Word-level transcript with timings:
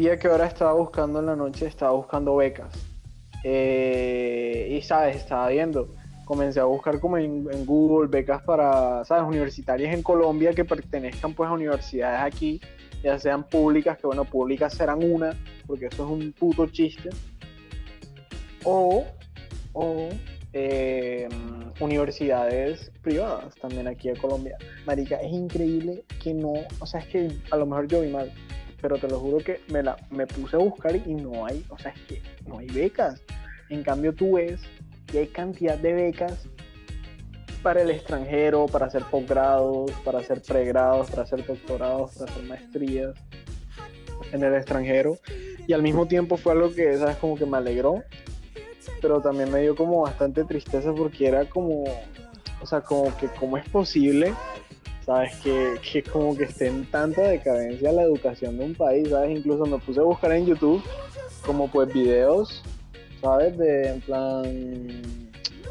pía 0.00 0.18
que 0.18 0.28
ahora 0.28 0.46
estaba 0.46 0.72
buscando 0.72 1.20
en 1.20 1.26
la 1.26 1.36
noche, 1.36 1.66
estaba 1.66 1.92
buscando 1.92 2.34
becas. 2.36 2.72
Eh, 3.44 4.68
y, 4.70 4.80
¿sabes? 4.80 5.16
Estaba 5.16 5.46
viendo. 5.48 5.94
Comencé 6.24 6.58
a 6.58 6.64
buscar 6.64 6.98
como 7.00 7.18
en, 7.18 7.66
Google 7.66 8.08
becas 8.08 8.40
para, 8.42 9.04
¿sabes? 9.04 9.28
Universitarias 9.28 9.92
en 9.92 10.02
Colombia 10.02 10.54
que 10.54 10.64
pertenezcan 10.64 11.34
pues 11.34 11.50
a 11.50 11.52
universidades 11.52 12.20
aquí, 12.22 12.62
ya 13.02 13.18
sean 13.18 13.44
públicas, 13.44 13.98
que 13.98 14.06
bueno, 14.06 14.24
públicas 14.24 14.72
serán 14.72 15.04
una, 15.04 15.38
porque 15.66 15.86
eso 15.86 16.06
es 16.06 16.10
un 16.10 16.32
puto 16.32 16.66
chiste. 16.68 17.10
O, 18.64 19.04
o 19.74 20.08
eh, 20.54 21.28
universidades 21.78 22.90
privadas 23.02 23.54
también 23.56 23.86
aquí 23.86 24.08
en 24.08 24.16
Colombia. 24.16 24.56
Marica, 24.86 25.16
es 25.16 25.30
increíble 25.30 26.04
que 26.22 26.32
no, 26.32 26.54
o 26.78 26.86
sea, 26.86 27.00
es 27.00 27.06
que 27.08 27.30
a 27.50 27.56
lo 27.58 27.66
mejor 27.66 27.86
yo 27.86 28.00
vi 28.00 28.08
mal, 28.08 28.32
pero 28.80 28.98
te 28.98 29.08
lo 29.08 29.18
juro 29.18 29.38
que 29.38 29.60
me, 29.68 29.82
la, 29.82 29.96
me 30.10 30.26
puse 30.26 30.56
a 30.56 30.58
buscar 30.58 30.96
y 30.96 31.14
no 31.14 31.46
hay, 31.46 31.64
o 31.68 31.78
sea, 31.78 31.92
es 31.92 32.00
que 32.02 32.22
no 32.46 32.58
hay 32.58 32.66
becas. 32.68 33.22
En 33.68 33.82
cambio 33.82 34.14
tú 34.14 34.34
ves 34.34 34.60
que 35.06 35.20
hay 35.20 35.26
cantidad 35.28 35.76
de 35.76 35.92
becas 35.92 36.46
para 37.62 37.82
el 37.82 37.90
extranjero, 37.90 38.66
para 38.66 38.86
hacer 38.86 39.04
posgrados, 39.04 39.90
para 40.04 40.20
hacer 40.20 40.40
pregrados, 40.42 41.10
para 41.10 41.22
hacer 41.22 41.44
doctorados, 41.44 42.14
para 42.14 42.30
hacer 42.30 42.44
maestrías 42.44 43.14
en 44.32 44.42
el 44.42 44.54
extranjero. 44.54 45.18
Y 45.66 45.72
al 45.72 45.82
mismo 45.82 46.06
tiempo 46.06 46.36
fue 46.36 46.52
algo 46.52 46.72
que, 46.74 46.96
¿sabes? 46.96 47.16
Como 47.16 47.36
que 47.36 47.46
me 47.46 47.58
alegró, 47.58 48.02
pero 49.02 49.20
también 49.20 49.50
me 49.50 49.60
dio 49.60 49.76
como 49.76 50.02
bastante 50.02 50.44
tristeza 50.44 50.92
porque 50.94 51.28
era 51.28 51.44
como, 51.44 51.84
o 52.60 52.66
sea, 52.66 52.80
como 52.80 53.14
que 53.18 53.28
cómo 53.28 53.56
es 53.56 53.68
posible 53.68 54.34
¿sabes? 55.04 55.34
Que, 55.42 55.74
que 55.80 56.02
como 56.02 56.36
que 56.36 56.44
esté 56.44 56.68
en 56.68 56.84
tanta 56.86 57.22
decadencia 57.22 57.92
la 57.92 58.02
educación 58.02 58.58
de 58.58 58.64
un 58.64 58.74
país, 58.74 59.08
¿sabes? 59.08 59.36
Incluso 59.36 59.66
me 59.66 59.78
puse 59.78 60.00
a 60.00 60.04
buscar 60.04 60.32
en 60.32 60.46
YouTube 60.46 60.82
como 61.44 61.70
pues 61.70 61.92
videos, 61.92 62.62
¿sabes? 63.20 63.56
De 63.56 63.88
en 63.88 64.00
plan 64.00 64.42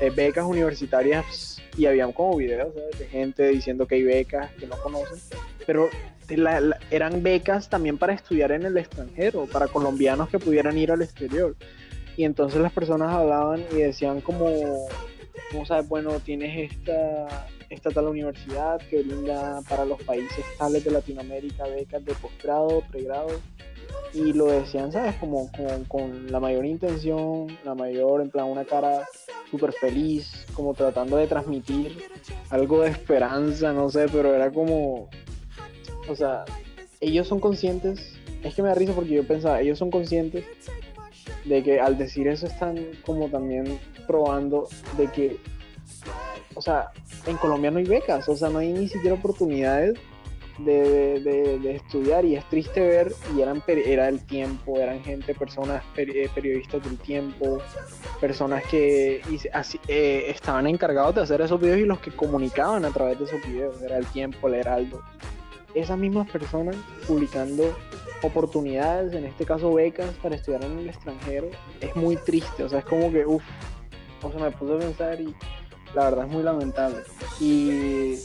eh, 0.02 0.10
becas 0.16 0.46
universitarias 0.46 1.62
y 1.78 1.86
habían 1.86 2.12
como 2.12 2.38
videos, 2.38 2.74
¿sabes? 2.74 3.00
De 3.00 3.06
gente 3.06 3.48
diciendo 3.50 3.88
que 3.88 3.96
hay 3.96 4.04
becas 4.04 4.52
que 4.54 4.68
no 4.68 4.78
conocen, 4.78 5.20
pero 5.66 5.90
eran 6.92 7.24
becas 7.24 7.70
también 7.70 7.98
para 7.98 8.14
estudiar 8.14 8.52
en 8.52 8.64
el 8.64 8.78
extranjero, 8.78 9.46
para 9.48 9.68
colombianos 9.68 10.30
que 10.30 10.40
pudieran 10.40 10.78
ir 10.78 10.92
al 10.92 11.02
exterior. 11.02 11.56
Y 12.18 12.24
entonces 12.26 12.62
las 12.62 12.72
personas 12.72 13.12
hablaban 13.14 13.64
y 13.72 13.76
decían 13.76 14.22
como, 14.22 14.46
¿cómo 15.52 15.66
sabes? 15.66 15.88
Bueno, 15.88 16.20
tienes 16.20 16.72
esta 16.72 17.48
esta 17.70 17.92
tal 17.92 18.08
universidad 18.08 18.80
que 18.90 19.04
brinda 19.04 19.62
para 19.70 19.86
los 19.86 20.02
países 20.04 20.44
tales 20.58 20.84
de 20.84 20.92
Latinoamérica 20.92 21.66
becas 21.68 22.04
de 22.04 22.14
posgrado, 22.16 22.82
pregrado, 22.90 23.30
y 24.14 24.34
lo 24.34 24.48
decían, 24.48 24.92
¿sabes? 24.92 25.16
Como, 25.16 25.52
con 25.88 26.32
la 26.32 26.40
mayor 26.40 26.66
intención, 26.66 27.48
la 27.64 27.76
mayor, 27.76 28.22
en 28.22 28.30
plan, 28.30 28.46
una 28.46 28.66
cara 28.66 29.08
súper 29.52 29.72
feliz, 29.74 30.46
como 30.54 30.74
tratando 30.74 31.18
de 31.18 31.28
transmitir 31.28 31.98
algo 32.50 32.82
de 32.82 32.90
esperanza, 32.90 33.72
no 33.72 33.90
sé, 33.90 34.08
pero 34.12 34.34
era 34.34 34.52
como, 34.52 35.10
o 36.08 36.16
sea, 36.16 36.46
ellos 37.02 37.28
son 37.28 37.40
conscientes, 37.40 38.16
es 38.44 38.56
que 38.56 38.62
me 38.62 38.70
da 38.70 38.76
risa 38.76 38.94
porque 38.94 39.12
yo 39.12 39.28
pensaba, 39.28 39.62
ellos 39.62 39.78
son 39.78 39.92
conscientes 39.92 40.46
de 41.46 41.64
que 41.64 41.80
al 41.80 41.98
decir 41.98 42.28
eso 42.28 42.48
están 42.48 42.78
como 43.06 43.30
también 43.30 43.80
probando 44.08 44.68
de 44.98 45.08
que 45.08 45.38
o 46.60 46.62
sea, 46.62 46.92
en 47.26 47.38
Colombia 47.38 47.72
no 47.72 47.78
hay 47.78 47.86
becas, 47.86 48.28
o 48.28 48.36
sea, 48.36 48.50
no 48.50 48.60
hay 48.60 48.74
ni 48.74 48.90
siquiera 48.90 49.16
oportunidades 49.16 49.98
de, 50.58 51.74
estudiar 51.74 52.26
y 52.26 52.36
es 52.36 52.44
triste 52.50 52.82
ver, 52.82 53.14
y 53.34 53.40
eran, 53.40 53.64
era 53.66 54.10
el 54.10 54.26
tiempo, 54.26 54.78
eran 54.78 55.02
gente, 55.02 55.34
personas, 55.34 55.82
eh, 55.96 56.30
periodistas 56.36 56.84
del 56.84 56.98
tiempo, 56.98 57.60
personas 58.20 58.62
que 58.66 59.22
eh, 59.88 60.26
estaban 60.28 60.68
encargados 60.68 61.16
de 61.16 61.22
hacer 61.22 61.40
esos 61.40 61.62
videos 61.62 61.80
y 61.80 61.86
los 61.86 62.00
que 62.00 62.12
comunicaban 62.12 62.84
a 62.84 62.90
través 62.90 63.18
de 63.20 63.24
esos 63.24 63.42
videos, 63.48 63.82
era 63.82 63.98
el 63.98 64.06
tiempo, 64.08 64.50
el 64.50 64.56
heraldo. 64.56 65.02
Esas 65.74 65.98
mismas 65.98 66.30
personas 66.30 66.76
publicando 67.08 67.74
oportunidades, 68.22 69.14
en 69.14 69.24
este 69.24 69.46
caso 69.46 69.74
becas 69.74 70.14
para 70.22 70.36
estudiar 70.36 70.66
en 70.66 70.80
el 70.80 70.90
extranjero, 70.90 71.48
es 71.80 71.96
muy 71.96 72.18
triste, 72.18 72.66
o 72.66 72.68
sea, 72.68 72.80
es 72.80 72.86
como 72.86 73.10
que, 73.14 73.26
uff, 73.26 73.44
o 74.24 74.30
sea, 74.30 74.42
me 74.42 74.52
puse 74.52 74.74
a 74.74 74.78
pensar 74.78 75.22
y 75.22 75.34
la 75.94 76.06
verdad 76.06 76.26
es 76.26 76.32
muy 76.32 76.44
lamentable. 76.44 77.04
Y 77.40 78.16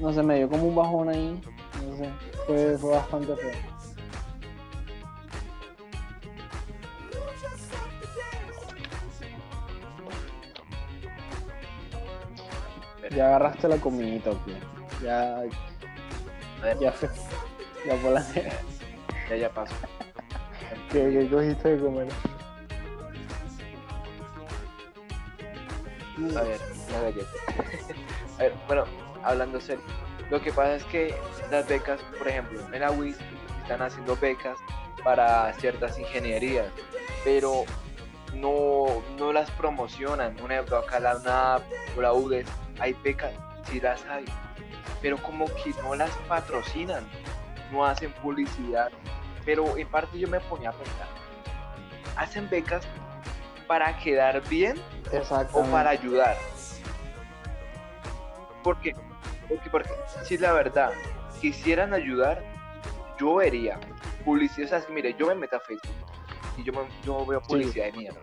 no 0.00 0.12
sé, 0.12 0.22
me 0.22 0.36
dio 0.36 0.48
como 0.48 0.64
un 0.64 0.74
bajón 0.74 1.08
ahí, 1.08 1.40
no 1.86 1.96
sé, 1.96 2.10
fue, 2.46 2.78
fue 2.78 2.90
bastante 2.90 3.36
feo. 3.36 3.72
Ya 13.14 13.26
agarraste 13.26 13.68
la 13.68 13.76
comidita, 13.76 14.30
tío. 14.44 14.54
Ya. 15.02 15.42
Ya 16.80 16.92
fue. 16.92 17.10
Ya 17.86 17.96
fue 17.96 18.10
la. 18.10 18.24
Ya, 19.28 19.36
ya 19.36 19.50
pasó. 19.50 19.74
¿Qué, 20.90 21.10
¿Qué 21.10 21.28
cogiste 21.30 21.76
de 21.76 21.82
comer? 21.82 22.08
A 26.36 26.42
ver, 26.42 26.60
a 28.38 28.42
ver, 28.42 28.54
bueno, 28.66 28.84
hablando 29.22 29.60
serio. 29.60 29.84
Lo 30.30 30.40
que 30.40 30.52
pasa 30.52 30.76
es 30.76 30.84
que 30.84 31.14
las 31.50 31.66
becas, 31.68 32.00
por 32.18 32.28
ejemplo, 32.28 32.60
en 32.72 32.80
la 32.80 32.90
UIS 32.90 33.16
están 33.62 33.82
haciendo 33.82 34.16
becas 34.16 34.58
para 35.04 35.52
ciertas 35.54 35.98
ingenierías, 35.98 36.68
pero 37.24 37.64
no, 38.34 38.86
no 39.18 39.32
las 39.32 39.50
promocionan. 39.52 40.34
Por 40.36 40.52
ejemplo, 40.52 40.78
acá 40.78 41.00
la 41.00 41.16
UNAP 41.16 41.62
o 41.96 42.00
la 42.00 42.12
UDES 42.12 42.46
hay 42.78 42.94
becas, 43.04 43.32
sí 43.70 43.80
las 43.80 44.04
hay, 44.06 44.24
pero 45.00 45.16
como 45.18 45.46
que 45.46 45.74
no 45.82 45.94
las 45.94 46.10
patrocinan, 46.28 47.04
no 47.70 47.84
hacen 47.84 48.12
publicidad. 48.12 48.90
Pero 49.44 49.76
en 49.76 49.88
parte 49.88 50.18
yo 50.18 50.28
me 50.28 50.40
ponía 50.40 50.70
a 50.70 50.72
pensar, 50.72 51.08
hacen 52.16 52.48
becas 52.48 52.86
para 53.72 53.96
quedar 53.96 54.46
bien 54.50 54.76
o 55.54 55.64
para 55.64 55.88
ayudar. 55.88 56.36
Porque, 58.62 58.94
porque, 59.48 59.70
porque 59.70 59.90
si 60.24 60.36
la 60.36 60.52
verdad 60.52 60.92
quisieran 61.40 61.94
ayudar, 61.94 62.44
yo 63.18 63.36
vería 63.36 63.80
publicidad. 64.26 64.66
O 64.66 64.68
sea, 64.68 64.94
mire, 64.94 65.16
yo 65.18 65.28
me 65.28 65.36
meto 65.36 65.56
a 65.56 65.60
Facebook 65.60 65.90
y 66.58 66.64
yo, 66.64 66.72
me, 66.74 66.80
yo 67.02 67.24
veo 67.24 67.40
publicidad 67.40 67.86
de 67.86 67.92
mierda. 67.92 68.20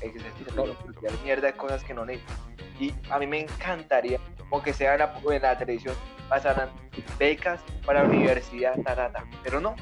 Es 0.00 0.12
que 0.12 0.52
publicidad 0.52 1.10
de 1.10 1.24
mierda 1.24 1.46
de 1.48 1.52
cosas 1.54 1.82
que 1.82 1.92
no 1.92 2.04
necesito. 2.04 2.32
Y 2.78 2.94
a 3.10 3.18
mí 3.18 3.26
me 3.26 3.40
encantaría, 3.40 4.20
aunque 4.52 4.72
sea 4.72 4.92
en 4.92 5.00
la, 5.00 5.20
en 5.28 5.42
la 5.42 5.58
televisión, 5.58 5.96
pasaran 6.28 6.70
becas 7.18 7.60
para 7.84 8.04
la 8.04 8.08
universidad, 8.08 8.80
tarata. 8.84 9.24
Pero 9.42 9.60
no, 9.60 9.74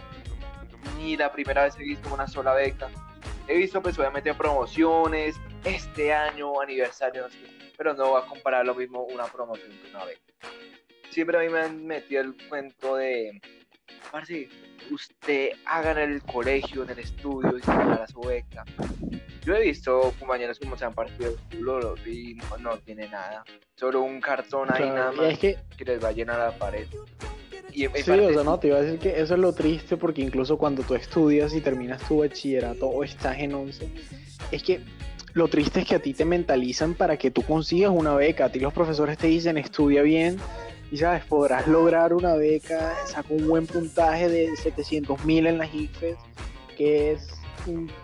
ni 0.97 1.19
la 1.19 1.31
primera 1.31 1.65
vez 1.65 1.77
he 1.79 1.83
visto 1.83 2.15
una 2.15 2.27
sola 2.27 2.55
beca. 2.55 2.89
He 3.49 3.57
visto 3.57 3.81
pues 3.81 3.99
obviamente 3.99 4.35
promociones, 4.35 5.37
este 5.65 6.13
año, 6.13 6.61
aniversario, 6.61 7.27
pero 7.77 7.95
no 7.95 8.13
va 8.13 8.21
a 8.21 8.27
comparar 8.27 8.67
lo 8.67 8.75
mismo 8.75 9.05
una 9.05 9.27
promoción 9.27 9.71
que 9.71 9.91
una 9.91 10.05
beca. 10.05 10.21
Siempre 11.11 11.39
a 11.39 11.41
mí 11.41 11.49
me 11.49 11.61
han 11.61 11.87
metido 11.87 12.23
el 12.23 12.37
cuento 12.49 12.97
de, 12.97 13.41
parce, 14.11 14.49
usted 14.91 15.51
haga 15.65 15.93
en 15.93 15.99
el 15.99 16.23
colegio, 16.23 16.83
en 16.83 16.91
el 16.91 16.99
estudio 16.99 17.57
y 17.57 17.63
se 17.63 17.71
a 17.71 18.07
su 18.07 18.21
beca. 18.21 18.65
Yo 19.43 19.55
he 19.55 19.63
visto 19.63 20.13
compañeros 20.19 20.59
como 20.59 20.77
se 20.77 20.85
han 20.85 20.93
partido 20.93 21.31
el 21.31 21.59
culo 21.59 21.95
y 22.05 22.37
no, 22.59 22.79
tiene 22.79 23.09
nada. 23.09 23.45
Solo 23.77 24.03
un 24.03 24.21
cartón 24.21 24.69
ahí 24.73 24.91
nada 24.91 25.13
más 25.13 25.39
que... 25.39 25.57
les 25.85 26.03
va 26.03 26.09
a 26.09 26.13
llenar 26.13 26.39
la 26.39 26.59
pared. 26.59 26.89
Y 27.77 27.87
sí, 28.03 28.11
o 28.11 28.33
sea, 28.33 28.43
no, 28.43 28.59
te 28.59 28.69
iba 28.69 28.79
a 28.79 28.81
decir 28.81 28.99
que 28.99 29.21
eso 29.21 29.35
es 29.35 29.41
lo 29.41 29.53
triste 29.53 29.99
porque 29.99 30.23
incluso 30.23 30.57
cuando 30.57 30.83
tú 30.83 30.95
estudias 30.95 31.53
y 31.53 31.61
terminas 31.61 32.01
tu 32.09 32.21
bachillerato 32.21 32.87
o 32.87 33.05
estás 33.05 33.37
en 33.39 33.53
11, 33.53 33.87
es 34.51 34.63
que 34.63 34.81
lo 35.35 35.47
triste 35.49 35.81
es 35.81 35.87
que 35.87 35.97
a 35.97 35.99
ti 35.99 36.15
te 36.15 36.25
mentalizan 36.25 36.95
para 36.95 37.19
que 37.19 37.31
tú 37.31 37.43
consigas 37.43 37.91
una 37.95 38.15
beca. 38.15 38.47
A 38.47 38.49
ti 38.49 38.61
los 38.61 38.73
profesores 38.73 39.19
te 39.19 39.27
dicen 39.27 39.59
estudia 39.59 40.01
bien 40.01 40.39
y 40.91 40.97
sabes, 40.97 41.27
podrás 41.27 41.69
lograr 41.69 42.15
una 42.15 42.35
beca, 42.35 42.95
saca 43.05 43.29
un 43.35 43.47
buen 43.47 43.67
puntaje 43.67 44.31
de 44.31 44.57
700 44.57 45.23
mil 45.27 45.47
en 45.47 45.59
las 45.59 45.75
IFES, 45.75 46.17
que 46.79 47.13
es, 47.13 47.29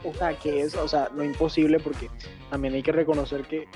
o 0.04 0.12
sea, 0.12 0.38
que 0.38 0.60
es, 0.60 0.74
o 0.74 0.86
sea, 0.86 1.08
no 1.14 1.24
imposible 1.24 1.80
porque 1.80 2.10
también 2.50 2.74
hay 2.74 2.82
que 2.82 2.92
reconocer 2.92 3.44
que 3.44 3.66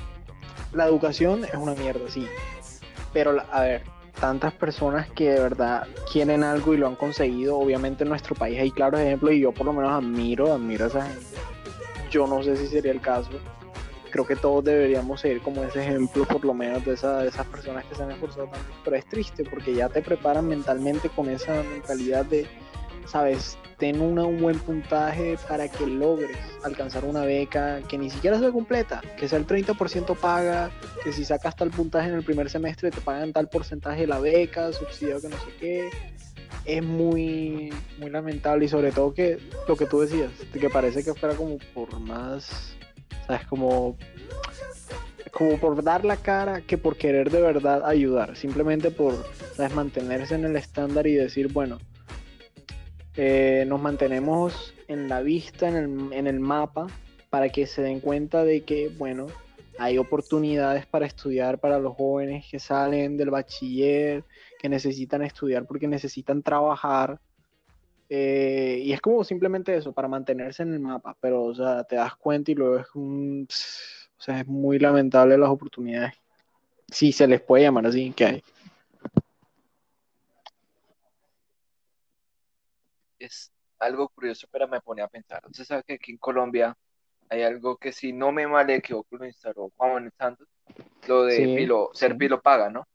la 0.75 0.85
educación 0.85 1.47
es 1.47 1.55
una 1.55 1.75
mierda, 1.75 2.11
sí. 2.11 2.26
Pero, 3.15 3.43
a 3.50 3.62
ver, 3.62 3.95
tantas 4.21 4.53
personas 4.55 5.11
que 5.11 5.31
de 5.31 5.41
verdad 5.41 5.87
quieren 6.11 6.43
algo 6.43 6.75
y 6.75 6.77
lo 6.77 6.87
han 6.87 6.97
conseguido, 6.97 7.59
obviamente 7.59 8.05
en 8.05 8.11
nuestro 8.11 8.35
país 8.35 8.59
hay 8.59 8.71
claros 8.71 9.01
ejemplos 9.01 9.33
y 9.33 9.41
yo 9.41 9.53
por 9.53 9.67
lo 9.67 9.73
menos 9.73 9.93
admiro, 9.93 10.53
admiro 10.53 10.85
a 10.85 10.89
esa 10.89 11.07
gente 11.07 11.37
yo 12.11 12.27
no 12.27 12.43
sé 12.43 12.57
si 12.57 12.67
sería 12.69 12.93
el 12.93 13.01
caso. 13.01 13.31
Creo 14.11 14.27
que 14.27 14.37
todos 14.37 14.65
deberíamos 14.65 15.21
seguir 15.21 15.43
como 15.43 15.63
ese 15.65 15.83
ejemplo, 15.83 16.25
por 16.25 16.45
lo 16.45 16.55
menos, 16.55 16.85
de, 16.85 16.95
esa, 16.95 17.25
esas 17.25 17.47
personas 17.47 17.85
que 17.85 17.95
se 17.95 18.03
han 18.03 18.11
esforzado 18.11 18.47
tanto. 18.47 18.67
Pero 18.85 18.97
es 18.97 19.05
triste 19.07 19.45
porque 19.45 19.75
ya 19.75 19.89
te 19.89 20.01
preparan 20.01 20.49
mentalmente 20.49 21.09
con 21.11 21.29
esa 21.29 21.63
mentalidad 21.63 22.25
de 22.25 22.47
sabes, 23.07 23.59
ten 23.78 24.00
una, 24.00 24.25
un 24.25 24.40
buen 24.40 24.58
puntaje 24.58 25.37
para 25.49 25.69
que 25.69 25.87
logres 25.87 26.37
alcanzar 26.62 27.05
una 27.05 27.23
beca 27.25 27.81
que 27.88 27.99
ni 27.99 28.11
siquiera 28.11 28.38
sea 28.38 28.50
completa, 28.50 29.02
que 29.19 29.28
sea 29.28 29.38
el 29.38 29.46
30% 29.46 30.17
paga, 30.17 30.70
que 31.05 31.12
si 31.12 31.25
sacas 31.25 31.56
tal 31.56 31.70
puntaje 31.70 32.08
en 32.08 32.14
el 32.14 32.25
primer 32.25 32.49
semestre 32.49 32.90
te 32.90 33.00
pagan 33.00 33.32
tal 33.32 33.49
porcentaje 33.49 34.02
de 34.02 34.06
la 34.06 34.19
beca, 34.19 34.73
subsidio 34.73 35.20
que 35.20 35.28
no 35.28 35.37
sé 35.37 35.52
qué. 35.61 35.90
Es 36.64 36.82
muy, 36.82 37.73
muy 37.99 38.11
lamentable 38.11 38.64
y 38.64 38.69
sobre 38.69 38.90
todo 38.90 39.14
que 39.14 39.38
lo 39.69 39.76
que 39.76 39.87
tú 39.87 40.00
decías, 40.00 40.32
que 40.52 40.69
parece 40.69 41.05
que 41.05 41.14
fuera 41.14 41.37
como 41.37 41.58
por 41.75 42.00
más, 42.00 42.75
sabes, 43.26 43.46
como 43.46 43.96
como 45.31 45.58
por 45.58 45.84
dar 45.84 46.06
la 46.06 46.17
cara 46.17 46.62
que 46.62 46.79
por 46.79 46.96
querer 46.96 47.31
de 47.31 47.43
verdad 47.43 47.84
ayudar, 47.84 48.37
simplemente 48.37 48.90
por 48.90 49.14
¿sabes? 49.55 49.75
mantenerse 49.75 50.34
en 50.34 50.46
el 50.46 50.56
estándar 50.56 51.06
y 51.06 51.12
decir, 51.12 51.52
bueno, 51.52 51.79
eh, 53.17 53.65
nos 53.67 53.81
mantenemos 53.81 54.75
en 54.89 55.09
la 55.09 55.23
vista, 55.23 55.69
en 55.69 55.77
el, 55.77 56.13
en 56.13 56.27
el 56.27 56.41
mapa, 56.41 56.87
para 57.31 57.49
que 57.49 57.67
se 57.67 57.83
den 57.83 58.01
cuenta 58.01 58.45
de 58.45 58.63
que, 58.63 58.91
bueno, 58.97 59.27
hay 59.79 59.99
oportunidades 59.99 60.87
para 60.87 61.07
estudiar 61.07 61.59
para 61.59 61.79
los 61.79 61.95
jóvenes 61.95 62.47
que 62.51 62.59
salen 62.59 63.17
del 63.17 63.31
bachiller, 63.31 64.25
que 64.59 64.69
necesitan 64.69 65.23
estudiar 65.23 65.67
porque 65.67 65.89
necesitan 65.89 66.43
trabajar. 66.43 67.21
Eh, 68.09 68.83
y 68.85 68.93
es 68.93 69.01
como 69.01 69.25
simplemente 69.25 69.77
eso, 69.77 69.93
para 69.93 70.09
mantenerse 70.09 70.63
en 70.63 70.75
el 70.75 70.81
mapa, 70.81 71.17
pero 71.21 71.45
o 71.45 71.55
sea, 71.55 71.85
te 71.85 71.97
das 71.97 72.17
cuenta 72.17 72.51
y 72.51 72.55
luego 72.55 72.79
es 72.79 72.87
un... 72.95 73.47
O 74.19 74.23
sea, 74.23 74.41
es 74.41 74.47
muy 74.47 74.79
lamentable 74.79 75.37
las 75.37 75.51
oportunidades, 75.51 76.15
si 76.91 77.13
se 77.13 77.27
les 77.27 77.43
puede 77.43 77.65
llamar 77.65 77.87
así, 77.87 78.13
que 78.13 78.25
hay. 78.25 78.43
Es 83.19 83.53
algo 83.79 84.09
curioso, 84.09 84.47
pero 84.51 84.69
me 84.69 84.81
pone 84.81 85.03
a 85.03 85.09
pensar. 85.09 85.43
Usted 85.47 85.65
sabe 85.65 85.83
que 85.85 85.95
aquí 85.95 86.13
en 86.13 86.19
Colombia 86.19 86.77
hay 87.29 87.43
algo 87.43 87.77
que 87.77 87.93
si 87.93 88.13
no 88.13 88.33
me 88.33 88.47
mal 88.47 88.71
equivoco 88.71 89.17
lo 89.17 89.27
instaló 89.27 89.71
Juan 89.77 89.95
Manuel 89.95 90.13
Santos, 90.17 90.49
lo 91.09 91.25
de 91.25 91.37
Sí, 91.37 91.57
pilo, 91.57 91.91
ser 91.93 92.17
pilo 92.17 92.41
paga, 92.41 92.71
¿no? 92.71 92.87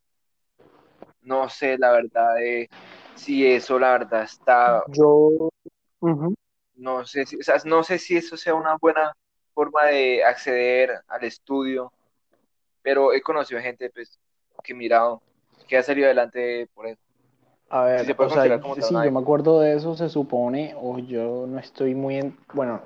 No 1.22 1.50
sé 1.50 1.78
la 1.78 1.92
verdad 1.92 2.36
de 2.36 2.70
si 3.16 3.46
eso 3.46 3.78
la 3.78 3.92
verdad 3.92 4.24
está, 4.24 4.84
Yo, 4.88 5.50
no 6.76 7.06
sé 7.06 7.26
si, 7.26 7.38
o 7.38 7.44
sea, 7.44 7.58
no 7.66 7.84
sé 7.84 8.00
si 8.00 8.18
eso 8.18 8.36
sea 8.38 8.56
una 8.56 8.76
buena 8.78 9.14
forma 9.54 9.86
de 9.86 10.24
acceder 10.24 11.02
al 11.08 11.24
estudio, 11.24 11.94
pero 12.82 13.14
he 13.14 13.22
conocido 13.22 13.62
gente 13.62 13.90
pues 13.92 14.20
que 14.64 14.74
he 14.74 14.76
mirado 14.76 15.22
que 15.68 15.78
ha 15.78 15.84
salido 15.84 16.08
adelante 16.08 16.68
por 16.74 16.88
eso. 16.88 17.02
A 17.74 17.86
ver, 17.86 18.16
o 18.18 18.30
sea, 18.30 18.60
sí, 18.82 18.94
yo 18.94 19.12
me 19.12 19.20
acuerdo 19.22 19.62
de 19.62 19.76
eso, 19.76 19.96
se 19.96 20.10
supone, 20.10 20.76
o 20.78 21.00
yo 21.00 21.48
no 21.48 21.58
estoy 21.58 21.96
muy 21.96 22.18
en, 22.18 22.38
bueno, 22.54 22.82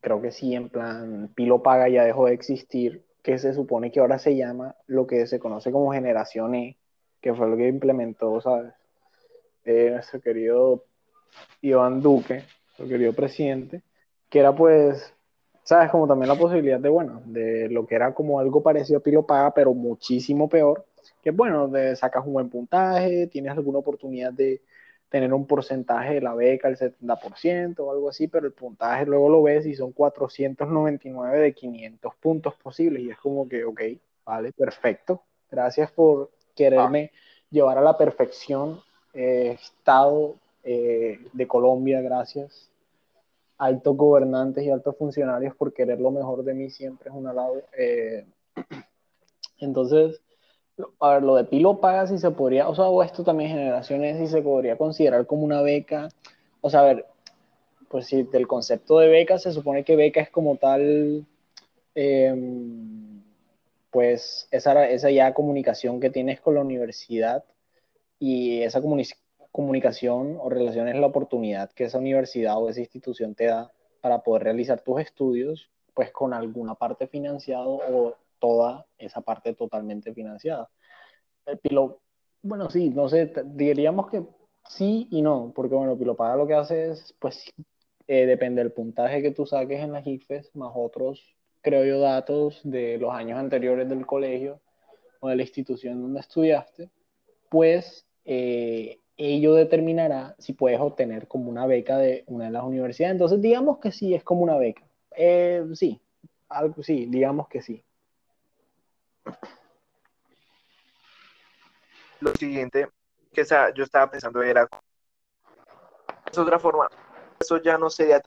creo 0.00 0.22
que 0.22 0.30
sí, 0.30 0.54
en 0.54 0.68
plan, 0.68 1.28
Pilo 1.34 1.60
Paga 1.60 1.88
ya 1.88 2.04
dejó 2.04 2.26
de 2.26 2.34
existir, 2.34 3.04
que 3.24 3.36
se 3.38 3.52
supone 3.52 3.90
que 3.90 3.98
ahora 3.98 4.20
se 4.20 4.36
llama 4.36 4.76
lo 4.86 5.08
que 5.08 5.26
se 5.26 5.40
conoce 5.40 5.72
como 5.72 5.92
Generación 5.92 6.54
E, 6.54 6.76
que 7.20 7.34
fue 7.34 7.48
lo 7.48 7.56
que 7.56 7.66
implementó, 7.66 8.40
¿sabes? 8.40 8.72
Eh, 9.64 9.90
nuestro 9.90 10.20
querido 10.20 10.84
Iván 11.60 12.00
Duque, 12.00 12.44
nuestro 12.68 12.86
querido 12.86 13.12
presidente, 13.14 13.82
que 14.30 14.38
era 14.38 14.54
pues, 14.54 15.12
¿sabes? 15.64 15.90
Como 15.90 16.06
también 16.06 16.28
la 16.28 16.38
posibilidad 16.38 16.78
de, 16.78 16.88
bueno, 16.88 17.22
de 17.24 17.68
lo 17.70 17.88
que 17.88 17.96
era 17.96 18.14
como 18.14 18.38
algo 18.38 18.62
parecido 18.62 19.00
a 19.00 19.02
Pilo 19.02 19.26
Paga, 19.26 19.52
pero 19.52 19.74
muchísimo 19.74 20.48
peor, 20.48 20.86
que 21.28 21.36
bueno, 21.36 21.68
de, 21.68 21.94
sacas 21.94 22.24
un 22.24 22.32
buen 22.32 22.48
puntaje, 22.48 23.26
tienes 23.26 23.52
alguna 23.52 23.80
oportunidad 23.80 24.32
de 24.32 24.62
tener 25.10 25.34
un 25.34 25.46
porcentaje 25.46 26.14
de 26.14 26.20
la 26.22 26.34
beca, 26.34 26.68
el 26.68 26.78
70% 26.78 27.80
o 27.80 27.90
algo 27.92 28.08
así, 28.08 28.28
pero 28.28 28.46
el 28.46 28.54
puntaje 28.54 29.04
luego 29.04 29.28
lo 29.28 29.42
ves 29.42 29.66
y 29.66 29.74
son 29.74 29.92
499 29.92 31.38
de 31.38 31.52
500 31.52 32.14
puntos 32.16 32.54
posibles 32.54 33.02
y 33.02 33.10
es 33.10 33.18
como 33.18 33.46
que, 33.46 33.62
ok, 33.62 33.80
vale, 34.24 34.52
perfecto, 34.52 35.22
gracias 35.50 35.90
por 35.92 36.30
Ah, 36.30 36.52
quererme 36.54 37.12
llevar 37.50 37.76
a 37.76 37.82
la 37.82 37.98
perfección 37.98 38.80
eh, 39.12 39.58
Estado 39.60 40.36
eh, 40.64 41.20
de 41.30 41.46
Colombia, 41.46 42.00
gracias. 42.00 42.70
Altos 43.58 43.96
gobernantes 43.96 44.64
y 44.64 44.70
altos 44.70 44.96
funcionarios 44.96 45.54
por 45.54 45.74
querer 45.74 46.00
lo 46.00 46.10
mejor 46.10 46.42
de 46.42 46.54
mí 46.54 46.70
siempre 46.70 47.10
es 47.10 47.14
un 47.14 47.26
halago. 47.26 47.60
Eh, 47.76 48.24
entonces, 49.58 50.22
a 51.00 51.14
ver, 51.14 51.22
lo 51.22 51.34
de 51.36 51.44
Pilo 51.44 51.80
paga 51.80 52.06
si 52.06 52.18
se 52.18 52.30
podría, 52.30 52.68
o 52.68 52.74
sea, 52.74 52.86
o 52.86 53.02
esto 53.02 53.24
también 53.24 53.50
generaciones 53.50 54.18
si 54.18 54.26
se 54.26 54.42
podría 54.42 54.76
considerar 54.76 55.26
como 55.26 55.44
una 55.44 55.62
beca. 55.62 56.08
O 56.60 56.70
sea, 56.70 56.80
a 56.80 56.84
ver, 56.84 57.06
pues 57.88 58.06
si 58.06 58.22
del 58.24 58.46
concepto 58.46 58.98
de 58.98 59.08
beca 59.08 59.38
se 59.38 59.52
supone 59.52 59.84
que 59.84 59.96
beca 59.96 60.20
es 60.20 60.30
como 60.30 60.56
tal, 60.56 61.26
eh, 61.94 62.34
pues 63.90 64.48
esa, 64.50 64.88
esa 64.88 65.10
ya 65.10 65.34
comunicación 65.34 66.00
que 66.00 66.10
tienes 66.10 66.40
con 66.40 66.54
la 66.54 66.60
universidad 66.60 67.44
y 68.18 68.62
esa 68.62 68.80
comuni- 68.80 69.16
comunicación 69.52 70.38
o 70.40 70.48
relación 70.48 70.88
es 70.88 70.96
la 70.96 71.06
oportunidad 71.06 71.70
que 71.70 71.84
esa 71.84 71.98
universidad 71.98 72.58
o 72.58 72.68
esa 72.68 72.80
institución 72.80 73.34
te 73.34 73.46
da 73.46 73.70
para 74.00 74.20
poder 74.20 74.44
realizar 74.44 74.80
tus 74.80 75.00
estudios, 75.00 75.70
pues 75.94 76.12
con 76.12 76.32
alguna 76.32 76.74
parte 76.74 77.06
financiado 77.06 77.80
o 77.90 78.14
toda 78.38 78.86
esa 78.98 79.20
parte 79.20 79.54
totalmente 79.54 80.14
financiada. 80.14 80.68
El 81.46 81.58
pilo, 81.58 82.00
bueno, 82.42 82.70
sí, 82.70 82.90
no 82.90 83.08
sé, 83.08 83.32
diríamos 83.44 84.10
que 84.10 84.24
sí 84.68 85.08
y 85.10 85.22
no, 85.22 85.52
porque 85.54 85.74
bueno, 85.74 85.98
Pilopaga 85.98 86.36
lo 86.36 86.46
que 86.46 86.54
hace 86.54 86.90
es, 86.90 87.14
pues, 87.18 87.52
eh, 88.06 88.26
depende 88.26 88.62
del 88.62 88.72
puntaje 88.72 89.22
que 89.22 89.30
tú 89.30 89.46
saques 89.46 89.80
en 89.80 89.92
las 89.92 90.06
IFES, 90.06 90.54
más 90.56 90.72
otros, 90.74 91.36
creo 91.62 91.84
yo, 91.84 92.00
datos 92.00 92.60
de 92.64 92.98
los 92.98 93.12
años 93.12 93.38
anteriores 93.38 93.88
del 93.88 94.06
colegio 94.06 94.60
o 95.20 95.28
de 95.28 95.36
la 95.36 95.42
institución 95.42 96.00
donde 96.00 96.20
estudiaste, 96.20 96.90
pues 97.50 98.06
eh, 98.24 99.00
ello 99.16 99.54
determinará 99.54 100.36
si 100.38 100.52
puedes 100.52 100.80
obtener 100.80 101.26
como 101.28 101.50
una 101.50 101.66
beca 101.66 101.98
de 101.98 102.24
una 102.26 102.46
de 102.46 102.52
las 102.52 102.64
universidades. 102.64 103.12
Entonces, 103.12 103.42
digamos 103.42 103.78
que 103.78 103.90
sí, 103.92 104.14
es 104.14 104.22
como 104.22 104.42
una 104.42 104.56
beca. 104.56 104.84
Eh, 105.16 105.64
sí, 105.74 106.00
algo 106.48 106.82
sí, 106.82 107.06
digamos 107.06 107.48
que 107.48 107.60
sí. 107.60 107.84
Lo 112.20 112.34
siguiente 112.34 112.88
que 113.32 113.44
yo 113.74 113.84
estaba 113.84 114.10
pensando 114.10 114.42
era, 114.42 114.68
es 116.30 116.38
otra 116.38 116.58
forma, 116.58 116.88
eso 117.38 117.58
ya 117.58 117.78
no 117.78 117.88
sería, 117.88 118.20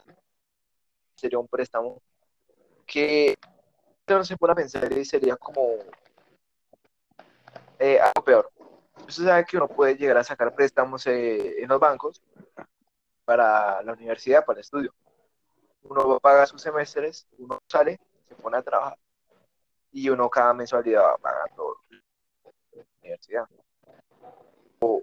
sería 1.15 1.39
un 1.39 1.47
préstamo 1.47 2.01
que 2.85 3.35
no 4.07 4.23
se 4.23 4.37
pone 4.37 4.53
a 4.53 4.55
pensar 4.55 4.91
y 4.91 5.05
sería 5.05 5.35
como 5.35 5.77
eh, 7.79 7.99
algo 7.99 8.23
peor. 8.23 8.51
Usted 9.07 9.25
sabe 9.25 9.45
que 9.45 9.57
uno 9.57 9.67
puede 9.67 9.95
llegar 9.95 10.17
a 10.17 10.23
sacar 10.23 10.53
préstamos 10.53 11.05
eh, 11.07 11.61
en 11.61 11.67
los 11.67 11.79
bancos 11.79 12.21
para 13.25 13.81
la 13.81 13.93
universidad, 13.93 14.45
para 14.45 14.57
el 14.57 14.61
estudio. 14.61 14.93
Uno 15.83 16.19
paga 16.19 16.45
sus 16.45 16.61
semestres, 16.61 17.27
uno 17.37 17.59
sale, 17.67 17.99
se 18.27 18.35
pone 18.35 18.57
a 18.57 18.61
trabajar 18.61 18.97
y 19.91 20.09
uno 20.09 20.29
cada 20.29 20.53
mensualidad 20.53 21.01
va 21.01 21.17
pagando 21.17 21.75
la 22.73 22.83
universidad. 23.01 23.45
O 24.81 25.01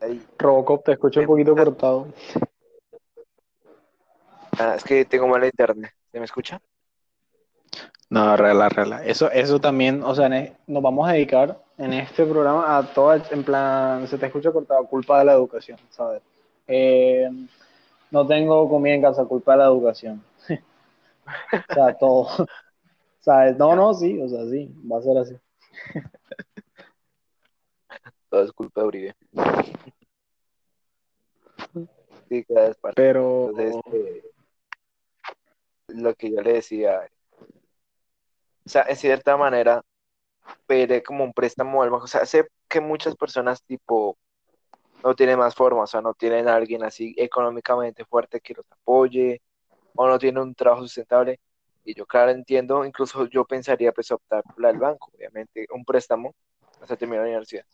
ahí, 0.00 0.22
Robocop, 0.38 0.84
te 0.84 0.92
escucho 0.92 1.20
un 1.20 1.26
poquito 1.26 1.54
cortado. 1.54 2.06
ah, 4.58 4.74
es 4.76 4.84
que 4.84 5.04
tengo 5.04 5.26
mala 5.28 5.46
internet. 5.46 5.92
¿Se 6.12 6.18
me 6.18 6.24
escucha? 6.24 6.60
No, 8.10 8.36
regla, 8.36 8.68
regla. 8.68 9.04
Eso, 9.04 9.30
eso 9.30 9.60
también, 9.60 10.02
o 10.02 10.14
sea, 10.14 10.26
e- 10.28 10.52
nos 10.66 10.82
vamos 10.82 11.08
a 11.08 11.12
dedicar 11.12 11.58
en 11.78 11.92
este 11.94 12.24
programa 12.24 12.76
a 12.78 12.82
todo, 12.92 13.14
en 13.30 13.42
plan, 13.42 14.06
se 14.06 14.18
te 14.18 14.26
escucha 14.26 14.52
cortado, 14.52 14.84
culpa 14.86 15.18
de 15.18 15.24
la 15.24 15.32
educación, 15.32 15.78
¿sabes? 15.90 16.22
Eh, 16.68 17.28
no 18.10 18.26
tengo 18.26 18.68
comida 18.68 18.94
en 18.94 19.02
casa, 19.02 19.24
culpa 19.24 19.52
de 19.52 19.58
la 19.58 19.64
educación. 19.66 20.22
O 21.70 21.74
sea, 21.74 21.94
todo, 21.98 22.28
¿sabes? 23.24 23.56
No, 23.56 23.74
no, 23.74 23.94
sí, 23.94 24.20
o 24.20 24.28
sea, 24.28 24.44
sí, 24.44 24.70
va 24.90 24.98
a 24.98 25.02
ser 25.02 25.16
así. 25.16 25.34
Todo 28.28 28.42
es 28.44 28.52
culpa 28.52 28.82
de 28.82 28.86
Uribe. 28.86 29.16
Sí, 32.28 32.44
cada 32.44 32.68
vez 32.68 32.76
parte. 32.76 33.00
Pero, 33.00 33.48
Entonces, 33.48 33.76
eh, 33.94 34.22
lo 35.88 36.14
que 36.14 36.30
yo 36.30 36.42
le 36.42 36.52
decía, 36.54 37.08
o 38.66 38.68
sea, 38.68 38.84
en 38.88 38.96
cierta 38.96 39.38
manera, 39.38 39.82
pediré 40.66 41.02
como 41.02 41.24
un 41.24 41.32
préstamo 41.32 41.82
al 41.82 41.88
banco. 41.90 42.04
O 42.04 42.08
sea, 42.08 42.26
sé 42.26 42.46
que 42.68 42.80
muchas 42.80 43.16
personas, 43.16 43.62
tipo, 43.62 44.18
no 45.02 45.14
tienen 45.14 45.38
más 45.38 45.54
forma, 45.54 45.82
o 45.82 45.86
sea, 45.86 46.02
no 46.02 46.12
tienen 46.12 46.46
a 46.48 46.56
alguien 46.56 46.82
así 46.82 47.14
económicamente 47.16 48.04
fuerte 48.04 48.40
que 48.40 48.52
los 48.54 48.70
apoye, 48.70 49.40
o 49.94 50.06
no 50.06 50.18
tienen 50.18 50.42
un 50.42 50.54
trabajo 50.54 50.82
sustentable. 50.82 51.40
Y 51.84 51.94
yo, 51.94 52.06
claro, 52.06 52.30
entiendo, 52.30 52.84
incluso 52.84 53.26
yo 53.26 53.44
pensaría, 53.44 53.92
pues, 53.92 54.10
optar 54.10 54.42
por 54.42 54.60
la 54.60 54.68
del 54.68 54.78
banco, 54.78 55.10
obviamente, 55.14 55.66
un 55.72 55.84
préstamo 55.84 56.34
hasta 56.80 56.96
terminar 56.96 57.24
la 57.24 57.30
universidad. 57.30 57.64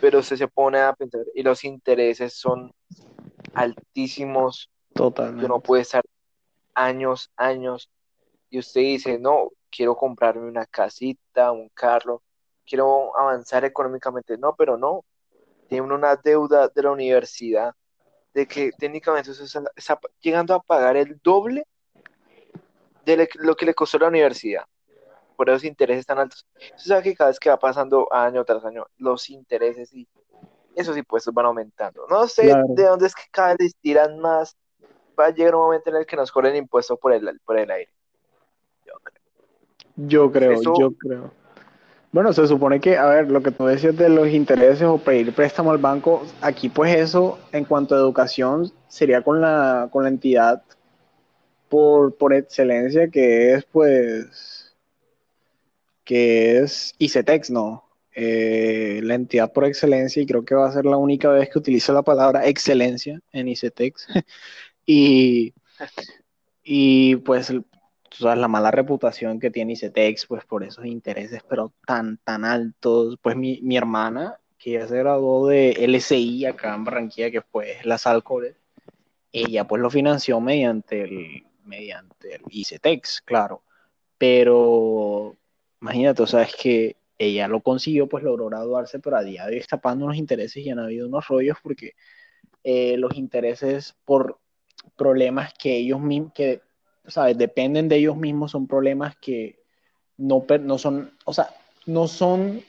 Pero 0.00 0.18
usted 0.18 0.36
se 0.36 0.48
pone 0.48 0.80
a 0.80 0.92
pensar, 0.92 1.22
y 1.34 1.42
los 1.42 1.64
intereses 1.64 2.34
son 2.34 2.72
altísimos. 3.54 4.70
Totalmente. 4.92 5.44
Uno 5.46 5.60
puede 5.60 5.82
estar 5.82 6.04
años, 6.74 7.30
años, 7.36 7.88
y 8.50 8.58
usted 8.58 8.80
dice, 8.80 9.18
no, 9.18 9.50
quiero 9.70 9.96
comprarme 9.96 10.48
una 10.48 10.66
casita, 10.66 11.52
un 11.52 11.68
carro, 11.68 12.22
quiero 12.66 13.16
avanzar 13.18 13.64
económicamente. 13.64 14.36
No, 14.38 14.54
pero 14.56 14.76
no, 14.76 15.04
tiene 15.68 15.92
una 15.92 16.16
deuda 16.16 16.68
de 16.68 16.82
la 16.82 16.90
universidad 16.90 17.74
de 18.32 18.46
que 18.46 18.72
técnicamente 18.72 19.30
está, 19.30 20.00
llegando 20.20 20.54
a 20.54 20.60
pagar 20.60 20.96
el 20.96 21.20
doble 21.22 21.66
de 23.04 23.28
lo 23.36 23.56
que 23.56 23.66
le 23.66 23.74
costó 23.74 23.98
la 23.98 24.08
universidad 24.08 24.64
por 25.36 25.50
esos 25.50 25.64
intereses 25.64 26.06
tan 26.06 26.18
altos. 26.18 26.46
Usted 26.76 26.88
sabe 26.88 27.02
que 27.02 27.14
cada 27.14 27.30
vez 27.30 27.38
que 27.38 27.50
va 27.50 27.58
pasando 27.58 28.08
año 28.12 28.44
tras 28.44 28.64
año, 28.64 28.86
los 28.98 29.30
intereses 29.30 29.92
y 29.92 30.08
esos 30.74 30.96
impuestos 30.96 31.32
van 31.32 31.46
aumentando. 31.46 32.06
No 32.08 32.26
sé 32.26 32.46
de 32.46 32.84
dónde 32.84 33.06
es 33.06 33.14
que 33.14 33.24
cada 33.30 33.54
vez 33.56 33.74
tiran 33.80 34.18
más. 34.18 34.56
Va 35.18 35.26
a 35.26 35.30
llegar 35.30 35.54
un 35.54 35.62
momento 35.62 35.90
en 35.90 35.96
el 35.96 36.06
que 36.06 36.16
nos 36.16 36.32
cobren 36.32 36.56
impuestos 36.56 36.98
por 36.98 37.12
el, 37.12 37.40
por 37.44 37.56
el 37.58 37.70
aire. 37.70 37.90
Yo 38.84 40.32
creo. 40.32 40.60
Yo 40.76 40.90
creo, 40.96 41.30
Bueno, 42.10 42.32
se 42.32 42.48
supone 42.48 42.80
que, 42.80 42.98
a 42.98 43.06
ver, 43.06 43.30
lo 43.30 43.40
que 43.40 43.52
tú 43.52 43.66
decías 43.66 43.96
de 43.96 44.08
los 44.08 44.26
intereses 44.28 44.82
o 44.82 44.98
pedir 44.98 45.32
préstamo 45.32 45.70
al 45.70 45.78
banco, 45.78 46.24
aquí 46.40 46.68
pues 46.68 46.96
eso, 46.96 47.38
en 47.52 47.64
cuanto 47.64 47.94
a 47.94 47.98
educación, 47.98 48.72
sería 48.88 49.22
con 49.22 49.40
la, 49.40 49.88
con 49.92 50.02
la 50.02 50.08
entidad 50.08 50.64
por, 51.74 52.16
por 52.16 52.32
excelencia 52.32 53.08
que 53.08 53.54
es 53.54 53.64
pues, 53.64 54.76
que 56.04 56.58
es 56.58 56.94
ICETEX, 56.98 57.50
¿no? 57.50 57.82
Eh, 58.14 59.00
la 59.02 59.16
entidad 59.16 59.52
por 59.52 59.64
excelencia 59.64 60.22
y 60.22 60.26
creo 60.26 60.44
que 60.44 60.54
va 60.54 60.68
a 60.68 60.72
ser 60.72 60.84
la 60.84 60.98
única 60.98 61.30
vez 61.30 61.50
que 61.50 61.58
utilizo 61.58 61.92
la 61.92 62.02
palabra 62.02 62.46
excelencia 62.46 63.20
en 63.32 63.48
ICETEX. 63.48 64.06
y, 64.86 65.52
y 66.62 67.16
pues 67.16 67.46
sabes, 67.46 68.38
la 68.38 68.46
mala 68.46 68.70
reputación 68.70 69.40
que 69.40 69.50
tiene 69.50 69.72
ICETEX, 69.72 70.26
pues 70.26 70.44
por 70.44 70.62
esos 70.62 70.86
intereses, 70.86 71.42
pero 71.48 71.72
tan, 71.84 72.18
tan 72.18 72.44
altos. 72.44 73.18
Pues 73.20 73.34
mi, 73.34 73.60
mi 73.62 73.76
hermana, 73.76 74.38
que 74.58 74.72
ya 74.74 74.86
se 74.86 74.98
graduó 74.98 75.48
de 75.48 75.74
LSI 75.88 76.46
acá 76.46 76.72
en 76.72 76.84
Barranquilla, 76.84 77.32
que 77.32 77.42
fue 77.42 77.78
la 77.82 77.98
Salcore, 77.98 78.54
ella 79.32 79.66
pues 79.66 79.82
lo 79.82 79.90
financió 79.90 80.40
mediante 80.40 81.02
el, 81.02 81.44
mediante 81.64 82.34
el 82.36 82.42
ICETEX, 82.48 83.22
claro. 83.22 83.62
Pero 84.18 85.36
imagínate, 85.80 86.22
o 86.22 86.26
sea, 86.26 86.42
es 86.42 86.54
que 86.54 86.96
ella 87.18 87.48
lo 87.48 87.60
consiguió, 87.60 88.08
pues 88.08 88.24
logró 88.24 88.46
graduarse, 88.46 88.98
pero 88.98 89.16
a 89.16 89.22
día 89.22 89.46
de 89.46 89.54
hoy 89.54 89.58
está 89.58 89.78
pagando 89.78 90.06
unos 90.06 90.16
intereses 90.16 90.64
y 90.64 90.70
han 90.70 90.78
habido 90.78 91.06
unos 91.06 91.26
rollos 91.28 91.58
porque 91.62 91.92
eh, 92.62 92.96
los 92.96 93.14
intereses 93.14 93.94
por 94.04 94.38
problemas 94.96 95.52
que 95.54 95.76
ellos 95.76 96.00
mismos, 96.00 96.32
que, 96.32 96.62
¿sabes? 97.06 97.36
Dependen 97.38 97.88
de 97.88 97.96
ellos 97.96 98.16
mismos, 98.16 98.50
son 98.50 98.66
problemas 98.66 99.16
que 99.16 99.58
no, 100.16 100.44
no 100.60 100.78
son, 100.78 101.12
o 101.24 101.32
sea, 101.32 101.50
no 101.86 102.08
son, 102.08 102.62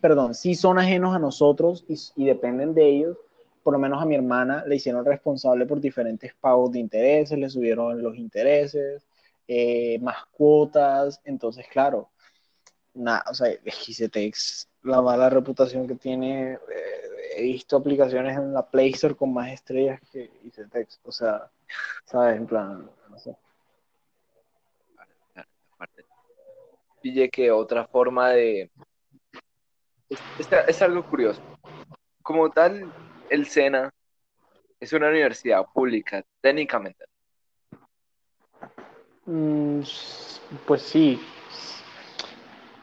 perdón, 0.00 0.34
sí 0.34 0.54
son 0.54 0.78
ajenos 0.78 1.14
a 1.14 1.18
nosotros 1.18 1.84
y, 1.88 2.24
dependen 2.24 2.74
de 2.74 2.88
ellos. 2.88 3.16
Por 3.62 3.72
lo 3.72 3.78
menos 3.78 4.02
a 4.02 4.06
mi 4.06 4.14
hermana 4.14 4.64
le 4.66 4.76
hicieron 4.76 5.04
responsable 5.04 5.66
por 5.66 5.80
diferentes 5.80 6.34
pagos 6.34 6.72
de 6.72 6.80
intereses, 6.80 7.38
le 7.38 7.48
subieron 7.48 8.02
los 8.02 8.16
intereses, 8.16 9.06
eh, 9.46 9.98
más 10.00 10.26
cuotas, 10.32 11.20
entonces, 11.24 11.66
claro, 11.68 12.10
nada, 12.94 13.24
o 13.30 13.34
sea, 13.34 13.48
XTX, 13.64 14.68
la 14.82 15.00
mala 15.00 15.30
reputación 15.30 15.86
que 15.86 15.94
tiene, 15.94 16.54
eh, 16.54 16.58
he 17.36 17.42
visto 17.42 17.76
aplicaciones 17.76 18.36
en 18.36 18.52
la 18.52 18.66
Play 18.68 18.90
Store 18.90 19.14
con 19.14 19.32
más 19.32 19.50
estrellas 19.52 20.00
que 20.10 20.30
XTX, 20.50 21.00
o 21.04 21.12
sea, 21.12 21.50
¿sabes? 22.04 22.36
En 22.36 22.46
plan, 22.46 22.90
no 23.10 23.18
sé. 23.18 23.36
Pille 27.00 27.28
que 27.30 27.50
otra 27.50 27.86
forma 27.86 28.30
de... 28.30 28.70
Es, 30.68 30.82
algo 30.82 31.04
curioso. 31.04 31.40
Como 32.22 32.50
tal, 32.50 32.92
el 33.30 33.46
SENA 33.46 33.92
es 34.80 34.92
una 34.92 35.08
universidad 35.08 35.64
pública, 35.72 36.24
técnicamente. 36.40 37.04
Mm, 39.24 39.82
pues 40.66 40.82
sí, 40.82 41.20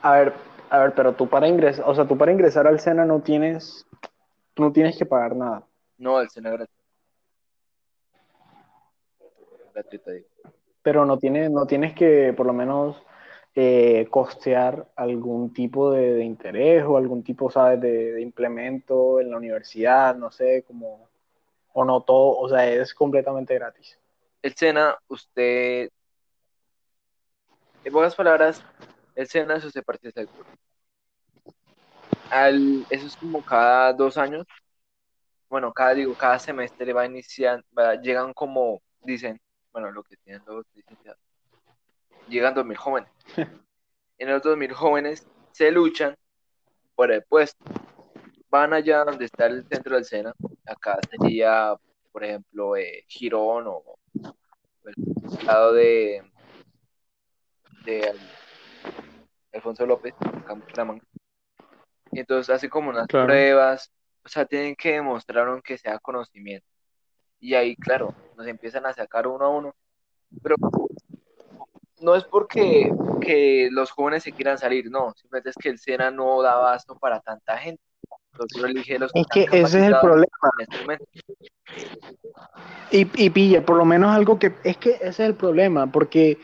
a 0.01 0.13
ver, 0.13 0.33
a 0.69 0.79
ver, 0.79 0.93
pero 0.93 1.13
tú 1.13 1.27
para 1.27 1.47
ingresar, 1.47 1.85
o 1.87 1.93
sea, 1.93 2.07
tú 2.07 2.17
para 2.17 2.31
ingresar 2.31 2.67
al 2.67 2.79
SENA 2.79 3.05
no 3.05 3.19
tienes, 3.21 3.85
no 4.55 4.71
tienes 4.71 4.97
que 4.97 5.05
pagar 5.05 5.35
nada. 5.35 5.63
No, 5.97 6.21
el 6.21 6.29
SENA 6.29 6.49
es 6.49 6.53
gratuito. 6.55 6.79
Pero 10.81 11.05
no 11.05 11.17
tienes, 11.17 11.51
no 11.51 11.65
tienes 11.65 11.93
que, 11.93 12.33
por 12.35 12.45
lo 12.45 12.53
menos, 12.53 13.01
eh, 13.61 14.07
costear 14.09 14.87
algún 14.95 15.51
tipo 15.53 15.91
de, 15.91 16.23
interés 16.23 16.85
o 16.85 16.95
algún 16.95 17.23
tipo, 17.23 17.51
¿sabes?, 17.51 17.81
de, 17.81 18.21
implemento 18.21 19.19
en 19.19 19.31
la 19.31 19.35
universidad, 19.35 20.15
no 20.15 20.31
sé, 20.31 20.63
como, 20.65 21.09
o 21.73 21.83
no 21.83 22.01
todo, 22.01 22.37
o 22.37 22.47
sea, 22.47 22.65
es 22.69 22.93
completamente 22.93 23.55
gratis. 23.55 23.99
El 24.41 24.55
SENA, 24.55 24.97
usted, 25.09 25.89
en 27.83 27.91
pocas 27.91 28.15
palabras, 28.15 28.63
el 29.13 29.27
censo 29.27 29.69
se 29.69 29.83
parte 29.83 30.09
de 30.09 30.29
Al, 32.29 32.85
eso 32.89 33.07
es 33.07 33.15
como 33.17 33.43
cada 33.43 33.91
dos 33.91 34.17
años. 34.17 34.47
Bueno, 35.49 35.73
cada, 35.73 35.95
digo, 35.95 36.13
cada 36.13 36.39
semestre 36.39 36.93
va 36.93 37.05
iniciando, 37.05 37.65
llegan 38.01 38.33
como, 38.33 38.81
dicen, 39.01 39.41
bueno, 39.73 39.91
lo 39.91 40.01
que 40.03 40.15
tienen 40.15 40.41
los 40.47 40.65
licenciados, 40.73 41.19
llegan 42.29 42.55
2.000 42.55 42.75
jóvenes. 42.75 43.09
en 44.17 44.29
los 44.29 44.41
2.000 44.41 44.71
jóvenes 44.73 45.27
se 45.51 45.71
luchan 45.71 46.15
por 46.95 47.11
el 47.11 47.23
puesto. 47.23 47.63
Van 48.49 48.73
allá 48.73 49.03
donde 49.03 49.25
está 49.25 49.45
el 49.45 49.65
centro 49.67 49.95
del 49.95 50.05
SENA. 50.05 50.33
Acá 50.65 50.99
sería, 51.09 51.75
por 52.11 52.23
ejemplo, 52.23 52.75
eh, 52.75 53.03
Girón 53.07 53.65
o 53.67 53.83
el 54.85 55.45
lado 55.45 55.73
de, 55.73 56.23
de 57.85 58.13
Alfonso 59.53 59.85
López, 59.85 60.13
Y 62.11 62.19
entonces 62.19 62.55
hace 62.55 62.69
como 62.69 62.89
unas 62.89 63.07
pruebas, 63.07 63.91
o 64.23 64.29
sea, 64.29 64.45
tienen 64.45 64.75
que 64.75 64.93
demostrar 64.93 65.61
que 65.61 65.77
sea 65.77 65.99
conocimiento. 65.99 66.67
Y 67.39 67.53
ahí, 67.53 67.75
claro, 67.75 68.13
nos 68.35 68.47
empiezan 68.47 68.85
a 68.85 68.93
sacar 68.93 69.27
uno 69.27 69.45
a 69.45 69.49
uno. 69.49 69.75
Pero 70.43 70.55
no 72.01 72.15
es 72.15 72.23
porque 72.23 72.91
que 73.21 73.69
los 73.71 73.91
jóvenes 73.91 74.23
se 74.23 74.31
quieran 74.31 74.57
salir, 74.57 74.89
no, 74.89 75.13
simplemente 75.15 75.49
es 75.51 75.55
que 75.55 75.69
el 75.69 75.79
SENA 75.79 76.11
no 76.11 76.41
da 76.41 76.55
basto 76.55 76.95
para 76.95 77.19
tanta 77.19 77.57
gente. 77.57 77.81
Entonces, 78.31 79.11
es 79.13 79.27
que 79.27 79.43
ese 79.51 79.61
es 79.61 79.75
el 79.75 79.95
problema. 79.99 80.27
Este 80.59 81.07
y, 82.91 83.25
y 83.25 83.29
pilla, 83.29 83.65
por 83.65 83.75
lo 83.75 83.85
menos 83.85 84.15
algo 84.15 84.39
que 84.39 84.53
es 84.63 84.77
que 84.77 84.91
ese 84.91 85.07
es 85.07 85.19
el 85.19 85.35
problema, 85.35 85.91
porque 85.91 86.37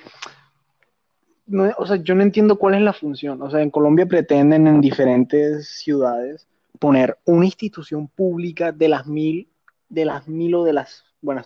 no, 1.47 1.71
o 1.77 1.85
sea, 1.85 1.97
yo 1.97 2.15
no 2.15 2.23
entiendo 2.23 2.57
cuál 2.57 2.75
es 2.75 2.81
la 2.81 2.93
función. 2.93 3.41
O 3.41 3.49
sea, 3.49 3.61
en 3.61 3.69
Colombia 3.69 4.05
pretenden 4.05 4.67
en 4.67 4.81
diferentes 4.81 5.69
ciudades 5.77 6.47
poner 6.79 7.17
una 7.25 7.45
institución 7.45 8.07
pública 8.07 8.71
de 8.71 8.89
las 8.89 9.07
mil, 9.07 9.49
de 9.89 10.05
las 10.05 10.27
mil 10.27 10.55
o 10.55 10.63
de 10.63 10.73
las, 10.73 11.03
bueno, 11.21 11.43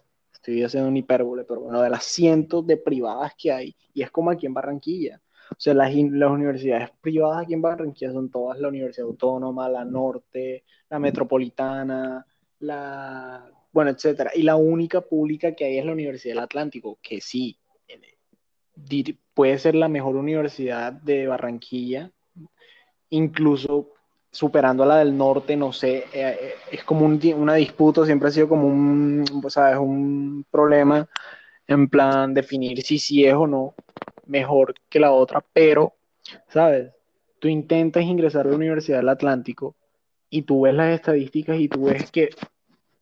estoy 0.50 0.64
haciendo 0.64 0.90
un 0.90 0.98
hipérbole, 0.98 1.44
pero 1.44 1.62
bueno, 1.62 1.82
de 1.82 1.90
las 1.90 2.04
cientos 2.04 2.66
de 2.66 2.78
privadas 2.78 3.34
que 3.38 3.52
hay. 3.52 3.76
Y 3.94 4.02
es 4.02 4.12
como 4.12 4.32
aquí 4.32 4.46
en 4.46 4.54
Barranquilla. 4.54 5.22
O 5.52 5.60
sea, 5.60 5.74
las, 5.74 5.94
las 5.94 6.32
universidades 6.32 6.90
privadas 7.02 7.44
aquí 7.44 7.54
en 7.54 7.62
Barranquilla 7.62 8.12
son 8.12 8.30
todas 8.30 8.60
la 8.60 8.68
Universidad 8.68 9.08
Autónoma, 9.08 9.68
la 9.70 9.84
Norte, 9.84 10.64
la 10.90 11.00
Metropolitana, 11.00 12.26
la, 12.60 13.52
bueno, 13.72 13.92
etcétera. 13.92 14.32
Y 14.36 14.44
la 14.44 14.56
única 14.56 15.02
pública 15.02 15.54
que 15.54 15.66
hay 15.66 15.80
es 15.80 15.86
la 15.86 15.94
Universidad 15.94 16.36
del 16.36 16.44
Atlántico, 16.44 17.00
que 17.02 17.22
sí, 17.22 17.58
puede 19.34 19.58
ser 19.58 19.76
la 19.76 19.88
mejor 19.88 20.16
universidad 20.16 20.94
de 20.94 21.28
Barranquilla, 21.28 22.12
incluso 23.10 23.92
superando 24.32 24.84
a 24.84 24.86
la 24.86 24.98
del 24.98 25.18
norte, 25.18 25.56
no 25.56 25.74
sé, 25.74 25.98
eh, 25.98 26.06
eh, 26.14 26.54
es 26.72 26.84
como 26.84 27.06
una 27.06 27.56
disputa, 27.56 28.06
siempre 28.06 28.30
ha 28.30 28.32
sido 28.32 28.48
como 28.48 28.68
un, 28.68 29.26
¿sabes? 29.50 29.78
un 29.78 30.46
problema 30.52 31.08
en 31.68 31.88
plan 31.90 32.34
definir 32.34 32.82
si 32.82 33.00
sí 33.00 33.26
es 33.26 33.34
o 33.34 33.48
no 33.48 33.76
mejor 34.28 34.76
que 34.90 35.00
la 35.00 35.12
otra, 35.12 35.44
pero, 35.54 35.96
¿sabes? 36.50 36.92
Tú 37.40 37.48
intentas 37.48 38.04
ingresar 38.04 38.46
a 38.46 38.50
la 38.50 38.56
Universidad 38.56 38.98
del 39.00 39.10
Atlántico 39.10 39.76
y 40.30 40.44
tú 40.44 40.62
ves 40.62 40.74
las 40.74 40.94
estadísticas 40.94 41.60
y 41.60 41.68
tú 41.68 41.86
ves 41.86 42.12
que 42.12 42.30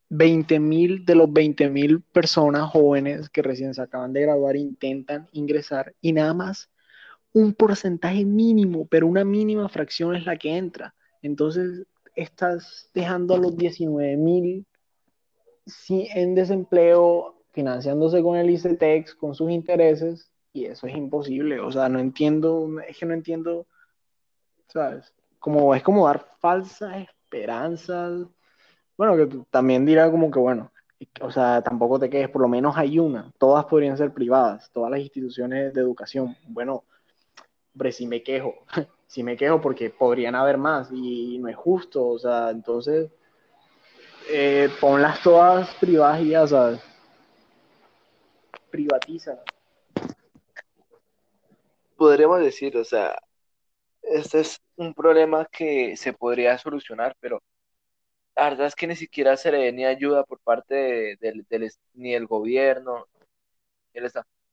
20 0.10 0.60
mil 0.60 1.05
de 1.05 1.15
los 1.15 1.31
20 1.31 1.69
mil 1.69 2.01
personas 2.01 2.69
jóvenes 2.69 3.29
que 3.29 3.41
recién 3.41 3.74
se 3.74 3.81
acaban 3.81 4.13
de 4.13 4.22
graduar 4.22 4.55
intentan 4.55 5.27
ingresar 5.34 5.93
y 6.01 6.13
nada 6.13 6.34
más 6.34 6.69
un 7.34 7.53
porcentaje 7.53 8.25
mínimo, 8.25 8.88
pero 8.88 9.07
una 9.07 9.24
mínima 9.24 9.69
fracción 9.69 10.15
es 10.15 10.25
la 10.25 10.38
que 10.38 10.55
entra. 10.55 10.96
Entonces 11.21 11.86
estás 12.15 12.89
dejando 12.93 13.36
a 13.36 13.38
los 13.38 13.55
19 13.55 14.17
mil 14.17 14.65
sí, 15.67 16.07
en 16.13 16.36
desempleo, 16.36 17.36
financiándose 17.51 18.21
con 18.24 18.38
el 18.38 18.50
ICETEX, 18.50 19.15
con 19.15 19.36
sus 19.36 19.51
intereses, 19.51 20.31
y 20.53 20.65
eso 20.65 20.88
es 20.88 20.95
imposible. 20.95 21.59
O 21.59 21.71
sea, 21.71 21.89
no 21.89 22.00
entiendo, 22.00 22.67
es 22.88 22.97
que 22.97 23.05
no 23.05 23.13
entiendo, 23.13 23.67
¿sabes? 24.67 25.13
Como, 25.39 25.75
es 25.75 25.83
como 25.83 26.07
dar 26.07 26.25
falsas 26.39 26.97
esperanzas. 26.97 28.27
Bueno, 28.97 29.15
que 29.15 29.45
también 29.51 29.86
dirá 29.86 30.09
como 30.09 30.31
que, 30.31 30.39
bueno, 30.39 30.71
o 31.21 31.31
sea, 31.31 31.62
tampoco 31.62 32.00
te 32.00 32.09
quedes, 32.09 32.29
por 32.29 32.41
lo 32.41 32.47
menos 32.47 32.75
hay 32.77 32.97
una. 33.00 33.31
Todas 33.38 33.65
podrían 33.65 33.97
ser 33.97 34.13
privadas, 34.13 34.71
todas 34.71 34.89
las 34.89 35.00
instituciones 35.00 35.74
de 35.74 35.81
educación. 35.81 36.36
Bueno, 36.47 36.83
hombre, 37.74 37.91
si 37.91 38.07
me 38.07 38.24
quejo, 38.24 38.55
si 39.08 39.24
me 39.24 39.38
quejo 39.38 39.62
porque 39.62 39.90
podrían 39.90 40.36
haber 40.36 40.58
más 40.58 40.90
y 40.92 41.38
no 41.40 41.48
es 41.48 41.56
justo, 41.56 42.08
o 42.08 42.20
sea, 42.20 42.50
entonces 42.50 43.10
eh, 44.30 44.70
ponlas 44.80 45.22
todas 45.24 45.74
privadas 45.76 46.22
y 46.22 46.30
ya, 46.30 46.46
¿sabes? 46.48 46.82
Privatiza. 48.70 49.40
Podríamos 51.96 52.42
decir, 52.42 52.78
o 52.78 52.84
sea, 52.84 53.18
este 54.02 54.42
es 54.42 54.62
un 54.76 54.94
problema 54.94 55.46
que 55.46 55.98
se 55.98 56.14
podría 56.14 56.58
solucionar, 56.58 57.16
pero 57.20 57.42
la 58.36 58.50
verdad 58.50 58.68
es 58.68 58.76
que 58.76 58.88
ni 58.88 58.96
siquiera 58.96 59.36
se 59.36 59.52
le 59.52 59.72
ni 59.72 59.86
ayuda 59.86 60.24
por 60.24 60.40
parte 60.40 61.18
del, 61.20 61.46
ni 61.94 62.14
del 62.14 62.28
gobierno, 62.28 63.08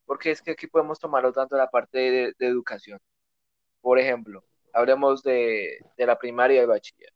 porque 0.06 0.30
es 0.30 0.42
que 0.42 0.52
aquí 0.52 0.66
podemos 0.66 0.98
tomarlo 0.98 1.32
tanto 1.32 1.56
la 1.56 1.68
parte 1.68 1.98
de, 2.38 2.46
educación. 2.46 2.98
Por 3.84 3.98
ejemplo, 3.98 4.42
hablemos 4.72 5.22
de, 5.22 5.76
la 5.98 6.18
primaria 6.18 6.56
y 6.56 6.60
el 6.60 6.68
bachiller. 6.68 7.12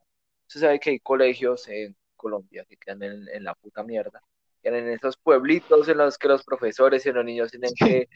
Usted 0.46 0.60
sabe 0.60 0.78
que 0.78 0.90
hay 0.90 1.00
colegios 1.00 1.66
en 1.66 1.96
Colombia 2.14 2.66
que 2.68 2.76
quedan 2.76 3.02
en, 3.02 3.42
la 3.42 3.54
puta 3.54 3.82
mierda, 3.82 4.20
en 4.62 4.74
esos 4.90 5.16
pueblitos 5.16 5.88
en 5.88 5.96
los 5.96 6.18
que 6.18 6.28
los 6.28 6.44
profesores 6.44 7.06
y 7.06 7.12
los 7.12 7.24
niños 7.24 7.50
tienen 7.50 7.70
que, 7.74 8.06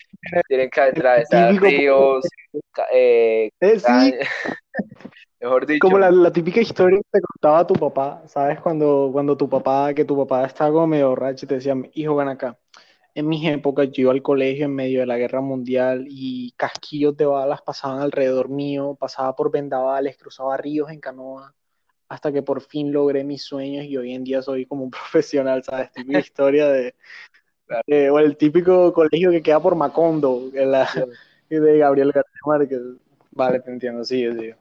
tienen 0.49 0.68
que 0.68 0.80
atravesar 0.82 1.54
ríos, 1.62 2.26
eh, 2.92 3.49
eh 3.62 4.21
Mejor 5.40 5.66
dicho. 5.66 5.80
Como 5.80 5.99
la, 5.99 6.30
típica 6.30 6.61
historia 6.61 6.99
que 6.99 7.21
te 7.21 7.21
contaba 7.23 7.66
tu 7.66 7.75
papá, 7.75 8.23
¿sabes? 8.26 8.61
Cuando, 8.61 9.09
cuando 9.12 9.35
tu 9.35 9.49
papá, 9.49 9.94
que 9.94 10.04
tu 10.04 10.14
papá 10.14 10.44
estaba 10.44 10.71
como 10.73 10.88
medio 10.88 11.09
borracho 11.09 11.47
y 11.47 11.49
te 11.49 11.54
decía, 11.54 11.75
hijo, 11.94 12.14
ven 12.16 12.28
acá. 12.28 12.59
En 13.14 13.28
mis 13.28 13.47
épocas 13.47 13.90
yo 13.92 14.02
iba 14.02 14.12
al 14.12 14.23
colegio 14.23 14.64
en 14.64 14.75
medio 14.75 15.00
de 15.00 15.07
la 15.07 15.19
guerra 15.19 15.40
mundial 15.40 16.07
y 16.09 16.52
casquillos 16.52 17.16
de 17.16 17.26
balas 17.26 17.61
pasaban 17.62 18.00
alrededor 18.00 18.49
mío, 18.49 18.97
pasaba 18.99 19.37
por 19.37 19.50
vendavales, 19.50 20.16
cruzaba 20.16 20.57
ríos 20.57 20.90
en 20.90 21.00
canoa, 21.00 21.54
hasta 22.09 22.33
que 22.33 22.42
por 22.42 22.62
fin 22.62 22.92
logré 22.92 23.23
mis 23.25 23.42
sueños 23.42 23.85
y 23.85 23.97
hoy 23.97 24.14
en 24.14 24.25
día 24.25 24.40
soy 24.40 24.66
como 24.66 24.85
un 24.85 24.90
profesional, 24.90 25.62
¿sabes? 25.62 25.92
Típica 25.92 26.19
historia 26.19 26.69
de, 26.69 26.95
o 28.11 28.19
el 28.19 28.37
típico 28.37 28.92
colegio 28.92 29.31
que 29.31 29.42
queda 29.42 29.61
por 29.61 29.75
Macondo, 29.75 30.50
la, 30.52 30.88
de 31.50 31.78
Gabriel 31.78 32.12
García 32.12 32.40
Márquez. 32.47 32.81
Vale, 33.31 33.61
te 33.61 33.71
entiendo, 33.71 34.04
sí, 34.04 34.26
sí 34.33 34.52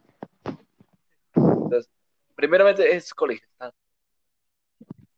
primeramente 2.42 2.96
es 2.96 3.14
colegio. 3.14 3.48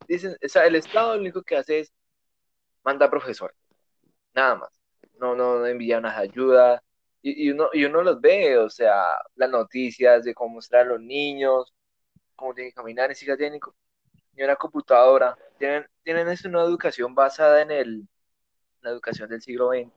Dicen, 0.08 0.36
o 0.44 0.48
sea, 0.50 0.66
el 0.66 0.76
Estado 0.76 1.16
lo 1.16 1.22
único 1.22 1.42
que 1.42 1.56
hace 1.56 1.80
es 1.80 1.94
manda 2.84 3.10
profesores, 3.10 3.58
nada 4.34 4.56
más. 4.56 4.70
No, 5.20 5.36
no, 5.36 5.60
no 5.60 5.66
envía 5.66 6.00
unas 6.00 6.18
ayudas. 6.18 6.82
Y, 7.22 7.52
uno, 7.52 7.70
y 7.72 7.86
uno 7.86 8.02
los 8.04 8.20
ve, 8.20 8.58
o 8.58 8.70
sea, 8.70 9.16
las 9.36 9.50
noticias 9.50 10.26
de 10.26 10.34
cómo 10.34 10.60
están 10.60 10.90
los 10.90 11.00
niños, 11.00 11.74
cómo 12.36 12.54
tienen 12.54 12.72
que 12.72 12.76
caminar 12.76 13.12
en 13.12 13.38
técnico, 13.38 13.74
y 14.36 14.44
una 14.44 14.58
computadora. 14.58 15.38
Tienen, 15.58 15.86
tienen 16.04 16.28
eso 16.28 16.50
una 16.50 16.64
educación 16.64 17.16
basada 17.16 17.62
en 17.62 17.72
el, 17.72 18.08
la 18.82 18.90
educación 18.90 19.30
del 19.30 19.42
siglo 19.42 19.70
XX, 19.70 19.90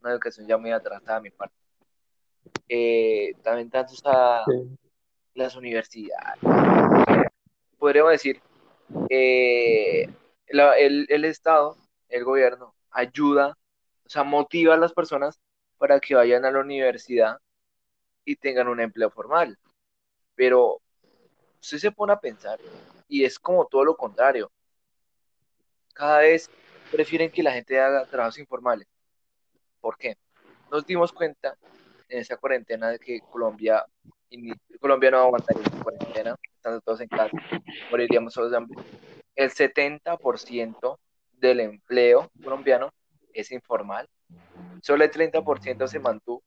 una 0.00 0.12
educación 0.12 0.46
ya 0.48 0.56
muy 0.56 0.72
atrasada 0.72 1.18
a 1.18 1.20
mi 1.20 1.30
parte. 1.30 1.54
Eh, 2.68 3.34
también 3.42 3.70
tanto 3.70 3.94
está 3.94 4.44
las 5.34 5.54
universidades. 5.54 6.40
Podríamos 7.78 8.12
decir, 8.12 8.40
eh, 9.08 10.08
el, 10.46 11.06
el, 11.08 11.24
Estado, 11.24 11.76
el 12.08 12.24
gobierno, 12.24 12.74
ayuda, 12.90 13.56
o 14.04 14.08
sea, 14.08 14.22
motiva 14.22 14.74
a 14.74 14.78
las 14.78 14.92
personas 14.92 15.40
para 15.78 16.00
que 16.00 16.14
vayan 16.14 16.44
a 16.44 16.50
la 16.50 16.60
universidad 16.60 17.38
y 18.24 18.36
tengan 18.36 18.68
un 18.68 18.80
empleo 18.80 19.10
formal. 19.10 19.58
Pero 20.34 20.80
usted 21.60 21.78
se 21.78 21.92
pone 21.92 22.12
a 22.12 22.20
pensar 22.20 22.58
y 23.08 23.24
es 23.24 23.38
como 23.38 23.66
todo 23.66 23.84
lo 23.84 23.96
contrario. 23.96 24.50
Cada 25.94 26.20
vez 26.20 26.50
prefieren 26.90 27.30
que 27.30 27.42
la 27.42 27.52
gente 27.52 27.80
haga 27.80 28.06
trabajos 28.06 28.38
informales. 28.38 28.86
¿Por 29.80 29.96
qué? 29.96 30.16
Nos 30.70 30.86
dimos 30.86 31.12
cuenta 31.12 31.56
en 32.08 32.20
esa 32.20 32.36
cuarentena 32.36 32.90
de 32.90 32.98
que 32.98 33.20
Colombia 33.20 33.84
Colombia 34.80 35.10
no 35.10 35.18
aguantaría 35.18 35.62
la 35.62 35.82
cuarentena, 35.82 36.36
estando 36.56 36.80
todos 36.80 37.00
en 37.00 37.08
casa, 37.08 37.36
moriríamos 37.90 38.34
todos 38.34 38.50
de 38.50 38.56
hambre. 38.56 38.82
El 39.34 39.50
70% 39.50 40.98
del 41.36 41.60
empleo 41.60 42.30
colombiano 42.42 42.92
es 43.32 43.52
informal, 43.52 44.08
solo 44.82 45.04
el 45.04 45.10
30% 45.10 45.86
se 45.86 45.98
mantuvo 45.98 46.42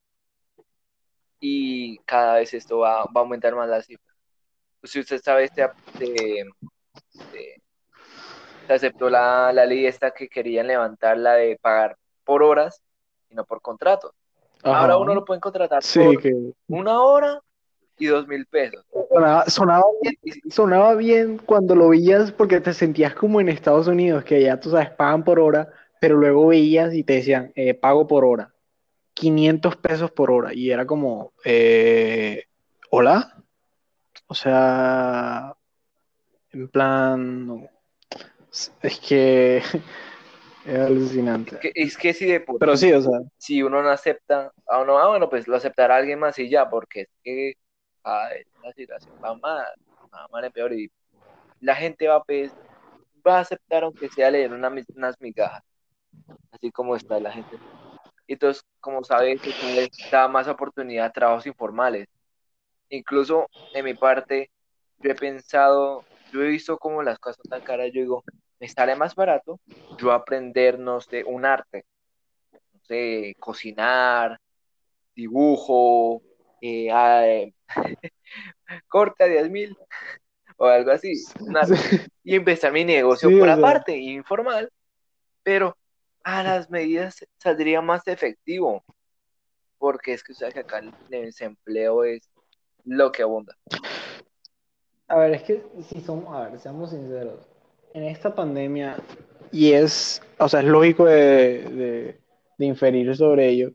y 1.40 1.98
cada 2.00 2.36
vez 2.36 2.54
esto 2.54 2.80
va, 2.80 3.04
va 3.06 3.12
a 3.16 3.20
aumentar 3.20 3.56
más 3.56 3.70
la 3.70 3.82
cifra. 3.82 4.14
Si 4.84 5.00
usted 5.00 5.22
sabe, 5.22 5.46
este, 5.46 5.74
se 8.68 8.74
aceptó 8.74 9.10
la, 9.10 9.52
la, 9.54 9.66
ley 9.66 9.86
esta 9.86 10.12
que 10.12 10.30
querían 10.30 10.68
levantar, 10.68 11.18
la 11.18 11.34
de 11.34 11.58
pagar 11.62 11.98
por 12.24 12.44
horas 12.44 12.82
y 13.30 13.36
no 13.36 13.46
por 13.46 13.62
contrato. 13.62 14.14
Ahora 14.64 14.98
uno 14.98 15.16
lo 15.16 15.24
puede 15.24 15.40
contratar 15.40 15.82
por 15.94 16.18
una 16.68 17.02
hora 17.02 17.42
y 18.00 18.08
dos 18.08 18.28
mil 18.28 18.46
pesos. 18.46 18.86
Sonaba, 19.48 19.84
bien, 20.02 20.42
sonaba 20.50 20.96
bien 20.96 21.38
cuando 21.38 21.76
lo 21.76 21.90
veías 21.90 22.32
porque 22.32 22.62
te 22.62 22.74
sentías 22.74 23.14
como 23.14 23.42
en 23.42 23.50
Estados 23.50 23.88
Unidos, 23.88 24.24
que 24.24 24.42
ya 24.42 24.60
tú 24.60 24.72
sabes, 24.72 24.90
pagan 24.92 25.24
por 25.24 25.40
hora, 25.40 25.70
pero 26.00 26.16
luego 26.16 26.48
veías 26.48 26.94
y 26.94 27.04
te 27.04 27.14
decían, 27.14 27.52
eh, 27.56 27.74
pago 27.74 28.08
por 28.08 28.26
hora, 28.26 28.54
500 29.14 29.76
pesos 29.76 30.12
por 30.12 30.32
hora, 30.32 30.54
y 30.54 30.72
era 30.72 30.86
como, 30.86 31.34
eh, 31.44 32.46
¿hola? 32.90 33.44
O 34.28 34.36
sea, 34.36 35.56
en 36.52 36.68
plan, 36.70 37.70
es 38.82 39.00
que 39.00 39.62
es 40.66 40.80
alucinante. 40.80 41.60
Es 41.74 41.98
que, 41.98 42.14
si 42.14 42.26
de 42.26 42.46
Pero 42.60 42.78
sí, 42.78 42.92
o 42.92 43.02
sea. 43.02 43.20
Si 43.38 43.64
uno 43.64 43.82
no 43.82 43.90
acepta, 43.90 44.52
ah, 44.68 44.84
no, 44.86 45.00
ah, 45.00 45.10
bueno, 45.10 45.30
pues 45.30 45.48
lo 45.48 45.56
aceptará 45.56 45.98
alguien 45.98 46.20
más 46.20 46.38
y 46.40 46.50
ya, 46.50 46.70
porque 46.70 47.02
es 47.02 47.10
que 47.24 47.54
la 48.04 48.74
situación 48.76 49.16
va 49.24 49.36
mal, 49.36 49.68
va 50.14 50.28
mal 50.32 50.46
en 50.46 50.52
peor 50.52 50.74
y 50.74 50.92
la 51.62 51.76
gente 51.76 52.08
va 52.08 52.16
a, 52.16 52.24
va 53.28 53.38
a 53.38 53.42
aceptar 53.42 53.84
aunque 53.84 54.10
sea 54.10 54.32
leer 54.32 54.52
unas 54.54 55.16
migajas, 55.20 55.64
así 56.52 56.72
como 56.72 56.96
está 56.96 57.20
la 57.20 57.32
gente. 57.32 57.58
Entonces, 58.28 58.64
como 58.80 59.04
sabes, 59.04 59.42
da 60.12 60.28
más 60.28 60.48
oportunidad 60.48 61.08
a 61.08 61.12
trabajos 61.12 61.48
informales. 61.48 62.08
Incluso 62.90 63.48
en 63.74 63.86
mi 63.86 63.94
parte, 63.96 64.52
yo 65.00 65.12
he 65.12 65.16
pensado, 65.16 66.04
yo 66.32 66.44
he 66.44 66.48
visto 66.48 66.78
como 66.78 67.02
las 67.02 67.18
cosas 67.20 67.42
tan 67.50 67.62
caras, 67.62 67.88
yo 67.94 68.02
digo, 68.02 68.24
me 68.60 68.68
sale 68.68 68.96
más 68.96 69.16
barato 69.16 69.60
yo 69.98 70.12
aprendernos 70.12 71.08
de 71.08 71.24
un 71.24 71.46
arte, 71.46 71.86
no 72.52 72.80
sé, 72.84 73.36
cocinar, 73.40 74.40
dibujo, 75.16 76.22
eh, 76.62 77.54
corta 78.88 79.26
10 79.26 79.50
mil 79.50 79.78
o 80.58 80.66
algo 80.66 80.92
así. 80.92 81.14
Y 82.24 82.36
empezar 82.36 82.72
mi 82.72 82.86
negocio 82.86 83.30
por 83.38 83.50
aparte, 83.50 83.98
informal, 83.98 84.72
pero 85.44 85.76
a 86.24 86.44
las 86.44 86.70
medidas 86.70 87.26
saldría 87.38 87.82
más 87.82 88.08
efectivo. 88.08 88.84
Porque 89.78 90.14
es 90.14 90.24
que 90.24 90.34
o 90.34 90.50
que 90.52 90.60
acá 90.60 90.80
el 90.80 90.94
desempleo 91.10 92.04
es 92.04 92.30
lo 92.84 93.12
que 93.12 93.24
abunda. 93.24 93.56
A 95.08 95.18
ver, 95.18 95.34
es 95.34 95.44
que 95.44 95.64
si 95.88 96.02
somos, 96.02 96.36
a 96.36 96.50
ver, 96.50 96.60
seamos 96.60 96.92
sinceros, 96.92 97.48
en 97.94 98.04
esta 98.04 98.36
pandemia, 98.36 98.98
y 99.52 99.72
es, 99.72 100.22
o 100.38 100.48
sea, 100.48 100.60
es 100.60 100.68
lógico 100.68 101.06
de 101.06 102.20
inferir 102.60 103.16
sobre 103.16 103.48
ello, 103.48 103.72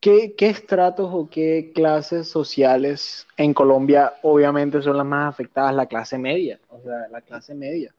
¿Qué, 0.00 0.34
estratos 0.38 1.10
o 1.12 1.28
qué 1.28 1.72
clases 1.74 2.26
sociales 2.28 3.26
en 3.36 3.52
Colombia 3.52 4.14
obviamente 4.22 4.80
son 4.80 4.96
las 4.96 5.04
más 5.04 5.28
afectadas? 5.28 5.74
La 5.74 5.86
clase 5.86 6.16
media, 6.16 6.58
o 6.68 6.80
sea, 6.80 7.08
la 7.10 7.20
clase 7.20 7.54
media. 7.54 7.94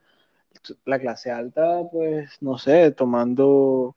La 0.86 1.00
clase 1.00 1.32
alta, 1.32 1.84
pues, 1.92 2.38
no 2.42 2.58
sé, 2.58 2.92
tomando, 2.92 3.96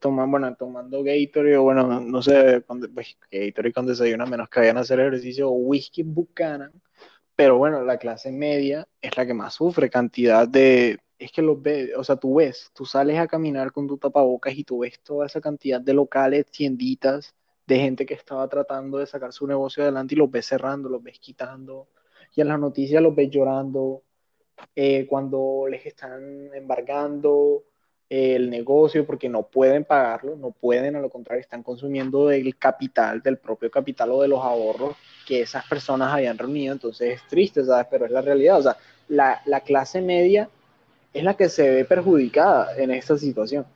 tomando 0.00 0.30
bueno, 0.30 0.56
tomando 0.56 1.02
Gatorade 1.02 1.56
o 1.56 1.62
bueno, 1.64 2.00
no 2.00 2.22
sé, 2.22 2.62
con, 2.66 2.80
pues, 2.94 3.16
Gatorade 3.30 3.72
con 3.72 3.86
desayuno, 3.86 4.26
menos 4.26 4.48
que 4.48 4.60
vayan 4.60 4.78
a 4.78 4.80
hacer 4.80 5.00
ejercicio, 5.00 5.48
o 5.50 5.52
whisky 5.52 6.02
Buchanan, 6.04 6.72
Pero 7.36 7.58
bueno, 7.58 7.82
la 7.82 7.98
clase 7.98 8.32
media 8.32 8.88
es 9.00 9.16
la 9.16 9.26
que 9.26 9.34
más 9.34 9.54
sufre 9.54 9.90
cantidad 9.90 10.48
de... 10.48 10.98
Es 11.18 11.32
que 11.32 11.42
los 11.42 11.60
ves, 11.62 11.90
o 11.96 12.04
sea, 12.04 12.16
tú 12.16 12.36
ves, 12.36 12.70
tú 12.74 12.84
sales 12.84 13.18
a 13.18 13.26
caminar 13.26 13.72
con 13.72 13.86
tu 13.86 13.96
tapabocas 13.98 14.54
y 14.54 14.64
tú 14.64 14.80
ves 14.80 15.00
toda 15.00 15.26
esa 15.26 15.40
cantidad 15.40 15.80
de 15.80 15.94
locales, 15.94 16.46
tienditas, 16.46 17.34
de 17.66 17.78
gente 17.78 18.06
que 18.06 18.14
estaba 18.14 18.48
tratando 18.48 18.98
de 18.98 19.06
sacar 19.06 19.32
su 19.32 19.46
negocio 19.46 19.82
adelante 19.82 20.14
y 20.14 20.18
los 20.18 20.30
ves 20.30 20.46
cerrando, 20.46 20.88
los 20.88 21.02
ves 21.02 21.18
quitando. 21.18 21.88
Y 22.34 22.42
en 22.42 22.48
las 22.48 22.60
noticias 22.60 23.02
los 23.02 23.14
ves 23.14 23.30
llorando 23.30 24.02
eh, 24.74 25.06
cuando 25.06 25.66
les 25.68 25.86
están 25.86 26.54
embargando, 26.54 27.64
el 28.08 28.50
negocio 28.50 29.04
porque 29.06 29.28
no 29.28 29.48
pueden 29.48 29.84
pagarlo, 29.84 30.36
no 30.36 30.52
pueden, 30.52 30.94
a 30.96 31.00
lo 31.00 31.10
contrario, 31.10 31.40
están 31.40 31.62
consumiendo 31.62 32.28
del 32.28 32.56
capital, 32.56 33.20
del 33.20 33.38
propio 33.38 33.70
capital 33.70 34.12
o 34.12 34.22
de 34.22 34.28
los 34.28 34.40
ahorros 34.40 34.96
que 35.26 35.40
esas 35.42 35.66
personas 35.66 36.12
habían 36.12 36.38
reunido, 36.38 36.72
entonces 36.72 37.14
es 37.16 37.28
triste, 37.28 37.64
¿sabes? 37.64 37.88
Pero 37.90 38.06
es 38.06 38.12
la 38.12 38.22
realidad, 38.22 38.58
o 38.58 38.62
sea, 38.62 38.76
la, 39.08 39.42
la 39.46 39.60
clase 39.60 40.00
media 40.00 40.48
es 41.16 41.24
la 41.24 41.34
que 41.34 41.48
se 41.48 41.70
ve 41.70 41.84
perjudicada 41.86 42.76
en 42.76 42.90
esta 42.90 43.16
situación. 43.16 43.66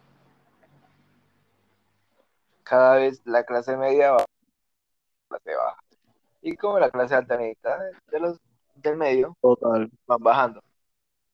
Cada 2.62 2.96
vez 2.96 3.22
la 3.24 3.44
clase 3.44 3.78
media 3.78 4.12
va, 4.12 4.26
clase 5.28 5.56
baja. 5.56 5.82
Y 6.42 6.54
como 6.56 6.78
la 6.78 6.90
clase 6.90 7.14
alta 7.14 7.38
de 7.38 8.20
los 8.20 8.38
del 8.74 8.96
medio, 8.96 9.36
Total. 9.40 9.90
van 10.06 10.22
bajando, 10.22 10.62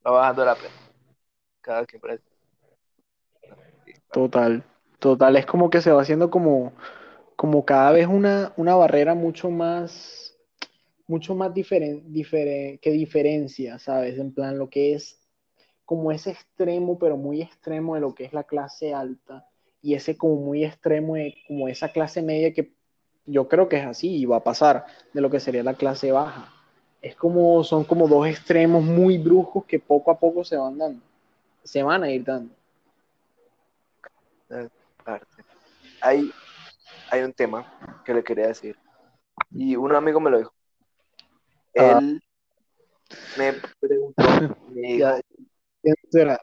va 0.07 0.13
bajando 0.13 0.45
la 0.45 0.55
pena. 0.55 0.75
Cada 1.61 1.85
quien 1.85 2.01
parece. 2.01 2.25
Total, 4.13 4.63
total, 5.01 5.37
es 5.37 5.45
como 5.45 5.71
que 5.71 5.81
se 5.81 5.91
va 5.91 6.03
haciendo 6.03 6.31
como, 6.31 6.73
como 7.35 7.65
cada 7.65 7.91
vez 7.91 8.07
una, 8.07 8.53
una 8.57 8.77
barrera 8.77 9.15
mucho 9.15 9.51
más, 9.51 10.37
mucho 11.09 11.35
más 11.35 11.53
diferente 11.53 12.79
que 12.81 12.91
diferencia, 12.93 13.81
¿sabes? 13.81 14.19
En 14.19 14.33
plan, 14.33 14.57
lo 14.57 14.71
que 14.71 14.95
es 14.95 15.26
como 15.87 16.13
ese 16.13 16.31
extremo, 16.33 16.99
pero 16.99 17.17
muy 17.17 17.41
extremo 17.41 17.95
de 17.95 18.03
lo 18.03 18.15
que 18.15 18.25
es 18.25 18.33
la 18.33 18.45
clase 18.45 18.93
alta 18.93 19.49
y 19.81 19.95
ese 19.95 20.17
como 20.17 20.37
muy 20.37 20.65
extremo 20.65 21.15
de 21.15 21.35
como 21.49 21.69
esa 21.69 21.91
clase 21.91 22.21
media 22.21 22.53
que 22.53 22.73
yo 23.25 23.49
creo 23.49 23.69
que 23.69 23.79
es 23.79 23.87
así 23.87 24.17
y 24.17 24.27
va 24.27 24.37
a 24.37 24.45
pasar 24.45 24.85
de 25.13 25.21
lo 25.21 25.31
que 25.31 25.41
sería 25.41 25.63
la 25.63 25.75
clase 25.75 26.13
baja. 26.13 26.53
Es 27.01 27.17
como, 27.17 27.65
son 27.65 27.85
como 27.85 28.09
dos 28.09 28.27
extremos 28.27 28.83
muy 28.85 29.17
brujos 29.17 29.65
que 29.65 29.79
poco 29.79 30.11
a 30.11 30.19
poco 30.19 30.45
se 30.45 30.57
van 30.57 30.77
dando, 30.77 31.03
se 31.65 31.83
van 31.83 32.03
a 32.03 32.11
ir 32.11 32.25
dando 32.25 32.51
parte. 35.07 35.27
Hay, 36.01 36.31
hay 37.11 37.23
un 37.23 37.33
tema 37.33 38.03
que 38.05 38.15
le 38.15 38.23
quería 38.23 38.49
decir. 38.49 38.77
Y 39.51 39.77
un 39.77 39.95
amigo 39.95 40.21
me 40.21 40.31
lo 40.31 40.39
dijo. 40.39 40.53
Ah. 41.79 41.99
Él 42.01 42.23
me 43.39 43.53
preguntó, 43.81 44.23
¿quién 45.87 45.97
será? 46.11 46.41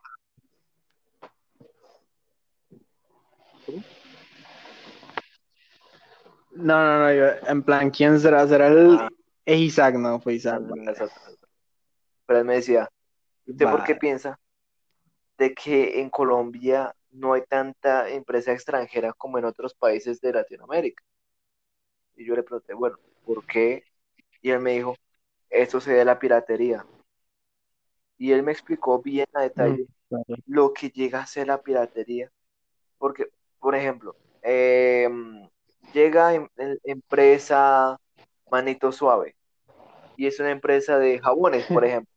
No, 6.51 6.85
no, 6.85 6.99
no, 6.99 7.09
en 7.09 7.63
plan, 7.63 7.89
¿quién 7.89 8.19
será? 8.19 8.47
¿Será 8.47 8.67
el... 8.67 8.97
Ah. 8.99 9.09
Es 9.45 9.59
Isaac, 9.59 9.95
no, 9.95 10.21
fue 10.21 10.35
Isaac. 10.35 10.63
Pero 12.25 12.39
él 12.39 12.45
me 12.45 12.55
decía, 12.55 12.89
¿usted 13.45 13.65
por 13.65 13.83
qué 13.83 13.95
piensa 13.95 14.39
de 15.37 15.53
que 15.53 15.99
en 15.99 16.09
Colombia 16.09 16.95
no 17.11 17.33
hay 17.33 17.41
tanta 17.41 18.09
empresa 18.09 18.53
extranjera 18.53 19.11
como 19.11 19.37
en 19.37 19.43
otros 19.43 19.73
países 19.73 20.21
de 20.21 20.31
Latinoamérica. 20.31 21.03
Y 22.15 22.25
yo 22.25 22.35
le 22.35 22.43
pregunté, 22.43 22.73
bueno, 22.73 22.97
¿por 23.25 23.45
qué? 23.45 23.83
Y 24.41 24.51
él 24.51 24.61
me 24.61 24.71
dijo, 24.71 24.95
esto 25.49 25.81
se 25.81 25.89
debe 25.89 26.03
a 26.03 26.05
la 26.05 26.19
piratería. 26.19 26.85
Y 28.17 28.31
él 28.31 28.43
me 28.43 28.51
explicó 28.51 29.01
bien 29.01 29.27
a 29.33 29.41
detalle 29.41 29.87
mm, 30.09 30.33
lo 30.47 30.73
que 30.73 30.89
llega 30.89 31.21
a 31.21 31.25
ser 31.25 31.47
la 31.47 31.61
piratería. 31.61 32.31
Porque, 32.97 33.27
por 33.59 33.75
ejemplo, 33.75 34.15
em, 34.41 35.49
llega 35.93 36.33
en, 36.33 36.49
empresa 36.83 37.99
Manito 38.49 38.91
Suave 38.91 39.35
y 40.15 40.27
es 40.27 40.39
una 40.39 40.51
empresa 40.51 40.97
de 40.97 41.19
jabones, 41.19 41.65
por 41.67 41.85
ejemplo. 41.85 42.13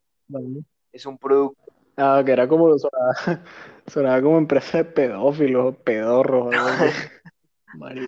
Es 0.93 1.07
un 1.07 1.19
producto 1.19 1.67
Ah, 1.99 2.23
que 2.25 2.33
era 2.33 2.47
como, 2.47 2.77
sonaba, 2.79 3.43
como 4.23 4.37
empresa 4.37 4.79
de 4.79 4.85
pedófilos, 4.85 5.77
pedorros. 5.79 6.55
bueno, 7.75 8.07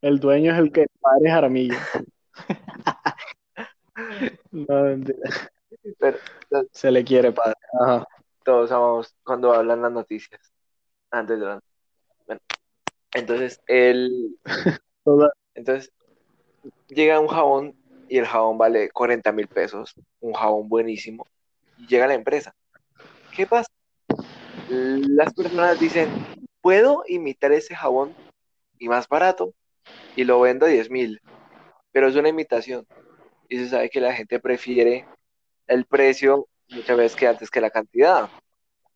el 0.00 0.20
dueño 0.20 0.52
es 0.52 0.58
el 0.58 0.70
que 0.70 0.86
padre 1.00 1.28
es 1.28 1.32
Aramillo. 1.32 1.76
no, 4.52 4.82
mentira. 4.84 5.30
Se 6.72 6.90
le 6.90 7.04
quiere, 7.04 7.32
padre. 7.32 7.56
Todos 8.44 8.70
amamos 8.70 9.14
cuando 9.22 9.52
hablan 9.52 9.82
las 9.82 9.92
noticias. 9.92 10.40
Antes 11.10 11.40
de 11.40 11.60
Bueno, 12.26 12.40
entonces, 13.14 13.60
el... 13.66 14.36
entonces, 15.54 15.92
llega 16.88 17.20
un 17.20 17.28
jabón 17.28 17.76
y 18.08 18.18
el 18.18 18.26
jabón 18.26 18.58
vale 18.58 18.90
40 18.90 19.32
mil 19.32 19.48
pesos, 19.48 19.94
un 20.20 20.34
jabón 20.34 20.68
buenísimo, 20.68 21.26
y 21.78 21.86
llega 21.86 22.04
a 22.04 22.08
la 22.08 22.14
empresa 22.14 22.54
¿Qué 23.34 23.46
pasa? 23.46 23.68
Las 24.68 25.34
personas 25.34 25.80
dicen, 25.80 26.08
puedo 26.60 27.02
imitar 27.08 27.50
ese 27.50 27.74
jabón 27.74 28.14
y 28.78 28.88
más 28.88 29.08
barato 29.08 29.52
y 30.14 30.22
lo 30.22 30.40
vendo 30.40 30.66
a 30.66 30.68
10 30.68 30.88
mil, 30.90 31.20
pero 31.90 32.06
es 32.06 32.14
una 32.14 32.28
imitación. 32.28 32.86
Y 33.48 33.58
se 33.58 33.68
sabe 33.68 33.90
que 33.90 34.00
la 34.00 34.12
gente 34.12 34.38
prefiere 34.38 35.04
el 35.66 35.84
precio 35.86 36.48
muchas 36.70 36.96
veces 36.96 37.16
que 37.16 37.26
antes 37.26 37.50
que 37.50 37.60
la 37.60 37.70
cantidad, 37.70 38.28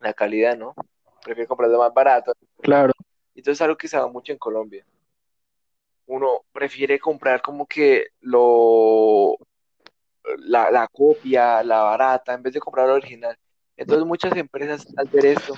la 0.01 0.13
calidad, 0.13 0.57
¿no? 0.57 0.75
Prefiere 1.23 1.47
comprarlo 1.47 1.79
más 1.79 1.93
barato. 1.93 2.33
Claro. 2.61 2.93
Entonces 3.35 3.59
es 3.59 3.63
algo 3.63 3.77
que 3.77 3.89
se 3.89 3.97
da 3.97 4.07
mucho 4.07 4.33
en 4.33 4.39
Colombia. 4.39 4.85
Uno 6.07 6.45
prefiere 6.53 6.99
comprar 6.99 7.43
como 7.43 7.67
que 7.67 8.09
lo 8.21 9.37
la, 10.39 10.71
la 10.71 10.89
copia, 10.89 11.63
la 11.63 11.83
barata, 11.83 12.35
en 12.35 12.43
vez 12.43 12.55
de 12.55 12.61
comprar 12.61 12.87
lo 12.89 12.95
original. 12.95 13.37
Entonces 13.77 14.07
muchas 14.07 14.37
empresas 14.37 14.87
al 14.97 15.09
ver 15.09 15.27
esto, 15.27 15.55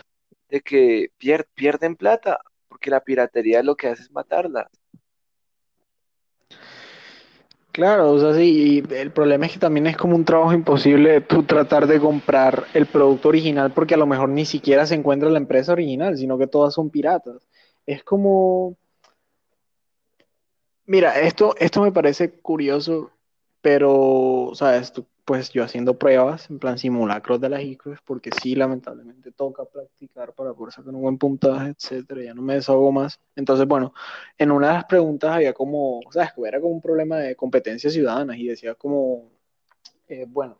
de 0.48 0.60
que 0.60 1.10
pierden 1.54 1.96
plata, 1.96 2.40
porque 2.68 2.90
la 2.90 3.00
piratería 3.00 3.62
lo 3.62 3.76
que 3.76 3.88
hace 3.88 4.02
es 4.02 4.10
matarlas. 4.10 4.66
Claro, 7.80 8.10
o 8.12 8.20
sea, 8.20 8.34
sí, 8.34 8.84
y 8.90 8.94
el 8.94 9.10
problema 9.10 9.46
es 9.46 9.52
que 9.52 9.58
también 9.58 9.86
es 9.86 9.96
como 9.96 10.14
un 10.14 10.26
trabajo 10.26 10.52
imposible 10.52 11.22
tú 11.22 11.44
tratar 11.44 11.86
de 11.86 11.98
comprar 11.98 12.66
el 12.74 12.84
producto 12.84 13.30
original 13.30 13.72
porque 13.72 13.94
a 13.94 13.96
lo 13.96 14.06
mejor 14.06 14.28
ni 14.28 14.44
siquiera 14.44 14.84
se 14.84 14.94
encuentra 14.94 15.30
la 15.30 15.38
empresa 15.38 15.72
original, 15.72 16.18
sino 16.18 16.36
que 16.36 16.46
todas 16.46 16.74
son 16.74 16.90
piratas. 16.90 17.48
Es 17.86 18.04
como... 18.04 18.76
Mira, 20.84 21.20
esto, 21.20 21.54
esto 21.58 21.80
me 21.80 21.90
parece 21.90 22.30
curioso, 22.42 23.12
pero, 23.62 24.50
¿sabes? 24.52 24.92
Tú 24.92 25.06
pues 25.30 25.50
yo 25.50 25.62
haciendo 25.62 25.96
pruebas, 25.96 26.50
en 26.50 26.58
plan 26.58 26.76
simulacros 26.76 27.40
de 27.40 27.48
las 27.48 27.62
ICFES, 27.62 28.00
porque 28.04 28.30
sí, 28.32 28.56
lamentablemente 28.56 29.30
toca 29.30 29.64
practicar 29.64 30.32
para 30.34 30.54
poder 30.54 30.72
sacar 30.72 30.92
un 30.92 31.02
buen 31.02 31.18
puntaje, 31.18 31.68
etcétera, 31.68 32.24
ya 32.24 32.34
no 32.34 32.42
me 32.42 32.54
desahogo 32.54 32.90
más. 32.90 33.20
Entonces, 33.36 33.64
bueno, 33.68 33.94
en 34.36 34.50
una 34.50 34.66
de 34.66 34.74
las 34.74 34.86
preguntas 34.86 35.30
había 35.30 35.52
como, 35.52 36.00
sea, 36.10 36.34
era 36.44 36.60
como 36.60 36.74
un 36.74 36.80
problema 36.80 37.18
de 37.18 37.36
competencias 37.36 37.92
ciudadanas 37.92 38.38
y 38.38 38.48
decía 38.48 38.74
como, 38.74 39.30
eh, 40.08 40.26
bueno, 40.28 40.58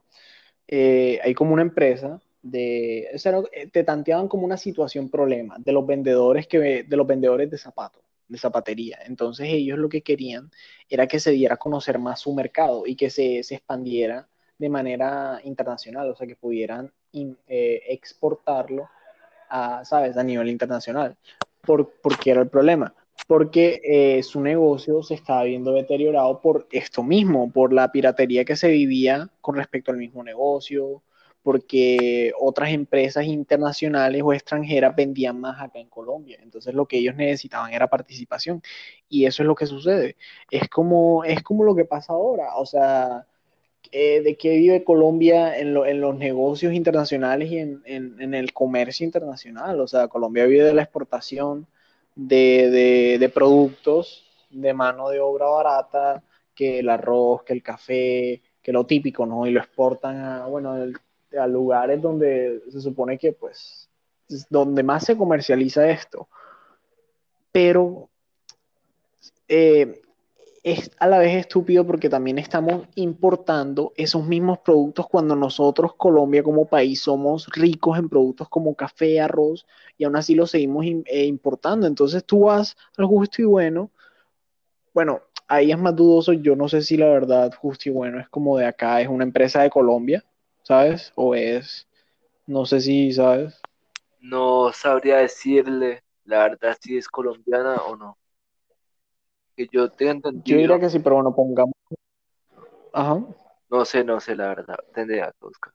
eh, 0.69 1.19
hay 1.25 1.35
como 1.35 1.53
una 1.53 1.63
empresa 1.63 2.21
de, 2.41 3.09
o 3.13 3.49
eh, 3.53 3.67
te 3.73 3.83
tanteaban 3.83 4.29
como 4.29 4.45
una 4.45 4.57
situación 4.57 5.11
problema 5.11 5.57
de 5.59 5.73
los 5.73 5.85
vendedores 5.85 6.47
que, 6.47 6.85
de 6.85 6.97
los 6.97 7.09
vendedores 7.09 7.51
de 7.51 7.59
zapatos 7.59 8.05
de 8.29 8.39
zapatería. 8.39 9.01
Entonces 9.05 9.49
ellos 9.49 9.79
lo 9.81 9.89
que 9.89 10.03
querían 10.03 10.53
era 10.89 11.09
que 11.09 11.19
se 11.19 11.33
diera 11.33 11.55
a 11.55 11.59
conocer 11.59 11.99
más 11.99 12.21
su 12.21 12.33
mercado 12.33 12.87
y 12.87 12.95
que 12.95 13.11
se, 13.11 13.43
se 13.43 13.57
expandiera 13.57 14.29
de 14.61 14.69
manera 14.69 15.41
internacional, 15.45 16.11
o 16.11 16.15
sea, 16.15 16.27
que 16.27 16.37
pudieran 16.37 16.93
eh, 17.15 17.83
exportarlo 17.89 18.91
a, 19.49 19.85
¿sabes?, 19.87 20.19
a 20.19 20.23
nivel 20.23 20.49
internacional. 20.51 21.17
¿Por, 21.63 21.91
qué 22.23 22.33
era 22.33 22.43
el 22.43 22.49
problema? 22.49 22.95
Porque 23.27 23.81
eh, 23.83 24.23
su 24.23 24.41
negocio 24.43 25.03
se 25.03 25.15
estaba 25.15 25.45
viendo 25.45 25.73
deteriorado 25.73 26.41
por 26.43 26.69
esto 26.73 27.03
mismo, 27.03 27.51
por 27.51 27.73
la 27.73 27.91
piratería 27.91 28.45
que 28.45 28.55
se 28.55 28.69
vivía 28.69 29.31
con 29.41 29.57
respecto 29.57 29.93
al 29.93 29.97
mismo 29.97 30.23
negocio, 30.23 31.03
porque 31.43 32.33
otras 32.39 32.71
empresas 32.71 33.25
internacionales 33.25 34.21
o 34.23 34.35
extranjeras 34.35 34.95
vendían 34.95 35.41
más 35.41 35.59
acá 35.59 35.79
en 35.79 35.89
Colombia. 35.89 36.39
Entonces 36.43 36.75
lo 36.75 36.85
que 36.85 36.99
ellos 36.99 37.17
necesitaban 37.17 37.73
era 37.73 37.89
participación. 37.89 38.61
Y 39.09 39.25
eso 39.25 39.43
es 39.43 39.47
lo 39.47 39.55
que 39.55 39.67
sucede. 39.67 40.17
Es 40.51 40.69
como, 40.69 41.25
es 41.25 41.43
como 41.43 41.65
lo 41.65 41.75
que 41.75 41.87
pasa 41.87 42.13
ahora. 42.13 42.57
O 42.57 42.67
sea, 42.67 43.27
eh, 43.93 44.23
de 44.23 44.37
qué 44.37 44.57
vive 44.57 44.85
Colombia 44.85 45.59
en, 45.59 45.75
los 45.75 46.17
negocios 46.17 46.73
internacionales 46.73 47.51
y 47.51 47.59
en, 47.59 48.35
el 48.35 48.53
comercio 48.53 49.05
internacional. 49.05 49.81
O 49.81 49.87
sea, 49.89 50.09
Colombia 50.09 50.47
vive 50.47 50.65
de 50.65 50.75
la 50.75 50.83
exportación 50.83 51.67
de, 52.15 53.31
productos 53.35 54.25
de 54.51 54.75
mano 54.75 55.09
de 55.09 55.21
obra 55.21 55.47
barata, 55.47 56.23
que 56.55 56.81
el 56.81 56.89
arroz, 56.89 57.43
que 57.43 57.53
el 57.53 57.63
café, 57.63 58.43
que 58.63 58.73
lo 58.73 58.87
típico, 58.87 59.27
¿no? 59.27 59.47
Y 59.47 59.51
lo 59.51 59.61
exportan 59.61 60.19
a, 60.19 60.47
bueno, 60.47 60.75
a 61.39 61.47
lugares 61.47 62.01
donde 62.01 62.63
se 62.71 62.81
supone 62.81 63.19
que, 63.19 63.33
pues, 63.33 63.89
es 64.29 64.47
donde 64.49 64.83
más 64.83 65.05
se 65.05 65.17
comercializa 65.17 65.91
esto. 65.91 66.29
Pero 67.51 68.09
eh, 69.49 70.01
es 70.63 70.91
a 70.99 71.07
la 71.07 71.19
vez 71.19 71.35
estúpido 71.37 71.87
porque 71.87 72.11
también 72.11 72.39
estamos 72.39 72.87
importando 72.95 73.93
esos 73.97 74.27
mismos 74.27 74.59
productos 74.59 75.07
cuando 75.09 75.35
nosotros, 75.35 75.95
Colombia 75.97 76.43
como 76.43 76.67
país, 76.67 77.01
somos 77.01 77.49
ricos 77.49 77.99
en 77.99 78.09
productos 78.09 78.49
como 78.49 78.75
café, 78.75 79.21
arroz, 79.21 79.67
y 79.97 80.05
aún 80.05 80.17
así 80.17 80.35
los 80.35 80.51
seguimos 80.51 80.85
eh, 81.07 81.25
importando. 81.25 81.87
Entonces 81.87 82.25
tú 82.25 82.41
vas 82.45 82.77
al 82.99 83.07
justo 83.07 83.41
y 83.43 83.47
bueno, 83.47 83.91
bueno, 84.93 85.23
ahí 85.49 85.73
es 85.73 85.79
más 85.79 85.97
dudoso, 85.97 86.33
yo 86.35 86.55
no 86.57 86.69
sé 86.69 86.83
si 86.83 86.97
la 86.97 87.07
verdad 87.07 87.53
justo 87.55 87.89
y 87.89 87.93
bueno 87.93 88.21
es 88.21 88.29
como 88.29 88.59
de 88.59 88.67
acá, 88.67 89.01
es 89.01 89.09
una 89.09 89.25
empresa 89.25 89.63
de 89.63 89.71
Colombia, 89.71 90.25
¿sabes? 90.63 91.13
O 91.15 91.35
es, 91.35 91.89
no 92.47 92.67
sé 92.67 92.81
si, 92.81 93.13
¿sabes? 93.13 93.61
No 94.21 94.73
sabría 94.75 95.19
decirle, 95.19 96.03
la 96.25 96.43
verdad, 96.43 96.77
si 96.79 96.99
es 96.99 97.09
colombiana 97.09 97.77
o 97.77 97.97
no 97.97 98.19
yo 99.69 99.91
tenga 99.91 100.13
entendido. 100.13 100.45
Yo 100.45 100.57
diría 100.57 100.81
que 100.81 100.91
sí, 100.91 100.99
pero 100.99 101.17
bueno, 101.17 101.35
pongamos. 101.35 101.75
Ajá. 102.93 103.25
No 103.71 103.85
sé, 103.85 104.05
no 104.05 104.21
sé, 104.21 104.35
la 104.35 104.49
verdad. 104.49 104.77
Tendría 104.95 105.27
que 105.27 105.47
buscar. 105.47 105.73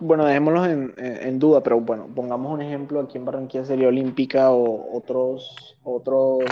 Bueno, 0.00 0.24
dejémoslos 0.24 0.68
en, 0.68 1.38
duda, 1.40 1.60
pero 1.60 1.80
bueno, 1.80 2.08
pongamos 2.14 2.52
un 2.52 2.62
ejemplo. 2.62 3.00
Aquí 3.00 3.18
en 3.18 3.24
Barranquilla 3.24 3.64
sería 3.64 3.88
Olímpica 3.88 4.52
o 4.52 4.96
otros, 4.96 5.76
otros 5.82 6.44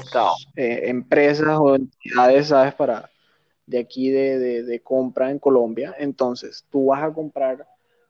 eh, 0.57 0.83
empresas 0.85 1.57
o 1.61 1.77
entidades, 1.77 2.49
¿sabes? 2.49 2.75
Para 2.75 3.09
de 3.67 3.79
aquí 3.79 4.11
de, 4.11 4.65
de 4.65 4.83
compra 4.83 5.31
en 5.31 5.39
Colombia. 5.39 5.95
Entonces, 5.99 6.65
tú 6.71 6.87
vas 6.87 7.05
a 7.05 7.13
comprar 7.13 7.67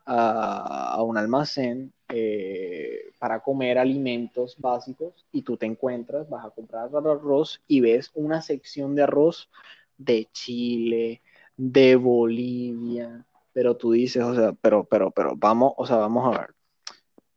a, 0.06 1.02
un 1.02 1.18
almacén 1.18 1.92
eh, 2.08 3.10
para 3.18 3.40
comer 3.40 3.78
alimentos 3.78 4.56
básicos 4.58 5.26
y 5.32 5.42
tú 5.42 5.56
te 5.56 5.66
encuentras, 5.66 6.28
vas 6.28 6.46
a 6.46 6.50
comprar 6.50 6.88
arroz 6.94 7.60
y 7.66 7.80
ves 7.80 8.10
una 8.14 8.40
sección 8.40 8.94
de 8.94 9.02
arroz 9.02 9.50
de 9.98 10.28
Chile, 10.32 11.22
de 11.56 11.96
Bolivia, 11.96 13.26
pero 13.52 13.76
tú 13.76 13.92
dices, 13.92 14.22
o 14.22 14.34
sea, 14.34 14.52
pero, 14.52 14.84
pero, 14.84 15.10
pero, 15.10 15.34
vamos, 15.36 15.72
o 15.76 15.86
sea, 15.86 15.96
vamos 15.96 16.34
a 16.34 16.40
ver. 16.40 16.54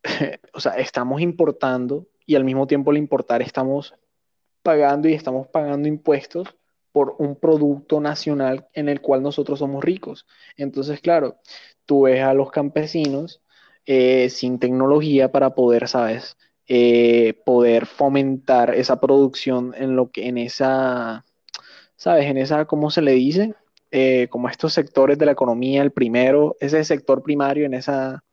o 0.54 0.60
sea, 0.60 0.74
estamos 0.74 1.22
importando 1.22 2.08
y 2.26 2.36
al 2.36 2.44
mismo 2.44 2.68
tiempo 2.68 2.92
al 2.92 2.98
importar 2.98 3.42
estamos 3.42 3.96
pagando 4.62 5.08
y 5.10 5.14
estamos 5.14 5.48
pagando 5.48 5.88
impuestos 5.88 6.56
por 6.92 7.16
un 7.20 7.36
producto 7.36 8.00
nacional 8.00 8.68
en 8.74 8.90
el 8.90 9.02
cual 9.02 9.22
nosotros 9.22 9.60
somos 9.60 9.84
ricos. 9.84 10.26
Entonces, 10.58 11.02
claro, 11.02 11.38
tú 11.86 12.04
ves 12.04 12.22
a 12.22 12.34
los 12.34 12.52
campesinos 12.52 13.42
eh, 13.86 14.30
sin 14.30 14.60
tecnología 14.60 15.32
para 15.32 15.56
poder, 15.56 15.88
¿sabes? 15.88 16.38
Eh, 16.68 17.42
poder 17.46 17.86
fomentar 17.88 18.76
esa 18.76 19.00
producción 19.00 19.74
en 19.76 19.96
lo 19.96 20.12
que, 20.12 20.28
en 20.28 20.38
esa, 20.38 21.26
¿sabes? 21.96 22.26
En 22.26 22.38
esa, 22.38 22.66
¿cómo 22.66 22.92
se 22.92 23.02
le 23.02 23.14
dice? 23.14 23.56
Eh, 23.92 24.28
como 24.30 24.50
estos 24.50 24.74
sectores 24.74 25.18
de 25.18 25.26
la 25.26 25.32
economía, 25.32 25.82
el 25.82 25.92
primero, 25.92 26.56
ese 26.60 26.84
sector 26.84 27.24
primario, 27.24 27.66
en 27.66 27.74
esa, 27.74 28.24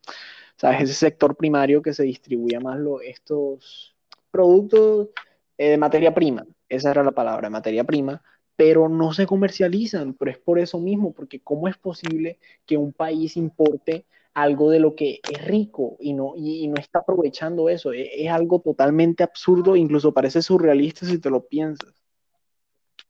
¿sabes? 0.57 0.83
Ese 0.83 0.95
sector 0.95 1.37
primario 1.37 1.81
que 1.83 1.95
se 1.95 2.03
distribuye 2.03 2.61
más 2.61 2.79
lo, 2.79 3.01
estos 3.01 3.97
productos 4.31 5.09
de 5.57 5.79
materia 5.79 6.13
prima, 6.13 6.47
esa 6.69 6.91
era 6.91 7.03
la 7.03 7.13
palabra, 7.13 7.49
materia 7.49 7.85
prima, 7.85 8.23
pero 8.57 8.89
no 8.89 9.13
se 9.13 9.27
comercializan, 9.27 10.15
pero 10.15 10.31
es 10.31 10.39
por 10.39 10.59
eso 10.59 10.81
mismo, 10.81 11.13
porque 11.13 11.41
¿cómo 11.41 11.69
es 11.69 11.77
posible 11.77 12.39
que 12.65 12.77
un 12.77 12.93
país 12.93 13.37
importe 13.37 14.07
algo 14.33 14.71
de 14.71 14.81
lo 14.81 14.95
que 14.95 15.21
es 15.31 15.45
rico 15.47 15.97
y 16.01 16.15
no, 16.15 16.35
y, 16.37 16.67
no 16.69 16.77
está 16.77 17.01
aprovechando 17.01 17.69
eso? 17.69 17.93
Es, 17.93 18.09
es, 18.13 18.31
algo 18.31 18.61
totalmente 18.61 19.23
absurdo, 19.23 19.77
incluso 19.77 20.13
parece 20.13 20.41
surrealista 20.43 21.05
si 21.07 21.19
te 21.19 21.31
lo 21.31 21.47
piensas. 21.47 21.95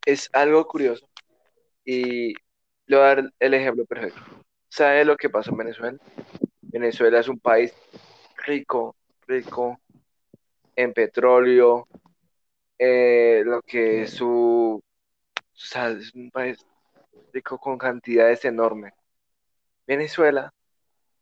Es 0.05 0.29
algo 0.33 0.67
curioso 0.67 1.09
y 1.85 2.35
le 2.87 2.97
voy 2.97 3.05
a 3.05 3.15
dar 3.15 3.33
el 3.39 3.55
ejemplo 3.55 3.87
perfecto. 3.87 4.21
¿Sabe 4.69 5.05
lo 5.05 5.17
que 5.17 5.31
pasó 5.31 5.53
en 5.53 5.59
Venezuela? 5.59 5.99
Venezuela 6.61 7.21
es 7.21 7.29
un 7.29 7.39
país 7.39 7.73
rico, 8.45 8.97
rico 9.27 9.79
en 10.75 10.93
petróleo, 10.93 11.89
eh, 12.79 13.43
lo 13.45 13.63
que 13.63 14.03
es 14.03 14.11
su 14.11 14.83
o 15.57 15.59
sea, 15.59 15.89
es 15.89 16.15
un 16.15 16.31
país 16.31 16.59
rico 17.33 17.59
con 17.59 17.79
cantidades 17.79 18.45
enormes. 18.45 18.93
Venezuela 19.87 20.53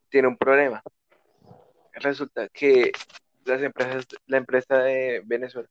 tiene 0.09 0.29
un 0.29 0.37
problema. 0.37 0.83
Resulta 1.93 2.49
que 2.49 2.91
las 3.45 3.63
empresas, 3.63 4.07
la 4.27 4.39
empresa 4.39 4.79
de 4.79 5.23
Venezuela, 5.25 5.69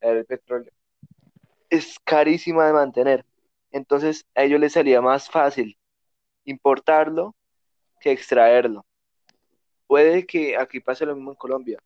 el 0.00 0.26
petróleo, 0.26 0.70
es 1.70 1.98
carísima 2.04 2.66
de 2.66 2.74
mantener. 2.74 3.24
Entonces 3.70 4.26
a 4.34 4.42
ellos 4.44 4.60
les 4.60 4.74
salía 4.74 5.00
más 5.00 5.30
fácil 5.30 5.78
importarlo 6.44 7.34
que 8.00 8.12
extraerlo. 8.12 8.84
Puede 9.86 10.26
que 10.26 10.58
aquí 10.58 10.80
pase 10.80 11.06
lo 11.06 11.16
mismo 11.16 11.30
en 11.30 11.36
Colombia. 11.36 11.78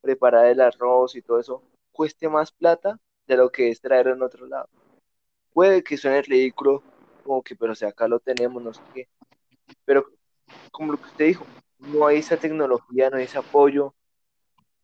Preparar 0.00 0.46
el 0.46 0.60
arroz 0.60 1.16
y 1.16 1.22
todo 1.22 1.40
eso 1.40 1.62
cueste 1.90 2.28
más 2.28 2.52
plata 2.52 3.00
de 3.26 3.36
lo 3.36 3.50
que 3.50 3.70
es 3.70 3.80
traerlo 3.80 4.14
en 4.14 4.22
otro 4.22 4.46
lado 4.46 4.68
puede 5.56 5.82
que 5.82 5.96
suene 5.96 6.20
ridículo, 6.20 6.82
como 7.24 7.42
que, 7.42 7.56
pero 7.56 7.74
si 7.74 7.86
acá 7.86 8.06
lo 8.06 8.20
tenemos, 8.20 8.62
no 8.62 8.74
sé 8.74 8.82
qué. 8.92 9.08
Pero 9.86 10.04
como 10.70 10.92
lo 10.92 10.98
que 10.98 11.06
usted 11.06 11.24
dijo, 11.28 11.46
no 11.78 12.06
hay 12.06 12.18
esa 12.18 12.36
tecnología, 12.36 13.08
no 13.08 13.16
hay 13.16 13.24
ese 13.24 13.38
apoyo. 13.38 13.94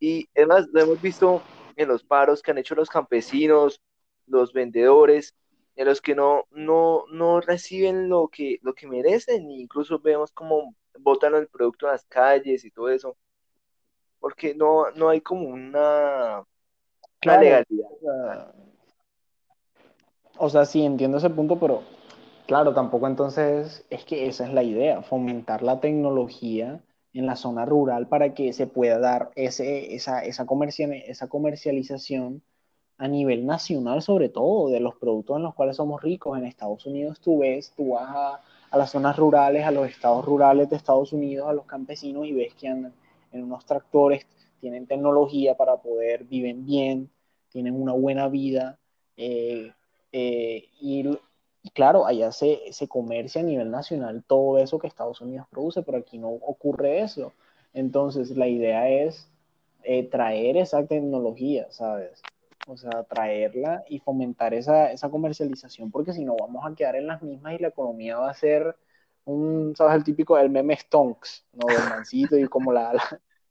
Y 0.01 0.31
además 0.35 0.69
lo 0.73 0.81
hemos 0.81 1.03
visto 1.03 1.43
en 1.77 1.89
los 1.89 2.03
paros 2.03 2.41
que 2.41 2.53
han 2.53 2.57
hecho 2.57 2.75
los 2.75 2.89
campesinos, 2.89 3.83
los 4.27 4.55
vendedores, 4.55 5.35
en 5.77 5.89
los 5.89 6.01
que 6.01 6.15
no, 6.15 6.47
no, 6.51 7.05
no 7.13 7.43
reciben 7.43 8.09
lo 8.09 8.29
que, 8.29 8.59
lo 8.63 8.73
que 8.73 8.87
merecen, 8.87 9.51
e 9.51 9.61
incluso 9.61 9.99
vemos 9.99 10.33
como 10.33 10.75
botan 10.99 11.35
el 11.35 11.49
producto 11.49 11.85
en 11.85 11.93
las 11.93 12.07
calles 12.07 12.65
y 12.65 12.71
todo 12.71 12.89
eso, 12.89 13.15
porque 14.19 14.55
no, 14.55 14.91
no 14.93 15.11
hay 15.11 15.21
como 15.21 15.49
una, 15.49 16.43
legalidad 17.21 17.91
o 17.91 17.99
sea, 18.01 18.72
sí 20.67 20.85
entiendo 20.85 21.19
ese 21.19 21.31
punto, 21.31 21.59
pero 21.59 21.83
claro, 22.47 22.75
tampoco 22.75 23.07
entonces 23.07 23.85
es 23.91 24.05
que 24.05 24.27
esa 24.27 24.47
es 24.47 24.53
la 24.53 24.63
idea, 24.63 25.03
fomentar 25.03 25.63
la 25.63 25.81
tecnología 25.81 26.81
en 27.13 27.27
la 27.27 27.37
zona 27.37 27.65
rural 27.65 28.09
para 28.09 28.35
que 28.35 28.53
se 28.53 28.67
pueda 28.67 28.99
dar 28.99 29.31
ese, 29.35 29.95
esa, 29.95 30.25
esa, 30.25 30.47
esa 30.95 31.29
comercialización 31.29 32.43
a 32.99 33.09
nivel 33.09 33.47
nacional, 33.47 34.03
sobre 34.03 34.29
todo, 34.29 34.69
de 34.69 34.81
los 34.81 34.95
productos 34.97 35.37
en 35.37 35.43
los 35.43 35.55
cuales 35.55 35.77
somos 35.77 36.03
ricos. 36.03 36.39
En 36.39 36.45
Estados 36.47 36.87
Unidos 36.87 37.21
tú 37.21 37.39
ves, 37.39 37.73
tú 37.77 37.91
vas 37.91 38.09
a, 38.09 38.41
a 38.71 38.79
las 38.79 38.91
zonas 38.91 39.17
rurales, 39.17 39.65
a 39.65 39.71
los 39.71 39.89
estados 39.89 40.25
rurales 40.25 40.71
de 40.71 40.77
Estados 40.77 41.13
Unidos, 41.13 41.49
a 41.49 41.53
los 41.53 41.67
campesinos 41.67 42.27
y 42.27 42.33
ves 42.33 42.55
que 42.55 42.69
andan 42.69 42.95
en 43.33 43.45
unos 43.45 43.65
tractores, 43.67 44.27
tienen 44.61 44.87
tecnología 44.87 45.57
para 45.57 45.77
poder, 45.79 46.25
viven 46.25 46.65
bien, 46.65 47.11
tienen 47.51 47.81
una 47.81 47.93
buena 47.93 48.29
vida. 48.29 48.79
Eh, 49.17 49.73
eh, 50.13 50.69
y, 50.81 51.05
claro, 51.75 52.07
allá 52.07 52.33
se, 52.33 52.61
se, 52.73 52.89
comercia 52.89 53.41
a 53.41 53.45
nivel 53.45 53.71
nacional 53.71 54.25
todo 54.27 54.59
eso 54.59 54.79
que 54.79 54.87
Estados 54.87 55.21
Unidos 55.21 55.47
produce, 55.51 55.83
pero 55.83 55.99
aquí 55.99 56.19
no 56.19 56.29
ocurre 56.29 57.01
eso. 57.01 57.33
Entonces, 57.73 58.31
la 58.37 58.49
idea 58.49 58.89
es 58.89 59.29
eh, 59.85 60.09
traer 60.09 60.57
esa 60.57 60.87
tecnología, 60.87 61.67
¿sabes? 61.71 62.23
O 62.69 62.77
sea, 62.77 63.05
traerla 63.05 63.85
y 63.89 63.99
fomentar 63.99 64.55
esa, 64.55 64.93
esa 64.93 65.11
comercialización, 65.11 65.91
porque 65.91 66.13
si 66.13 66.25
no 66.25 66.37
vamos 66.37 66.65
a 66.65 66.75
quedar 66.75 66.97
en 66.97 67.09
las 67.09 67.23
mismas 67.23 67.55
y 67.55 67.59
la 67.59 67.69
economía 67.69 68.19
va 68.19 68.31
a 68.31 68.35
ser 68.35 68.77
un, 69.25 69.75
¿sabes? 69.77 69.97
El 69.97 70.05
típico 70.05 70.37
del 70.37 70.51
meme 70.51 70.77
Stonks, 70.77 71.47
¿no? 71.53 71.67
Del 71.67 71.89
mancito 71.89 72.37
y 72.37 72.47
como 72.49 72.73
la, 72.73 72.93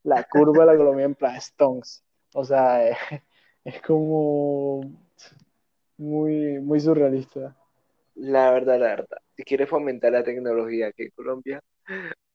la, 0.04 0.24
curva 0.24 0.60
de 0.60 0.66
la 0.66 0.74
economía 0.74 1.04
en 1.06 1.14
plan 1.14 1.40
Stonks. 1.40 2.04
O 2.34 2.44
sea, 2.44 2.90
es 3.64 3.82
como 3.82 4.80
muy, 6.02 6.60
muy 6.60 6.80
surrealista. 6.80 7.56
La 8.14 8.50
verdad, 8.50 8.78
la 8.78 8.88
verdad. 8.88 9.18
Si 9.36 9.42
quiere 9.44 9.66
fomentar 9.66 10.12
la 10.12 10.24
tecnología 10.24 10.88
aquí 10.88 11.04
en 11.04 11.10
Colombia, 11.10 11.62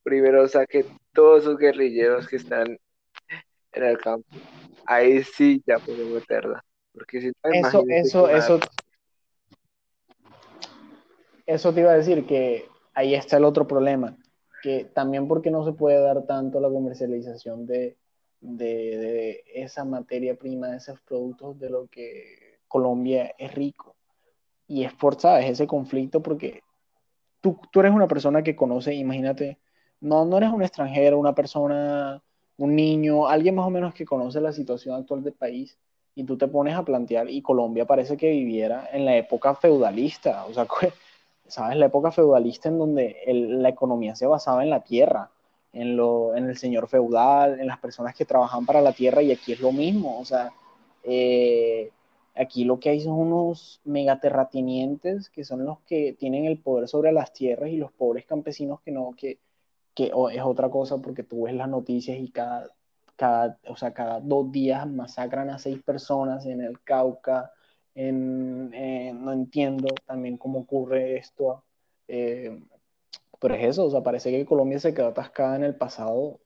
primero 0.03 0.47
saque 0.47 0.85
todos 1.13 1.43
esos 1.43 1.57
guerrilleros 1.57 2.27
que 2.27 2.37
están 2.37 2.77
en 3.73 3.83
el 3.83 3.97
campo. 3.99 4.27
Ahí 4.85 5.21
sí 5.23 5.61
ya 5.67 5.77
puede 5.79 6.05
meterla. 6.05 6.63
Porque 6.93 7.21
si 7.21 7.31
eso, 7.43 7.83
eso, 7.87 8.29
eso, 8.29 8.59
eso 11.45 11.73
te 11.73 11.81
iba 11.81 11.91
a 11.91 11.97
decir 11.97 12.25
que 12.25 12.65
ahí 12.93 13.13
está 13.13 13.37
el 13.37 13.43
otro 13.43 13.67
problema. 13.67 14.17
Que 14.63 14.85
también 14.85 15.27
porque 15.27 15.51
no 15.51 15.63
se 15.63 15.73
puede 15.73 15.99
dar 15.99 16.25
tanto 16.25 16.59
la 16.59 16.69
comercialización 16.69 17.67
de, 17.67 17.95
de, 18.41 18.65
de 18.65 19.43
esa 19.53 19.85
materia 19.85 20.35
prima, 20.35 20.69
de 20.69 20.77
esos 20.77 20.99
productos, 21.01 21.59
de 21.59 21.69
lo 21.69 21.85
que 21.87 22.46
Colombia 22.67 23.33
es 23.37 23.53
rico. 23.53 23.95
Y 24.67 24.83
es 24.83 24.93
por, 24.93 25.19
¿sabes? 25.19 25.49
Ese 25.49 25.67
conflicto 25.67 26.21
porque 26.21 26.61
tú, 27.41 27.59
tú 27.71 27.79
eres 27.79 27.93
una 27.93 28.07
persona 28.07 28.43
que 28.43 28.55
conoce, 28.55 28.93
imagínate, 28.93 29.59
no, 30.01 30.25
no 30.25 30.37
eres 30.37 30.51
un 30.51 30.61
extranjero, 30.61 31.19
una 31.19 31.33
persona, 31.33 32.21
un 32.57 32.75
niño, 32.75 33.27
alguien 33.27 33.55
más 33.55 33.67
o 33.67 33.69
menos 33.69 33.93
que 33.93 34.05
conoce 34.05 34.41
la 34.41 34.51
situación 34.51 34.95
actual 34.95 35.23
del 35.23 35.33
país 35.33 35.77
y 36.17 36.23
tú 36.23 36.35
te 36.35 36.47
pones 36.47 36.75
a 36.75 36.83
plantear, 36.83 37.29
y 37.29 37.43
Colombia 37.43 37.85
parece 37.85 38.17
que 38.17 38.31
viviera 38.31 38.89
en 38.91 39.05
la 39.05 39.15
época 39.15 39.53
feudalista, 39.53 40.45
o 40.45 40.53
sea, 40.53 40.65
¿sabes? 41.47 41.77
La 41.77 41.85
época 41.85 42.11
feudalista 42.11 42.69
en 42.69 42.79
donde 42.79 43.17
la 43.27 43.69
economía 43.69 44.15
se 44.15 44.25
basaba 44.25 44.63
en 44.63 44.71
la 44.71 44.83
tierra, 44.83 45.29
en, 45.73 45.95
lo, 45.95 46.35
en 46.35 46.49
el 46.49 46.57
señor 46.57 46.87
feudal, 46.87 47.59
en 47.59 47.67
las 47.67 47.77
personas 47.77 48.15
que 48.15 48.25
trabajan 48.25 48.65
para 48.65 48.81
la 48.81 48.93
tierra, 48.93 49.21
y 49.21 49.31
aquí 49.31 49.53
es 49.53 49.59
lo 49.59 49.71
mismo, 49.71 50.19
o 50.19 50.25
sea, 50.25 50.51
eh, 51.03 51.91
aquí 52.37 52.63
lo 52.63 52.79
que 52.79 52.89
hay 52.89 53.01
son 53.01 53.13
unos 53.13 53.81
megaterratenientes 53.83 55.29
que 55.29 55.43
son 55.43 55.65
los 55.65 55.79
que 55.81 56.13
tienen 56.13 56.45
el 56.45 56.59
poder 56.59 56.87
sobre 56.87 57.11
las 57.11 57.33
tierras 57.33 57.69
y 57.69 57.77
los 57.77 57.91
pobres 57.91 58.25
campesinos 58.25 58.81
que 58.81 58.91
no, 58.91 59.13
que, 59.17 59.39
que 59.93 60.05
es 60.05 60.41
otra 60.43 60.69
cosa 60.69 60.97
porque 60.99 61.23
tú 61.23 61.43
ves 61.43 61.55
las 61.55 61.69
noticias 61.69 62.17
y 62.19 62.29
cada, 62.29 62.69
cada, 63.15 63.59
o 63.67 63.75
sea, 63.75 63.93
cada 63.93 64.19
dos 64.19 64.51
días 64.51 64.87
masacran 64.87 65.49
a 65.49 65.57
seis 65.57 65.81
personas 65.81 66.45
en 66.45 66.61
el 66.61 66.79
Cauca, 66.81 67.51
no 67.95 69.33
entiendo 69.33 69.87
también 70.05 70.37
cómo 70.37 70.59
ocurre 70.59 71.17
esto, 71.17 71.63
eh, 72.07 72.61
pero 73.39 73.55
es 73.55 73.65
eso, 73.65 73.85
o 73.85 73.89
sea, 73.89 74.03
parece 74.03 74.31
que 74.31 74.45
Colombia 74.45 74.79
se 74.79 74.93
quedó 74.93 75.07
atascada 75.07 75.55
en 75.55 75.63
el 75.63 75.75
pasado, 75.75 76.39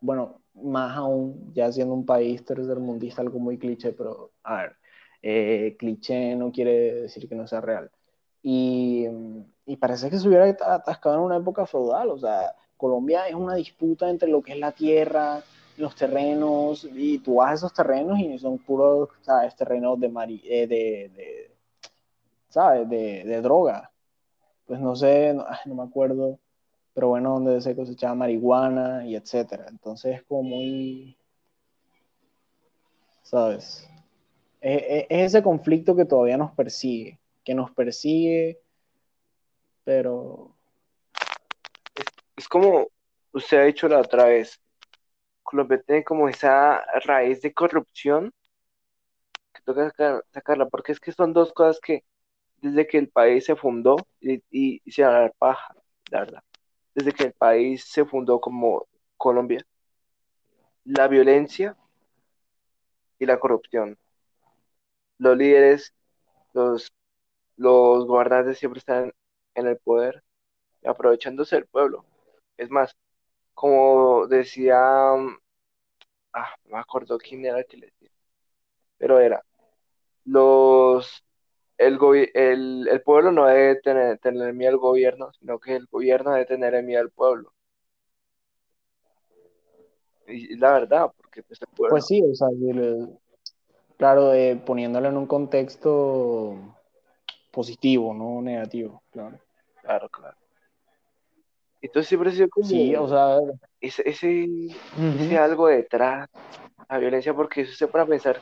bueno, 0.00 0.40
más 0.54 0.96
aún, 0.96 1.52
ya 1.54 1.70
siendo 1.70 1.94
un 1.94 2.06
país 2.06 2.44
tercermundista, 2.44 3.22
algo 3.22 3.38
muy 3.38 3.58
cliché, 3.58 3.92
pero 3.92 4.32
a 4.42 4.56
ver, 4.56 4.76
eh, 5.28 5.76
cliché 5.76 6.36
no 6.36 6.52
quiere 6.52 6.94
decir 7.02 7.28
que 7.28 7.34
no 7.34 7.46
sea 7.48 7.60
real. 7.60 7.90
Y, 8.42 9.06
y 9.66 9.76
parece 9.76 10.08
que 10.08 10.18
se 10.18 10.28
hubiera 10.28 10.46
atascado 10.48 11.16
en 11.16 11.22
una 11.22 11.36
época 11.36 11.66
feudal, 11.66 12.10
o 12.10 12.18
sea, 12.18 12.54
Colombia 12.76 13.26
es 13.26 13.34
una 13.34 13.56
disputa 13.56 14.08
entre 14.08 14.28
lo 14.28 14.40
que 14.40 14.52
es 14.52 14.58
la 14.58 14.70
tierra, 14.72 15.42
los 15.78 15.96
terrenos, 15.96 16.84
y 16.94 17.18
tú 17.18 17.36
vas 17.36 17.50
a 17.50 17.54
esos 17.54 17.74
terrenos 17.74 18.20
y 18.20 18.38
son 18.38 18.58
puros, 18.58 19.08
¿sabes? 19.22 19.56
Terrenos 19.56 19.98
de, 19.98 20.06
eh, 20.44 20.66
de, 20.68 21.10
de, 21.14 21.50
¿sabes? 22.48 22.88
De, 22.88 23.24
de, 23.24 23.42
droga. 23.42 23.90
Pues 24.66 24.80
no 24.80 24.94
sé, 24.96 25.34
no, 25.34 25.74
me 25.74 25.82
acuerdo, 25.82 26.38
pero 26.94 27.08
bueno, 27.08 27.34
donde 27.34 27.60
se 27.60 27.74
cosechaba 27.76 28.14
marihuana 28.14 29.06
y 29.06 29.16
etcétera. 29.16 29.66
Entonces 29.68 30.16
es 30.16 30.22
como 30.24 30.44
muy, 30.44 31.16
¿sabes? 33.22 33.88
Es, 34.60 35.06
es 35.08 35.34
ese 35.34 35.42
conflicto 35.42 35.94
que 35.96 36.04
todavía 36.04 36.36
nos 36.36 36.52
persigue, 36.52 37.18
que 37.44 37.54
nos 37.54 37.70
persigue, 37.72 38.60
pero... 39.84 40.52
Es 42.36 42.48
como 42.48 42.88
usted 43.36 43.58
ha 43.58 43.64
dicho 43.64 43.88
la 43.88 44.00
otra 44.00 44.24
vez, 44.26 44.60
Colombia 45.42 45.82
tiene 45.86 46.04
como 46.04 46.28
esa 46.28 46.82
raíz 47.04 47.42
de 47.42 47.52
corrupción 47.52 48.32
que 49.52 49.62
toca 49.62 49.92
sacarla, 50.32 50.66
porque 50.68 50.92
es 50.92 51.00
que 51.00 51.12
son 51.12 51.32
dos 51.32 51.52
cosas 51.52 51.80
que 51.80 52.04
desde 52.62 52.86
que 52.86 52.98
el 52.98 53.08
país 53.08 53.44
se 53.44 53.56
fundó, 53.56 53.96
y, 54.20 54.80
se 54.90 55.02
dar 55.02 55.34
paja, 55.38 55.74
la 56.10 56.20
verdad, 56.20 56.42
desde 56.94 57.12
que 57.12 57.24
el 57.24 57.32
país 57.32 57.84
se 57.84 58.04
fundó 58.04 58.40
como 58.40 58.86
Colombia, 59.16 59.64
la 60.84 61.08
violencia 61.08 61.76
y 63.18 63.26
la 63.26 63.38
corrupción. 63.38 63.98
Los 65.18 65.36
líderes, 65.36 65.94
los, 66.52 66.92
los 67.56 68.06
gobernantes 68.06 68.58
siempre 68.58 68.78
están 68.78 69.12
en 69.54 69.66
el 69.66 69.78
poder, 69.78 70.22
aprovechándose 70.84 71.56
del 71.56 71.66
pueblo. 71.66 72.04
Es 72.56 72.70
más, 72.70 72.96
como 73.54 74.26
decía, 74.26 74.76
mm, 75.16 75.38
ah, 76.34 76.54
no 76.64 76.76
me 76.76 76.80
acuerdo 76.80 77.18
quién 77.18 77.44
era 77.44 77.58
el 77.58 77.66
que 77.66 77.76
le 77.78 77.86
decía, 77.86 78.10
pero 78.98 79.18
era, 79.18 79.42
los, 80.24 81.24
el, 81.78 81.98
el, 82.34 82.88
el 82.88 83.02
pueblo 83.02 83.32
no 83.32 83.46
debe 83.46 83.80
tener, 83.80 84.18
tener 84.18 84.52
miedo 84.54 84.72
al 84.72 84.78
gobierno, 84.78 85.32
sino 85.38 85.58
que 85.58 85.76
el 85.76 85.86
gobierno 85.86 86.32
debe 86.32 86.46
tener 86.46 86.82
miedo 86.82 87.00
al 87.00 87.10
pueblo. 87.10 87.52
Y 90.28 90.56
la 90.56 90.72
verdad, 90.72 91.12
porque 91.16 91.42
pues, 91.42 91.60
pues 91.76 92.06
sí, 92.06 92.20
o 92.20 92.34
sea, 92.34 92.48
claro, 93.96 94.32
eh, 94.34 94.60
poniéndolo 94.64 95.08
en 95.08 95.16
un 95.16 95.26
contexto 95.26 96.56
positivo, 97.50 98.12
no 98.14 98.42
negativo, 98.42 99.02
claro. 99.10 99.38
Claro, 99.82 100.08
claro. 100.08 100.36
Entonces 101.80 102.08
siempre 102.08 102.30
ha 102.30 102.32
sido 102.32 102.48
como 102.48 102.66
sí, 102.66 102.96
o 102.96 103.08
sea, 103.08 103.38
ese, 103.80 104.02
ese, 104.08 105.38
algo 105.38 105.68
detrás, 105.68 106.28
la 106.88 106.98
violencia, 106.98 107.34
porque 107.34 107.62
eso 107.62 107.74
se 107.74 107.86
para 107.86 108.06
pensar, 108.06 108.40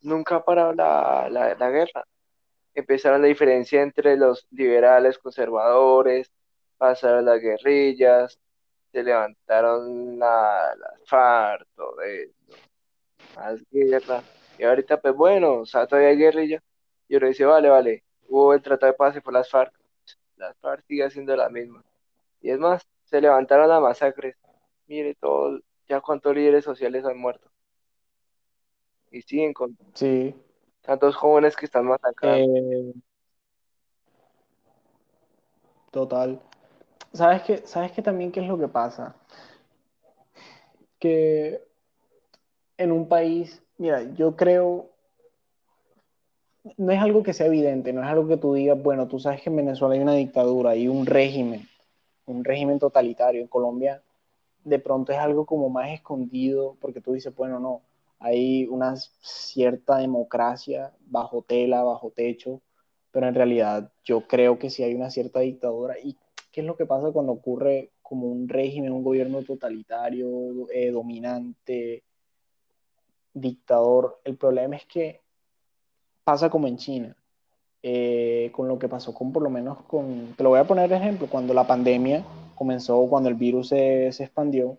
nunca 0.00 0.36
ha 0.36 0.44
parado 0.44 0.72
la, 0.72 1.28
la, 1.30 1.70
guerra. 1.70 2.04
Empezaron 2.74 3.22
la 3.22 3.28
diferencia 3.28 3.82
entre 3.82 4.16
los 4.16 4.46
liberales, 4.50 5.18
conservadores, 5.18 6.30
pasaron 6.78 7.26
las 7.26 7.40
guerrillas, 7.40 8.38
se 8.92 9.02
levantaron 9.02 10.18
la, 10.18 10.74
las 10.76 11.00
FARC, 11.06 11.66
todo 11.74 12.00
eso, 12.00 12.32
más 13.36 13.60
guerra. 13.70 14.22
Y 14.58 14.64
ahorita, 14.64 15.00
pues 15.00 15.14
bueno, 15.14 15.60
o 15.60 15.66
sea, 15.66 15.86
todavía 15.86 16.10
hay 16.10 16.16
guerrilla. 16.16 16.62
Y 17.08 17.16
uno 17.16 17.26
dice, 17.26 17.44
vale, 17.44 17.68
vale, 17.68 18.04
hubo 18.28 18.54
el 18.54 18.62
tratado 18.62 18.92
de 18.92 18.96
paz 18.96 19.16
y 19.16 19.20
por 19.20 19.32
las 19.32 19.48
FARC. 19.50 19.72
Las 20.36 20.56
FARC 20.58 20.84
sigue 20.86 21.10
siendo 21.10 21.36
la 21.36 21.48
misma. 21.48 21.84
Y 22.40 22.50
es 22.50 22.58
más, 22.58 22.86
se 23.04 23.20
levantaron 23.20 23.68
las 23.68 23.80
masacres. 23.80 24.36
Mire 24.86 25.14
todo, 25.14 25.60
ya 25.88 26.00
cuántos 26.00 26.34
líderes 26.34 26.64
sociales 26.64 27.04
han 27.04 27.18
muerto. 27.18 27.50
Y 29.10 29.22
siguen 29.22 29.52
con 29.52 29.76
sí. 29.94 30.34
tantos 30.82 31.14
jóvenes 31.14 31.56
que 31.56 31.66
están 31.66 31.86
masacrados. 31.86 32.40
Eh, 32.40 32.94
total. 35.90 36.40
¿Sabes 37.12 37.42
qué? 37.42 37.58
¿Sabes 37.58 37.92
qué 37.92 38.02
también 38.02 38.32
qué 38.32 38.40
es 38.40 38.46
lo 38.46 38.58
que 38.58 38.66
pasa? 38.66 39.14
Que 40.98 41.62
en 42.76 42.90
un 42.90 43.08
país, 43.08 43.63
mira, 43.78 44.02
yo 44.14 44.36
creo, 44.36 44.90
no 46.76 46.92
es 46.92 47.00
algo 47.00 47.22
que 47.22 47.32
sea 47.32 47.46
evidente, 47.46 47.92
no 47.92 48.02
es 48.02 48.08
algo 48.08 48.28
que 48.28 48.36
tú 48.36 48.54
digas, 48.54 48.80
bueno, 48.82 49.08
tú 49.08 49.18
sabes 49.18 49.42
que 49.42 49.50
en 49.50 49.56
Venezuela 49.56 49.94
hay 49.94 50.00
una 50.00 50.14
dictadura, 50.14 50.70
hay 50.70 50.88
un 50.88 51.06
régimen, 51.06 51.68
un 52.26 52.44
régimen 52.44 52.78
totalitario. 52.78 53.40
En 53.40 53.48
Colombia 53.48 54.02
de 54.64 54.78
pronto 54.78 55.12
es 55.12 55.18
algo 55.18 55.46
como 55.46 55.68
más 55.68 55.90
escondido, 55.90 56.76
porque 56.80 57.00
tú 57.00 57.12
dices, 57.12 57.34
bueno, 57.34 57.60
no, 57.60 57.82
hay 58.18 58.66
una 58.66 58.96
cierta 59.20 59.98
democracia 59.98 60.92
bajo 61.06 61.42
tela, 61.42 61.82
bajo 61.82 62.10
techo, 62.10 62.62
pero 63.10 63.28
en 63.28 63.34
realidad 63.34 63.92
yo 64.04 64.26
creo 64.26 64.58
que 64.58 64.70
sí 64.70 64.82
hay 64.82 64.94
una 64.94 65.10
cierta 65.10 65.40
dictadura. 65.40 65.98
¿Y 66.02 66.16
qué 66.50 66.62
es 66.62 66.66
lo 66.66 66.76
que 66.76 66.86
pasa 66.86 67.12
cuando 67.12 67.32
ocurre 67.32 67.90
como 68.02 68.26
un 68.26 68.48
régimen, 68.48 68.92
un 68.92 69.04
gobierno 69.04 69.42
totalitario, 69.42 70.68
eh, 70.72 70.90
dominante, 70.90 72.02
dictador? 73.34 74.20
El 74.24 74.36
problema 74.36 74.76
es 74.76 74.86
que 74.86 75.20
pasa 76.24 76.48
como 76.48 76.66
en 76.66 76.78
China 76.78 77.16
eh, 77.82 78.50
con 78.52 78.66
lo 78.66 78.78
que 78.78 78.88
pasó 78.88 79.12
con 79.12 79.30
por 79.30 79.42
lo 79.42 79.50
menos 79.50 79.82
con, 79.82 80.34
te 80.38 80.42
lo 80.42 80.48
voy 80.48 80.58
a 80.58 80.66
poner 80.66 80.88
de 80.88 80.96
ejemplo, 80.96 81.26
cuando 81.28 81.52
la 81.52 81.66
pandemia 81.66 82.24
comenzó, 82.54 83.06
cuando 83.10 83.28
el 83.28 83.34
virus 83.34 83.68
se, 83.68 84.10
se 84.12 84.24
expandió, 84.24 84.78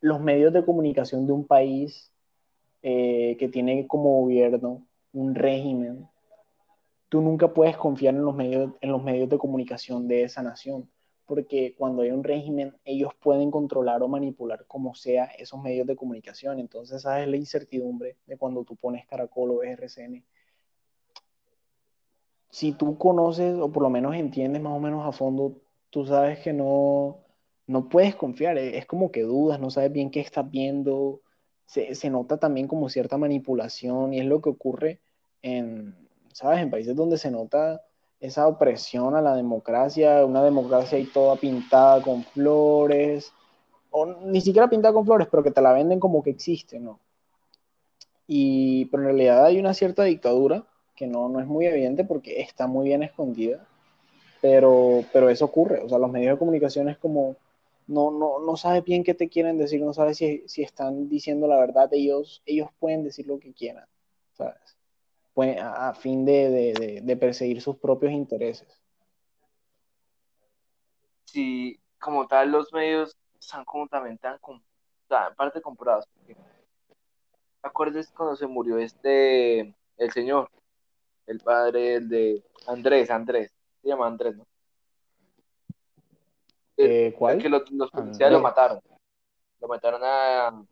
los 0.00 0.20
medios 0.20 0.52
de 0.52 0.64
comunicación 0.64 1.28
de 1.28 1.32
un 1.32 1.46
país 1.46 2.10
eh, 2.82 3.36
que 3.38 3.48
tiene 3.48 3.86
como 3.86 4.22
gobierno 4.22 4.84
un 5.12 5.36
régimen, 5.36 6.08
tú 7.08 7.20
nunca 7.20 7.54
puedes 7.54 7.76
confiar 7.76 8.14
en 8.14 8.24
los, 8.24 8.34
medios, 8.34 8.72
en 8.80 8.90
los 8.90 9.02
medios 9.04 9.28
de 9.28 9.38
comunicación 9.38 10.08
de 10.08 10.24
esa 10.24 10.42
nación, 10.42 10.88
porque 11.32 11.74
cuando 11.78 12.02
hay 12.02 12.10
un 12.10 12.22
régimen, 12.22 12.76
ellos 12.84 13.14
pueden 13.18 13.50
controlar 13.50 14.02
o 14.02 14.08
manipular 14.08 14.66
como 14.66 14.94
sea 14.94 15.24
esos 15.38 15.62
medios 15.62 15.86
de 15.86 15.96
comunicación. 15.96 16.60
Entonces, 16.60 16.98
esa 16.98 17.22
es 17.22 17.26
la 17.26 17.38
incertidumbre 17.38 18.18
de 18.26 18.36
cuando 18.36 18.64
tú 18.64 18.76
pones 18.76 19.06
Caracol 19.06 19.50
o 19.50 19.62
RCN 19.62 20.22
si 22.50 22.72
tú 22.72 22.98
conoces 22.98 23.54
o 23.58 23.72
por 23.72 23.82
lo 23.82 23.88
menos 23.88 24.14
entiendes 24.14 24.60
más 24.60 24.74
o 24.74 24.78
menos 24.78 25.06
a 25.06 25.12
fondo, 25.12 25.62
tú 25.88 26.04
sabes 26.04 26.38
que 26.40 26.52
no, 26.52 27.24
no 27.66 27.88
puedes 27.88 28.14
confiar, 28.14 28.58
es 28.58 28.84
como 28.84 29.10
que 29.10 29.22
dudas, 29.22 29.58
no 29.58 29.70
sabes 29.70 29.90
bien 29.90 30.10
qué 30.10 30.20
estás 30.20 30.50
viendo, 30.50 31.22
se, 31.64 31.94
se, 31.94 32.10
nota 32.10 32.36
también 32.36 32.68
como 32.68 32.90
cierta 32.90 33.16
manipulación 33.16 34.12
y 34.12 34.20
es 34.20 34.26
lo 34.26 34.42
que 34.42 34.50
ocurre 34.50 35.00
en, 35.40 35.96
¿sabes? 36.34 36.60
En 36.60 36.70
países 36.70 36.94
donde 36.94 37.16
se 37.16 37.30
nota 37.30 37.80
esa 38.22 38.46
opresión 38.48 39.16
a 39.16 39.20
la 39.20 39.36
democracia, 39.36 40.24
una 40.24 40.42
democracia 40.42 40.96
ahí 40.98 41.06
toda 41.06 41.36
pintada 41.36 42.02
con 42.02 42.24
flores, 42.24 43.32
o 43.90 44.06
ni 44.06 44.40
siquiera 44.40 44.70
pintada 44.70 44.94
con 44.94 45.04
flores, 45.04 45.28
pero 45.30 45.42
que 45.42 45.50
te 45.50 45.60
la 45.60 45.72
venden 45.74 46.00
como 46.00 46.22
que 46.22 46.30
existe, 46.30 46.80
¿no? 46.80 47.00
Y, 48.26 48.86
pero 48.86 49.02
en 49.02 49.08
realidad 49.08 49.44
hay 49.46 49.58
una 49.58 49.74
cierta 49.74 50.04
dictadura 50.04 50.64
que 50.96 51.06
no, 51.06 51.28
no 51.28 51.40
es 51.40 51.46
muy 51.46 51.66
evidente 51.66 52.04
porque 52.04 52.40
está 52.40 52.66
muy 52.66 52.86
bien 52.86 53.02
escondida. 53.02 53.66
pero, 54.40 55.04
pero 55.12 55.30
eso 55.30 55.46
ocurre, 55.46 55.80
o 55.80 55.88
sea, 55.88 55.98
los 55.98 56.10
medios 56.10 56.34
de 56.34 56.38
comunicación 56.38 56.88
es 56.88 56.98
como, 56.98 57.36
no, 57.86 58.10
no, 58.10 58.40
no 58.40 58.56
sabes 58.56 58.84
bien 58.84 59.04
qué 59.04 59.14
te 59.14 59.28
quieren 59.28 59.58
decir, 59.58 59.82
no 59.82 59.94
sabes 59.94 60.18
si, 60.18 60.44
si 60.48 60.62
están 60.62 61.08
diciendo 61.08 61.46
la 61.48 61.60
verdad, 61.60 61.88
ellos, 61.92 62.42
ellos 62.46 62.70
pueden 62.80 63.04
decir 63.04 63.26
lo 63.26 63.38
que 63.38 63.52
quieran, 63.52 63.86
¿sabes? 64.34 64.76
A, 65.36 65.94
fin 65.94 66.24
de, 66.24 67.00
de, 67.02 67.16
perseguir 67.16 67.60
sus 67.60 67.76
propios 67.76 68.12
intereses. 68.12 68.68
Sí, 71.24 71.80
como 71.98 72.26
tal, 72.26 72.50
los 72.50 72.72
medios 72.72 73.16
están 73.40 73.64
como 73.64 73.88
también 73.88 74.18
tan, 74.18 74.38
o 74.42 74.60
sea, 75.08 75.28
en 75.28 75.34
parte 75.34 75.62
comprados. 75.62 76.06
¿Te 76.26 76.36
acuerdas 77.62 78.12
cuando 78.14 78.36
se 78.36 78.46
murió 78.46 78.78
este, 78.78 79.74
el 79.96 80.10
señor, 80.12 80.50
el 81.26 81.40
padre 81.40 82.00
de 82.00 82.44
Andrés, 82.66 83.10
Andrés, 83.10 83.52
se 83.80 83.88
llama 83.88 84.06
Andrés, 84.06 84.36
¿no? 84.36 84.46
Eh, 86.76 87.14
¿Cuál? 87.16 87.38
que 87.38 87.48
los, 87.48 87.62
policías 87.90 88.32
lo 88.32 88.40
mataron. 88.40 88.80
Lo 89.60 89.68
mataron 89.68 90.00
a. 90.04 90.64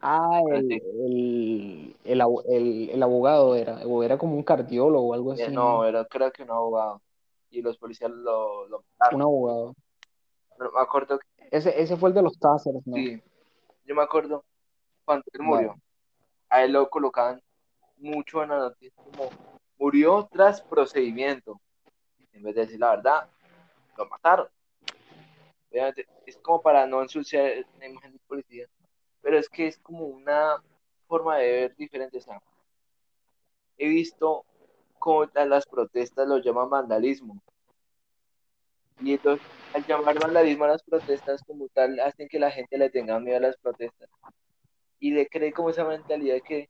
Ah, 0.00 0.40
el, 0.52 1.96
el, 2.04 3.02
abogado 3.02 3.56
era, 3.56 3.78
o 3.86 4.02
era 4.02 4.16
como 4.16 4.36
un 4.36 4.42
cardiólogo 4.42 5.08
o 5.08 5.14
algo 5.14 5.32
así. 5.32 5.50
No, 5.50 5.84
era 5.84 6.04
creo 6.04 6.30
que 6.30 6.42
un 6.42 6.50
abogado. 6.50 7.02
Y 7.50 7.62
los 7.62 7.78
policías 7.78 8.10
lo, 8.10 8.84
mataron. 8.98 9.16
Un 9.16 9.22
abogado. 9.22 9.74
Pero 10.56 10.72
me 10.72 10.80
acuerdo 10.80 11.18
que... 11.18 11.26
ese, 11.50 11.80
ese 11.80 11.96
fue 11.96 12.10
el 12.10 12.14
de 12.14 12.22
los 12.22 12.38
Tazers, 12.38 12.86
¿no? 12.86 12.96
Sí. 12.96 13.20
Yo 13.84 13.94
me 13.94 14.02
acuerdo 14.02 14.44
cuando 15.04 15.24
él 15.32 15.42
murió. 15.42 15.74
A 16.48 16.64
él 16.64 16.72
lo 16.72 16.88
colocaban 16.88 17.42
mucho 17.96 18.42
en 18.42 18.50
la 18.50 18.58
noticia 18.58 19.02
como 19.02 19.30
murió 19.78 20.28
tras 20.30 20.60
procedimiento. 20.60 21.60
En 22.32 22.42
vez 22.42 22.54
de 22.54 22.60
decir 22.62 22.78
la 22.78 22.90
verdad, 22.90 23.28
lo 23.96 24.06
mataron 24.06 24.48
es 26.26 26.36
como 26.38 26.62
para 26.62 26.86
no 26.86 27.02
ensuciar 27.02 27.50
la 27.78 27.86
imagen 27.86 28.12
de 28.12 28.18
policía, 28.26 28.66
pero 29.22 29.38
es 29.38 29.48
que 29.48 29.66
es 29.66 29.78
como 29.78 30.06
una 30.06 30.62
forma 31.06 31.38
de 31.38 31.52
ver 31.52 31.76
diferente. 31.76 32.20
he 33.78 33.88
visto 33.88 34.44
como 34.98 35.26
las 35.34 35.66
protestas 35.66 36.28
lo 36.28 36.38
llaman 36.38 36.70
vandalismo. 36.70 37.40
Y 39.00 39.12
entonces, 39.12 39.46
al 39.74 39.86
llamar 39.86 40.18
vandalismo 40.18 40.64
a 40.64 40.68
las 40.68 40.82
protestas 40.82 41.42
como 41.44 41.68
tal, 41.68 42.00
hacen 42.00 42.28
que 42.28 42.38
la 42.38 42.50
gente 42.50 42.78
le 42.78 42.90
tenga 42.90 43.20
miedo 43.20 43.36
a 43.36 43.40
las 43.40 43.56
protestas. 43.56 44.08
Y 44.98 45.12
le 45.12 45.28
cree 45.28 45.52
como 45.52 45.70
esa 45.70 45.84
mentalidad 45.84 46.38
que 46.44 46.68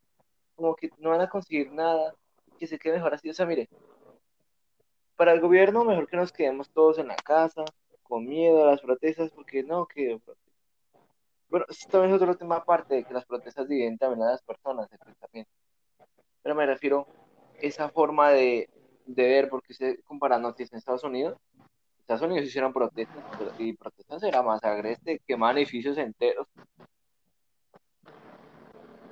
como 0.55 0.75
que 0.75 0.91
no 0.99 1.11
van 1.11 1.21
a 1.23 1.29
conseguir 1.29 1.73
nada, 1.73 2.15
que 2.59 2.67
se 2.67 2.79
quede 2.79 2.95
mejor 2.95 3.15
así. 3.15 3.31
O 3.31 3.35
sea, 3.35 3.47
mire, 3.47 3.69
para 5.17 5.33
el 5.33 5.41
gobierno 5.41 5.85
mejor 5.85 6.09
que 6.09 6.17
nos 6.17 6.33
quedemos 6.33 6.71
todos 6.71 6.99
en 6.99 7.09
la 7.09 7.17
casa, 7.17 7.65
con 8.03 8.27
miedo 8.27 8.65
a 8.65 8.71
las 8.71 8.81
protestas, 8.81 9.31
porque 9.31 9.63
no, 9.63 9.87
que... 9.87 10.21
Bueno, 11.49 11.65
esto 11.69 12.05
es 12.05 12.13
otro 12.13 12.37
tema 12.37 12.57
aparte 12.57 12.97
de 12.97 13.05
que 13.05 13.15
las 13.15 13.25
protestas 13.25 13.69
dividen 13.69 13.97
también 13.97 14.23
a 14.23 14.33
las 14.33 14.43
personas. 14.43 14.89
Pero 16.43 16.55
me 16.55 16.67
refiero 16.67 17.07
a 17.55 17.61
esa 17.61 17.89
forma 17.89 18.31
de, 18.31 18.69
de 19.07 19.23
ver, 19.23 19.49
porque 19.49 19.73
se 19.73 20.03
compara 20.03 20.39
noticias 20.39 20.73
en 20.73 20.79
Estados 20.79 21.05
Unidos. 21.05 21.39
Estados 22.01 22.23
Unidos 22.23 22.47
hicieron 22.47 22.73
protestas, 22.73 23.23
y 23.59 23.75
protestas 23.75 24.23
era 24.23 24.43
más 24.43 24.63
agreste, 24.65 25.21
que 25.27 25.35
edificios 25.35 25.99
enteros. 25.99 26.47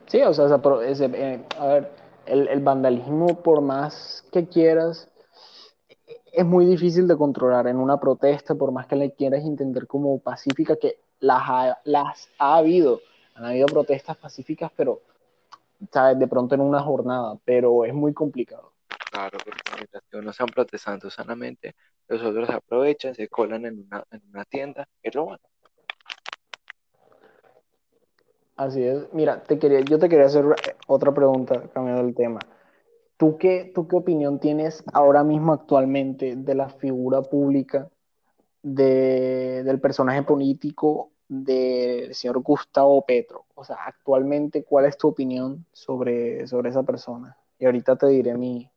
Sí, 0.07 0.23
o 0.23 0.33
sea, 0.33 0.47
ese, 0.85 1.11
eh, 1.13 1.45
a 1.59 1.67
ver, 1.67 1.93
el, 2.27 2.49
el 2.49 2.61
vandalismo, 2.61 3.43
por 3.43 3.61
más 3.61 4.27
que 4.33 4.47
quieras, 4.47 5.11
es 6.33 6.45
muy 6.45 6.65
difícil 6.67 7.09
de 7.09 7.17
controlar 7.17 7.67
en 7.67 7.79
una 7.79 7.99
protesta, 7.99 8.55
por 8.55 8.73
más 8.73 8.87
que 8.87 8.97
le 8.97 9.13
quieras 9.13 9.43
intentar 9.43 9.87
como 9.87 10.19
pacífica, 10.19 10.77
que 10.77 10.99
las 11.21 11.43
ha, 11.47 11.79
las 11.85 12.29
ha 12.39 12.57
habido. 12.57 13.01
Han 13.35 13.45
habido 13.45 13.67
protestas 13.67 14.17
pacíficas, 14.17 14.71
pero, 14.77 15.01
¿sabes? 15.93 16.19
De 16.19 16.27
pronto 16.27 16.55
en 16.55 16.63
una 16.63 16.81
jornada, 16.81 17.37
pero 17.45 17.85
es 17.85 17.93
muy 17.93 18.15
complicado. 18.15 18.73
Claro, 19.11 19.39
porque 19.45 19.61
mientras 19.77 20.03
que 20.11 20.17
uno 20.17 20.31
están 20.31 20.49
protestando 20.49 21.11
sanamente, 21.11 21.75
los 22.09 22.23
otros 22.23 22.49
aprovechan, 22.51 23.15
se 23.15 23.29
colan 23.29 23.67
en 23.67 23.81
una, 23.81 24.05
en 24.11 24.23
una 24.31 24.45
tienda 24.45 24.89
y 25.03 25.11
roban. 25.11 25.39
Así 28.57 28.83
es. 28.83 29.13
Mira, 29.13 29.43
te 29.43 29.59
quería, 29.59 29.81
yo 29.81 29.99
te 29.99 30.09
quería 30.09 30.27
hacer 30.27 30.45
otra 30.87 31.13
pregunta, 31.13 31.63
cambiando 31.75 32.03
el 32.03 32.15
tema. 32.15 32.41
¿Tú 33.19 33.37
qué, 33.39 33.71
¿Tú 33.75 33.87
qué 33.87 33.97
opinión 33.97 34.41
tienes 34.41 34.83
ahora 34.93 35.25
mismo 35.25 35.53
actualmente 35.53 36.37
de 36.37 36.55
la 36.55 36.69
figura 36.69 37.23
pública 37.23 37.91
de, 38.67 39.63
del 39.63 39.81
personaje 39.81 40.25
político 40.25 41.11
del 41.29 42.13
señor 42.15 42.41
Gustavo 42.41 43.05
Petro? 43.07 43.45
O 43.55 43.65
sea, 43.65 43.77
actualmente, 43.87 44.65
¿cuál 44.65 44.87
es 44.87 44.99
tu 44.99 45.09
opinión 45.09 45.65
sobre, 45.73 46.47
sobre 46.49 46.71
esa 46.71 46.83
persona? 46.83 47.37
Y 47.61 47.67
ahorita 47.67 47.97
te 47.97 48.09
diré 48.09 48.35
mi, 48.35 48.69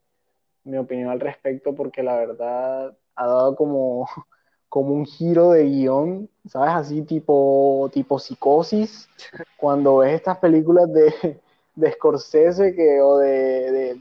mi 0.64 0.78
opinión 0.78 1.10
al 1.10 1.20
respecto 1.20 1.74
porque 1.74 2.04
la 2.04 2.18
verdad 2.18 2.96
ha 3.16 3.28
dado 3.28 3.56
como, 3.56 4.08
como 4.70 4.94
un 4.94 5.06
giro 5.06 5.52
de 5.52 5.66
guion, 5.66 6.30
¿sabes? 6.48 6.72
Así 6.76 7.02
tipo, 7.02 7.90
tipo 7.92 8.20
psicosis, 8.20 9.10
cuando 9.58 9.98
ves 9.98 10.14
estas 10.14 10.38
películas 10.38 10.94
de, 10.94 11.40
de 11.76 11.92
Scorsese 11.94 12.76
que, 12.76 13.02
o 13.02 13.18
de, 13.18 13.96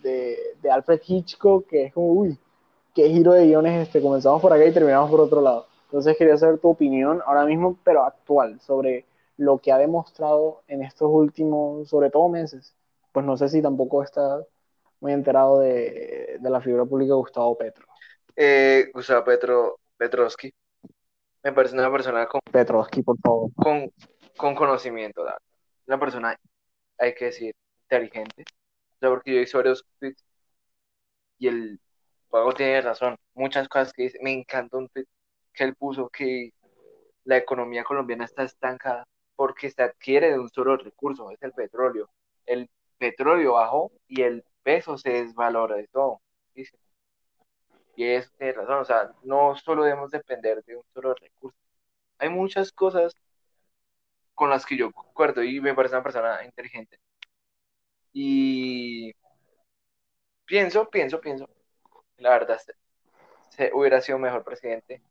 de, 0.60 0.70
Alfred 0.70 1.00
Hitchcock, 1.06 1.66
que 1.66 1.86
es 1.86 1.94
como, 1.94 2.08
uy, 2.08 2.38
qué 2.94 3.08
giro 3.08 3.32
de 3.32 3.46
guiones 3.46 3.88
este, 3.88 4.02
comenzamos 4.02 4.42
por 4.42 4.52
acá 4.52 4.66
y 4.66 4.72
terminamos 4.72 5.10
por 5.10 5.20
otro 5.20 5.40
lado. 5.40 5.67
Entonces 5.88 6.18
quería 6.18 6.36
saber 6.36 6.58
tu 6.58 6.68
opinión 6.68 7.22
ahora 7.24 7.46
mismo, 7.46 7.78
pero 7.82 8.04
actual, 8.04 8.60
sobre 8.60 9.06
lo 9.38 9.56
que 9.56 9.72
ha 9.72 9.78
demostrado 9.78 10.62
en 10.68 10.82
estos 10.82 11.08
últimos, 11.10 11.88
sobre 11.88 12.10
todo 12.10 12.28
meses. 12.28 12.76
Pues 13.10 13.24
no 13.24 13.38
sé 13.38 13.48
si 13.48 13.62
tampoco 13.62 14.02
está 14.02 14.44
muy 15.00 15.12
enterado 15.12 15.60
de, 15.60 16.38
la 16.42 16.60
figura 16.60 16.84
pública 16.84 17.14
de 17.14 17.18
Gustavo 17.18 17.56
Petro. 17.56 17.86
Eh, 18.36 18.90
Gustavo 18.92 19.24
Petro, 19.24 19.78
Petrovsky, 19.96 20.52
me 21.42 21.52
parece 21.52 21.74
una 21.74 21.90
persona 21.90 22.26
con... 22.26 22.42
Petrovsky, 22.52 23.02
por 23.02 23.18
favor. 23.20 23.50
Con, 23.56 23.90
con 24.36 24.54
conocimiento, 24.54 25.24
una 25.86 25.98
persona, 25.98 26.36
hay 26.98 27.14
que 27.14 27.26
decir, 27.26 27.54
inteligente. 27.84 28.42
O 28.42 28.98
sea, 29.00 29.08
porque 29.08 29.34
yo 29.34 29.40
hice 29.40 29.56
varios 29.56 29.86
tweets 29.98 30.22
y 31.38 31.48
el 31.48 31.80
pago 32.28 32.52
tiene 32.52 32.82
razón. 32.82 33.16
Muchas 33.34 33.68
cosas 33.68 33.92
que 33.92 34.04
dice. 34.04 34.18
Me 34.22 34.32
encantó 34.32 34.78
un 34.78 34.88
tweet 34.88 35.06
que 35.58 35.64
él 35.64 35.74
puso 35.74 36.08
que 36.08 36.52
la 37.24 37.36
economía 37.36 37.84
colombiana 37.84 38.24
está 38.24 38.44
estancada 38.44 39.06
porque 39.36 39.70
se 39.70 39.82
adquiere 39.82 40.30
de 40.30 40.38
un 40.38 40.48
solo 40.50 40.76
recurso, 40.76 41.30
es 41.30 41.42
el 41.42 41.52
petróleo. 41.52 42.08
El 42.46 42.70
petróleo 42.98 43.54
bajó 43.54 43.92
y 44.08 44.22
el 44.22 44.44
peso 44.62 44.98
se 44.98 45.10
desvalora 45.10 45.76
de 45.76 45.88
todo. 45.88 46.20
Y 47.96 48.04
eso 48.04 48.30
tiene 48.38 48.52
razón, 48.52 48.78
o 48.78 48.84
sea, 48.84 49.12
no 49.24 49.56
solo 49.56 49.82
debemos 49.84 50.10
depender 50.10 50.62
de 50.64 50.76
un 50.76 50.84
solo 50.94 51.14
recurso. 51.14 51.58
Hay 52.18 52.28
muchas 52.30 52.72
cosas 52.72 53.14
con 54.34 54.50
las 54.50 54.64
que 54.66 54.76
yo 54.76 54.92
concuerdo 54.92 55.42
y 55.42 55.60
me 55.60 55.74
parece 55.74 55.96
una 55.96 56.04
persona 56.04 56.44
inteligente. 56.44 56.98
Y 58.12 59.12
pienso, 60.46 60.88
pienso, 60.90 61.20
pienso, 61.20 61.48
la 62.18 62.30
verdad, 62.30 62.60
se, 63.50 63.70
hubiera 63.74 64.00
sido 64.00 64.18
mejor 64.18 64.44
presidente 64.44 65.02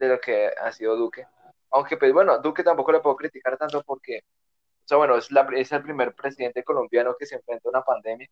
de 0.00 0.08
lo 0.08 0.20
que 0.20 0.48
ha 0.48 0.72
sido 0.72 0.96
Duque. 0.96 1.26
Aunque, 1.70 1.96
pues 1.96 2.12
bueno, 2.12 2.38
Duque 2.38 2.64
tampoco 2.64 2.90
le 2.90 3.00
puedo 3.00 3.14
criticar 3.16 3.56
tanto 3.56 3.82
porque, 3.82 4.22
o 4.84 4.88
sea, 4.88 4.96
bueno, 4.96 5.16
es, 5.16 5.30
la, 5.30 5.46
es 5.54 5.70
el 5.70 5.82
primer 5.82 6.14
presidente 6.14 6.64
colombiano 6.64 7.14
que 7.16 7.26
se 7.26 7.36
enfrenta 7.36 7.68
a 7.68 7.70
una 7.70 7.82
pandemia. 7.82 8.28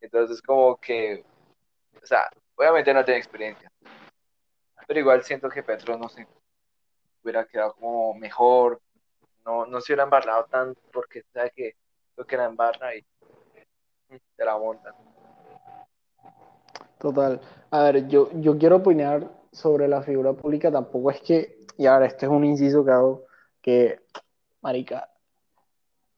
Entonces, 0.00 0.40
como 0.40 0.76
que, 0.76 1.24
o 2.00 2.06
sea, 2.06 2.30
obviamente 2.54 2.94
no 2.94 3.04
tiene 3.04 3.18
experiencia. 3.18 3.70
Pero 4.86 5.00
igual 5.00 5.22
siento 5.22 5.50
que 5.50 5.62
Petro, 5.62 5.98
no 5.98 6.08
sé, 6.08 6.26
hubiera 7.22 7.44
quedado 7.44 7.74
como 7.74 8.14
mejor, 8.14 8.80
no, 9.44 9.66
no 9.66 9.80
se 9.80 9.92
hubiera 9.92 10.04
embarrado 10.04 10.44
tanto 10.44 10.80
porque 10.92 11.24
sabe 11.34 11.50
que 11.54 11.76
lo 12.16 12.24
que 12.24 12.36
la 12.36 12.46
embarra 12.46 12.94
y 12.94 13.04
te 14.36 14.44
la 14.44 14.56
montan. 14.56 14.94
Total. 16.98 17.40
A 17.70 17.82
ver, 17.82 18.08
yo, 18.08 18.30
yo 18.34 18.56
quiero 18.56 18.76
opinar 18.76 19.37
sobre 19.58 19.88
la 19.88 20.02
figura 20.02 20.32
pública, 20.32 20.70
tampoco 20.70 21.10
es 21.10 21.20
que, 21.20 21.58
y 21.76 21.86
ahora 21.86 22.06
este 22.06 22.26
es 22.26 22.32
un 22.32 22.44
inciso 22.44 22.84
que 22.84 22.90
hago, 22.90 23.24
que, 23.60 24.00
marica, 24.62 25.10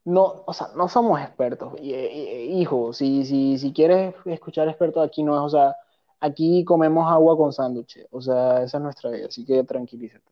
no, 0.05 0.43
o 0.45 0.53
sea, 0.53 0.69
no 0.75 0.87
somos 0.87 1.21
expertos. 1.21 1.73
Hijo, 1.81 2.93
si, 2.93 3.25
si, 3.25 3.57
si 3.57 3.73
quieres 3.73 4.15
escuchar 4.25 4.67
expertos, 4.67 5.05
aquí 5.05 5.23
no 5.23 5.35
es, 5.35 5.41
o 5.41 5.49
sea, 5.49 5.75
aquí 6.19 6.63
comemos 6.65 7.11
agua 7.11 7.37
con 7.37 7.53
sándwiches, 7.53 8.07
o 8.11 8.21
sea, 8.21 8.63
esa 8.63 8.77
es 8.77 8.83
nuestra 8.83 9.11
vida, 9.11 9.27
así 9.27 9.45
que 9.45 9.63
tranquilízate. 9.63 10.31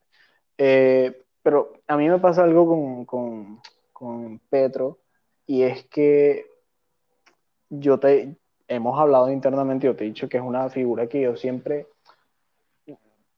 Eh, 0.58 1.24
pero 1.42 1.74
a 1.88 1.98
mí 1.98 2.10
me 2.10 2.20
pasa 2.20 2.44
algo 2.44 2.68
con, 2.68 3.06
con, 3.06 3.62
con 3.94 4.40
Petro, 4.50 5.00
y 5.46 5.64
es 5.64 5.86
que 5.86 6.46
yo 7.70 8.00
te 8.00 8.36
hemos 8.68 9.00
hablado 9.00 9.32
internamente, 9.32 9.88
yo 9.88 9.96
te 9.96 10.04
he 10.04 10.08
dicho 10.08 10.30
que 10.30 10.38
es 10.38 10.44
una 10.44 10.70
figura 10.70 11.08
que 11.08 11.22
yo 11.22 11.36
siempre 11.36 11.88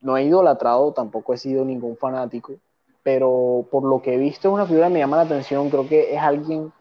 no 0.02 0.18
he 0.18 0.24
idolatrado, 0.24 0.93
tampoco 0.93 1.34
he 1.34 1.38
sido 1.38 1.64
ningún 1.64 1.97
fanático, 1.97 2.56
pero 3.04 3.68
por 3.72 3.84
lo 3.84 4.02
que 4.02 4.16
he 4.16 4.18
visto 4.18 4.49
es 4.49 4.54
una 4.54 4.66
figura 4.66 4.88
que 4.88 4.93
me 4.93 4.99
llama 4.99 5.18
la 5.18 5.24
atención, 5.24 5.70
creo 5.70 5.88
que 5.88 6.14
es 6.14 6.20
alguien 6.20 6.72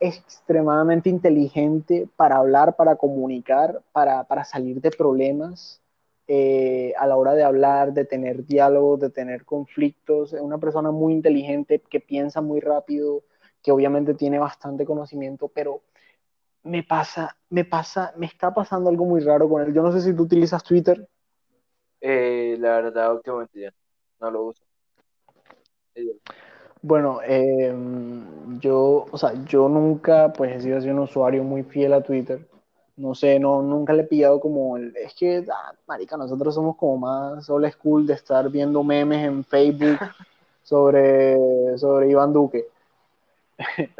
extremadamente 0.00 1.10
inteligente 1.10 2.08
para 2.16 2.36
hablar, 2.36 2.74
para 2.76 2.96
comunicar, 2.96 3.82
para, 3.92 4.24
para 4.24 4.44
salir 4.44 4.80
de 4.80 4.90
problemas 4.90 5.80
eh, 6.26 6.94
a 6.96 7.06
la 7.06 7.16
hora 7.16 7.34
de 7.34 7.42
hablar, 7.42 7.92
de 7.92 8.04
tener 8.04 8.46
diálogos, 8.46 9.00
de 9.00 9.10
tener 9.10 9.44
conflictos. 9.44 10.32
Es 10.32 10.40
una 10.40 10.58
persona 10.58 10.90
muy 10.90 11.12
inteligente 11.12 11.80
que 11.80 12.00
piensa 12.00 12.40
muy 12.40 12.60
rápido, 12.60 13.24
que 13.62 13.72
obviamente 13.72 14.14
tiene 14.14 14.38
bastante 14.38 14.86
conocimiento, 14.86 15.48
pero 15.48 15.82
me 16.62 16.82
pasa, 16.82 17.36
me 17.48 17.64
pasa, 17.64 18.12
me 18.16 18.26
está 18.26 18.54
pasando 18.54 18.90
algo 18.90 19.04
muy 19.04 19.20
raro 19.20 19.48
con 19.48 19.62
él. 19.62 19.74
Yo 19.74 19.82
no 19.82 19.92
sé 19.92 20.00
si 20.00 20.14
tú 20.14 20.22
utilizas 20.22 20.62
Twitter. 20.62 21.08
Eh, 22.00 22.56
la 22.58 22.80
verdad, 22.80 23.14
últimamente 23.14 23.60
ya 23.60 23.72
no 24.20 24.30
lo 24.30 24.42
uso. 24.44 24.62
Bueno, 26.82 27.20
eh, 27.26 27.74
yo, 28.58 29.06
o 29.10 29.18
sea, 29.18 29.34
yo 29.44 29.68
nunca, 29.68 30.32
pues 30.32 30.56
he 30.56 30.60
sido 30.62 30.78
así 30.78 30.88
un 30.88 31.00
usuario 31.00 31.44
muy 31.44 31.62
fiel 31.62 31.92
a 31.92 32.02
Twitter. 32.02 32.46
No 32.96 33.14
sé, 33.14 33.38
no, 33.38 33.62
nunca 33.62 33.92
le 33.92 34.02
he 34.02 34.06
pillado 34.06 34.40
como 34.40 34.76
el, 34.76 34.94
es 34.96 35.14
que, 35.14 35.44
ah, 35.50 35.74
marica, 35.86 36.16
nosotros 36.16 36.54
somos 36.54 36.76
como 36.76 36.98
más 36.98 37.48
old 37.50 37.70
school 37.72 38.06
de 38.06 38.14
estar 38.14 38.48
viendo 38.50 38.82
memes 38.82 39.26
en 39.26 39.44
Facebook 39.44 39.98
sobre, 40.62 41.76
sobre 41.78 42.10
Iván 42.10 42.32
Duque. 42.32 42.66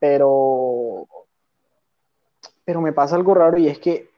Pero, 0.00 1.06
pero 2.64 2.80
me 2.80 2.92
pasa 2.92 3.14
algo 3.14 3.34
raro 3.34 3.56
y 3.58 3.68
es 3.68 3.78
que 3.78 4.10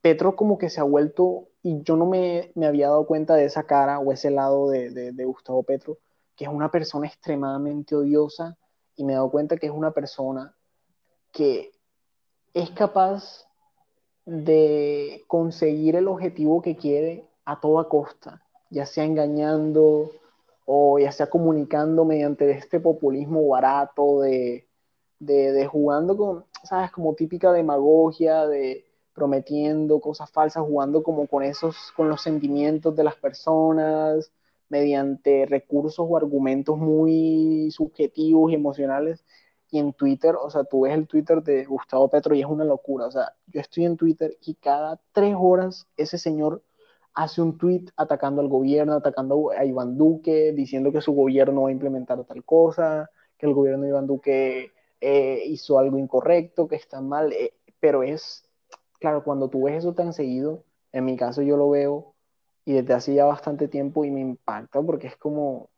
Petro 0.00 0.34
como 0.34 0.58
que 0.58 0.70
se 0.70 0.80
ha 0.80 0.84
vuelto, 0.84 1.44
y 1.66 1.82
yo 1.82 1.96
no 1.96 2.06
me, 2.06 2.52
me 2.54 2.68
había 2.68 2.86
dado 2.86 3.08
cuenta 3.08 3.34
de 3.34 3.44
esa 3.44 3.64
cara 3.64 3.98
o 3.98 4.12
ese 4.12 4.30
lado 4.30 4.70
de, 4.70 4.88
de, 4.90 5.24
Gustavo 5.24 5.64
Petro, 5.64 5.98
que 6.36 6.44
es 6.44 6.50
una 6.50 6.70
persona 6.70 7.08
extremadamente 7.08 7.96
odiosa 7.96 8.56
y 8.94 9.02
me 9.02 9.12
he 9.12 9.16
dado 9.16 9.32
cuenta 9.32 9.56
que 9.56 9.66
es 9.66 9.72
una 9.72 9.90
persona 9.90 10.54
que 11.32 11.72
es 12.54 12.70
capaz 12.70 13.48
de 14.26 15.24
conseguir 15.26 15.96
el 15.96 16.06
objetivo 16.06 16.62
que 16.62 16.76
quiere 16.76 17.28
a 17.44 17.58
toda 17.58 17.88
costa, 17.88 18.44
ya 18.70 18.86
sea 18.86 19.02
engañando 19.02 20.12
o 20.66 21.00
ya 21.00 21.10
sea 21.10 21.28
comunicando 21.28 22.04
mediante 22.04 22.48
este 22.52 22.78
populismo 22.78 23.48
barato 23.48 24.20
de, 24.20 24.68
de, 25.18 25.50
de 25.50 25.66
jugando 25.66 26.16
con, 26.16 26.44
¿sabes? 26.62 26.92
Como 26.92 27.14
típica 27.14 27.50
demagogia, 27.50 28.46
de 28.46 28.85
prometiendo 29.16 30.00
cosas 30.00 30.30
falsas, 30.30 30.64
jugando 30.64 31.02
como 31.02 31.26
con 31.26 31.42
esos, 31.42 31.92
con 31.96 32.08
los 32.08 32.22
sentimientos 32.22 32.94
de 32.96 33.04
las 33.04 33.16
personas, 33.16 34.32
mediante 34.68 35.46
recursos 35.46 36.06
o 36.08 36.16
argumentos 36.16 36.78
muy 36.78 37.70
subjetivos 37.72 38.52
y 38.52 38.54
emocionales. 38.54 39.24
Y 39.70 39.78
en 39.80 39.92
Twitter, 39.94 40.34
o 40.40 40.50
sea, 40.50 40.64
tú 40.64 40.82
ves 40.82 40.94
el 40.94 41.06
Twitter 41.08 41.42
de 41.42 41.64
Gustavo 41.64 42.08
Petro 42.08 42.34
y 42.34 42.40
es 42.40 42.46
una 42.46 42.64
locura. 42.64 43.06
O 43.06 43.10
sea, 43.10 43.34
yo 43.48 43.60
estoy 43.60 43.84
en 43.86 43.96
Twitter 43.96 44.36
y 44.42 44.54
cada 44.54 45.00
tres 45.12 45.34
horas 45.38 45.88
ese 45.96 46.18
señor 46.18 46.62
hace 47.14 47.42
un 47.42 47.58
tweet 47.58 47.86
atacando 47.96 48.42
al 48.42 48.48
gobierno, 48.48 48.92
atacando 48.94 49.50
a 49.50 49.64
Iván 49.64 49.96
Duque, 49.96 50.52
diciendo 50.52 50.92
que 50.92 51.00
su 51.00 51.12
gobierno 51.12 51.62
va 51.62 51.70
a 51.70 51.72
implementar 51.72 52.22
tal 52.24 52.44
cosa, 52.44 53.10
que 53.38 53.46
el 53.46 53.54
gobierno 53.54 53.84
de 53.84 53.88
Iván 53.90 54.06
Duque 54.06 54.72
eh, 55.00 55.42
hizo 55.46 55.78
algo 55.78 55.98
incorrecto, 55.98 56.68
que 56.68 56.76
está 56.76 57.00
mal. 57.00 57.32
Eh, 57.32 57.54
pero 57.80 58.02
es, 58.02 58.44
claro, 58.98 59.24
cuando 59.24 59.48
tú 59.48 59.64
ves 59.64 59.76
eso 59.76 59.94
tan 59.94 60.12
seguido, 60.12 60.62
en 60.92 61.04
mi 61.04 61.16
caso 61.16 61.42
yo 61.42 61.56
lo 61.56 61.70
veo 61.70 62.14
y 62.64 62.72
desde 62.72 62.94
hace 62.94 63.14
ya 63.14 63.24
bastante 63.24 63.68
tiempo 63.68 64.04
y 64.04 64.10
me 64.10 64.20
impacta 64.20 64.82
porque 64.82 65.06
es 65.06 65.16
como, 65.16 65.68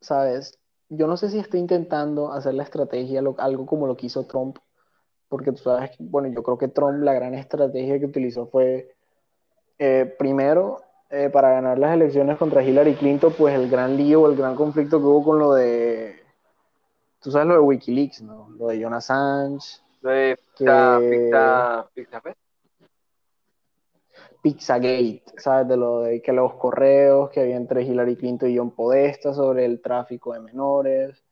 ¿sabes? 0.00 0.58
Yo 0.88 1.06
no 1.06 1.16
sé 1.16 1.30
si 1.30 1.38
estoy 1.38 1.60
intentando 1.60 2.32
hacer 2.32 2.54
la 2.54 2.64
estrategia, 2.64 3.22
algo 3.38 3.66
como 3.66 3.86
lo 3.86 3.96
que 3.96 4.06
hizo 4.06 4.24
Trump, 4.24 4.58
porque 5.28 5.52
tú 5.52 5.58
sabes, 5.58 5.92
bueno, 5.98 6.28
yo 6.28 6.42
creo 6.42 6.58
que 6.58 6.68
Trump 6.68 7.02
la 7.02 7.14
gran 7.14 7.34
estrategia 7.34 7.98
que 7.98 8.06
utilizó 8.06 8.46
fue, 8.46 8.94
eh, 9.78 10.14
primero, 10.18 10.82
eh, 11.08 11.30
para 11.30 11.50
ganar 11.50 11.78
las 11.78 11.94
elecciones 11.94 12.38
contra 12.38 12.62
Hillary 12.62 12.94
Clinton, 12.94 13.34
pues 13.36 13.54
el 13.54 13.70
gran 13.70 13.96
lío, 13.96 14.28
el 14.28 14.36
gran 14.36 14.54
conflicto 14.54 14.98
que 14.98 15.04
hubo 15.04 15.24
con 15.24 15.38
lo 15.38 15.54
de, 15.54 16.22
tú 17.20 17.30
sabes 17.30 17.48
lo 17.48 17.54
de 17.54 17.60
Wikileaks, 17.60 18.22
¿no? 18.22 18.50
Lo 18.58 18.68
de 18.68 18.80
Jonas 18.80 19.10
Assange. 19.10 19.81
De 20.02 20.38
que- 20.56 20.64
Pizza, 20.64 20.98
Pizza, 21.00 21.90
Pizza 21.94 22.20
Fest. 22.20 22.38
Pizzagate, 24.42 25.22
¿sabes? 25.36 25.68
De 25.68 25.76
lo 25.76 26.00
de 26.00 26.20
que 26.20 26.32
los 26.32 26.54
correos 26.54 27.30
que 27.30 27.40
había 27.40 27.56
entre 27.56 27.84
Hillary 27.84 28.16
Clinton 28.16 28.50
y 28.50 28.58
John 28.58 28.72
Podesta 28.72 29.32
sobre 29.32 29.64
el 29.64 29.80
tráfico 29.80 30.32
de 30.32 30.40
menores. 30.40 31.22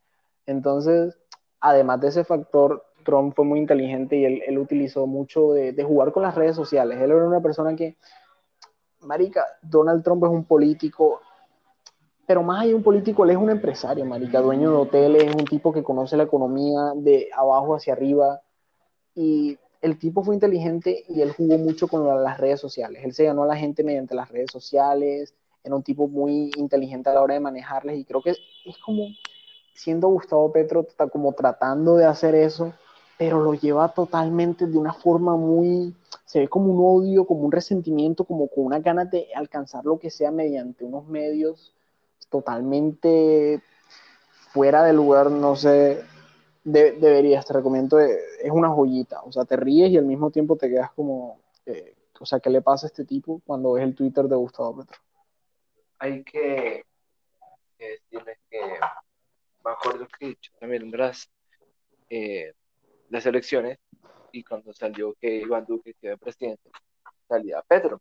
Entonces, 0.47 1.19
además 1.61 2.01
de 2.01 2.09
ese 2.09 2.25
factor, 2.25 2.85
Trump 3.05 3.35
fue 3.35 3.45
muy 3.45 3.59
inteligente 3.59 4.17
y 4.17 4.25
él, 4.25 4.43
él 4.47 4.59
utilizó 4.59 5.09
mucho 5.09 5.53
de, 5.53 5.73
de, 5.73 5.83
jugar 5.83 6.13
con 6.13 6.23
las 6.23 6.37
redes 6.37 6.55
sociales. 6.55 7.01
Él 7.01 7.11
era 7.11 7.27
una 7.27 7.41
persona 7.41 7.75
que, 7.75 7.97
marica, 9.01 9.45
Donald 9.61 10.05
Trump 10.05 10.23
es 10.25 10.31
un 10.31 10.45
político, 10.45 11.21
pero 12.27 12.45
más 12.45 12.61
allá 12.61 12.69
de 12.69 12.75
un 12.77 12.83
político, 12.85 13.25
él 13.25 13.31
es 13.31 13.37
un 13.37 13.51
empresario, 13.51 14.05
marica, 14.05 14.41
dueño 14.41 14.71
de 14.71 14.77
hoteles, 14.77 15.25
es 15.25 15.35
un 15.35 15.47
tipo 15.47 15.73
que 15.73 15.83
conoce 15.83 16.17
la 16.17 16.23
economía 16.25 16.93
de 16.95 17.29
abajo 17.35 17.75
hacia 17.75 17.95
arriba 17.95 18.41
y 19.15 19.59
el 19.83 19.99
tipo 19.99 20.23
fue 20.23 20.35
inteligente 20.35 21.05
y 21.09 21.23
él 21.23 21.33
jugó 21.33 21.59
mucho 21.59 21.89
con 21.89 22.07
las 22.23 22.39
redes 22.39 22.61
sociales. 22.61 23.03
Él 23.05 23.15
se 23.15 23.25
ganó 23.25 23.45
a 23.45 23.47
la 23.47 23.57
gente 23.57 23.83
mediante 23.83 24.15
las 24.15 24.31
redes 24.31 24.51
sociales, 24.51 25.35
era 25.65 25.75
un 25.75 25.83
tipo 25.83 26.09
muy 26.09 26.51
inteligente 26.57 27.11
a 27.11 27.15
la 27.15 27.23
hora 27.23 27.35
de 27.35 27.41
manejarles 27.41 27.99
y 27.99 28.05
creo 28.05 28.23
que 28.23 28.31
es 28.31 28.79
como 28.85 29.09
siendo 29.75 30.09
Gustavo 30.09 30.53
Petro 30.53 30.87
como 31.11 31.33
tratando 31.33 31.97
de 31.97 32.05
hacer 32.05 32.35
eso, 32.35 32.73
pero 33.19 33.43
lo 33.43 33.55
lleva 33.55 33.89
totalmente 33.89 34.67
de 34.67 34.77
una 34.77 34.93
forma 34.93 35.37
muy, 35.37 35.95
se 36.25 36.41
ve 36.41 36.49
como 36.49 36.73
un 36.73 37.03
odio, 37.03 37.27
como 37.27 37.43
un 37.43 37.53
resentimiento, 37.53 38.25
como 38.25 38.49
con 38.49 38.65
una 38.65 38.81
ganas 38.81 39.11
de 39.11 39.29
alcanzar 39.35 39.85
lo 39.85 39.99
que 39.99 40.11
sea 40.11 40.31
mediante 40.31 40.85
unos 40.85 41.07
medios 41.07 41.73
totalmente 42.29 43.63
fuera 44.53 44.85
de 44.85 44.93
lugar, 44.93 45.31
no 45.31 45.57
sé, 45.57 46.03
de, 46.65 46.93
deberías, 46.93 47.47
te 47.47 47.53
recomiendo, 47.53 47.99
es 47.99 48.51
una 48.51 48.69
joyita, 48.69 49.23
o 49.23 49.33
sea, 49.33 49.45
te 49.45 49.57
ríes 49.57 49.91
y 49.91 49.97
al 49.97 50.05
mismo 50.05 50.31
tiempo 50.31 50.57
te 50.57 50.69
quedas 50.69 50.93
como, 50.93 51.41
eh, 51.67 51.95
o 52.19 52.27
sea, 52.27 52.41
¿qué 52.41 52.51
le 52.51 52.63
pasa 52.63 52.87
a 52.87 52.89
este 52.89 53.05
tipo 53.05 53.41
cuando 53.47 53.73
ves 53.73 53.85
el 53.85 53.95
Twitter 53.95 54.25
de 54.27 54.37
Gustavo 54.37 54.79
Petro? 54.79 54.99
Hay 55.99 56.23
que, 56.25 56.85
que 57.79 57.89
decirles 57.89 58.39
que 58.51 58.61
me 59.65 59.71
acuerdo 59.71 60.07
que 60.19 60.37
también 60.59 60.91
las, 60.93 61.31
eh, 62.09 62.53
las 63.09 63.27
elecciones 63.27 63.79
y 64.33 64.45
cuando 64.45 64.73
salió 64.73 65.15
que 65.21 65.37
Iván 65.37 65.65
Duque 65.67 65.95
quedó 66.01 66.17
presidente, 66.19 66.71
salía 67.29 67.63
Petro. 67.63 68.01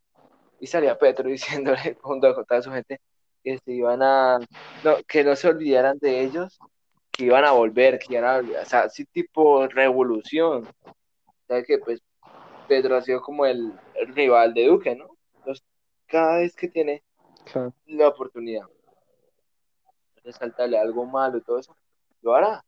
Y 0.60 0.68
salía 0.68 0.97
Petro 0.97 1.30
diciéndole 1.30 1.97
junto 2.01 2.28
a 2.28 2.43
toda 2.43 2.62
su 2.62 2.72
gente 2.72 2.99
que 3.43 3.57
se 3.60 3.72
iban 3.72 4.01
a, 4.03 4.39
no, 4.84 4.97
que 5.07 5.24
no 5.24 5.36
se 5.36 5.47
olvidaran 5.47 5.97
de 5.99 6.22
ellos, 6.22 6.60
que 7.20 7.26
iban 7.26 7.43
a 7.43 7.51
volver, 7.51 7.99
que 7.99 8.13
iban 8.13 8.24
a 8.24 8.38
volver, 8.38 8.61
o 8.61 8.65
sea, 8.65 8.84
así 8.84 9.03
tipo 9.03 9.67
revolución. 9.67 10.65
¿Sabes 11.49 11.67
que 11.67 11.78
Pues 11.78 12.01
Petro 12.70 12.95
ha 12.95 13.01
sido 13.01 13.22
como 13.22 13.45
el, 13.45 13.74
el 13.95 14.15
rival 14.15 14.53
de 14.53 14.67
Duque, 14.67 14.95
¿no? 14.95 15.17
Entonces, 15.36 15.65
cada 16.07 16.38
vez 16.38 16.55
que 16.55 16.70
tiene 16.70 17.03
claro. 17.43 17.74
la 17.88 18.07
oportunidad 18.07 18.63
resaltarle 20.24 20.78
algo 20.78 21.05
malo 21.05 21.39
y 21.39 21.41
todo 21.41 21.59
eso, 21.59 21.76
lo 22.22 22.36
hará. 22.36 22.63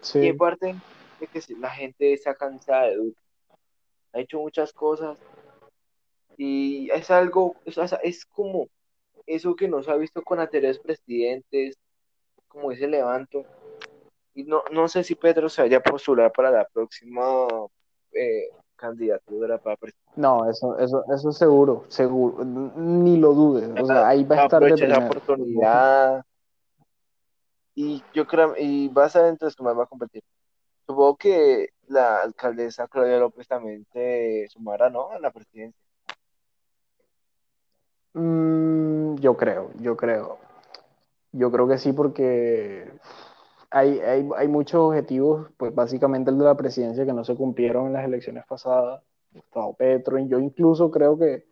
Sí. 0.00 0.20
Y 0.20 0.26
en 0.28 0.36
parte 0.36 0.76
de 1.18 1.26
que 1.26 1.42
la 1.58 1.70
gente 1.70 2.12
está 2.12 2.36
cansada 2.36 2.84
de 2.84 2.96
Duque. 2.96 3.20
Ha 4.12 4.20
hecho 4.20 4.38
muchas 4.38 4.72
cosas 4.72 5.18
y 6.36 6.88
es 6.92 7.10
algo, 7.10 7.56
es, 7.64 7.78
es 8.04 8.24
como 8.26 8.68
eso 9.26 9.56
que 9.56 9.66
nos 9.66 9.88
ha 9.88 9.96
visto 9.96 10.22
con 10.22 10.38
anteriores 10.38 10.78
presidentes, 10.78 11.76
como 12.56 12.72
ese 12.72 12.88
levanto. 12.88 13.44
Y 14.34 14.44
no, 14.44 14.62
no 14.72 14.88
sé 14.88 15.04
si 15.04 15.14
Pedro 15.14 15.48
se 15.48 15.62
vaya 15.62 15.78
a 15.78 15.82
postular 15.82 16.32
para 16.32 16.50
la 16.50 16.64
próxima 16.64 17.46
eh, 18.12 18.48
candidatura 18.74 19.58
para 19.58 19.76
presidente. 19.76 20.12
No, 20.16 20.48
eso, 20.50 20.78
eso, 20.78 21.04
eso 21.14 21.32
seguro, 21.32 21.84
seguro, 21.88 22.44
ni 22.44 23.18
lo 23.18 23.32
dudes. 23.34 23.70
O 23.80 23.86
sea, 23.86 24.08
ahí 24.08 24.24
va 24.24 24.36
a 24.36 24.44
estar 24.44 24.62
de 24.62 24.88
la 24.88 24.98
oportunidad. 24.98 26.24
Y 27.74 28.02
yo 28.14 28.26
creo, 28.26 28.54
y 28.56 28.88
va 28.88 29.04
a 29.04 29.36
los 29.38 29.54
que 29.54 29.62
más 29.62 29.78
va 29.78 29.84
a 29.84 29.86
competir. 29.86 30.22
Supongo 30.86 31.16
que 31.16 31.70
la 31.88 32.22
alcaldesa 32.22 32.88
Claudia 32.88 33.18
López 33.18 33.46
también 33.46 33.86
se 33.92 34.46
sumará, 34.48 34.88
¿no? 34.88 35.10
A 35.10 35.18
la 35.18 35.30
presidencia. 35.30 35.80
Mm, 38.14 39.16
yo 39.16 39.36
creo, 39.36 39.70
yo 39.80 39.94
creo. 39.94 40.45
Yo 41.36 41.50
creo 41.50 41.68
que 41.68 41.78
sí, 41.78 41.92
porque 41.92 42.90
hay, 43.70 43.98
hay, 44.00 44.28
hay, 44.36 44.48
muchos 44.48 44.80
objetivos, 44.80 45.50
pues 45.56 45.74
básicamente 45.74 46.30
el 46.30 46.38
de 46.38 46.44
la 46.44 46.56
presidencia 46.56 47.04
que 47.04 47.12
no 47.12 47.24
se 47.24 47.36
cumplieron 47.36 47.86
en 47.86 47.92
las 47.92 48.04
elecciones 48.04 48.44
pasadas. 48.46 49.02
Gustavo 49.32 49.74
Petro, 49.74 50.18
y 50.18 50.28
yo 50.28 50.38
incluso 50.38 50.90
creo 50.90 51.18
que 51.18 51.44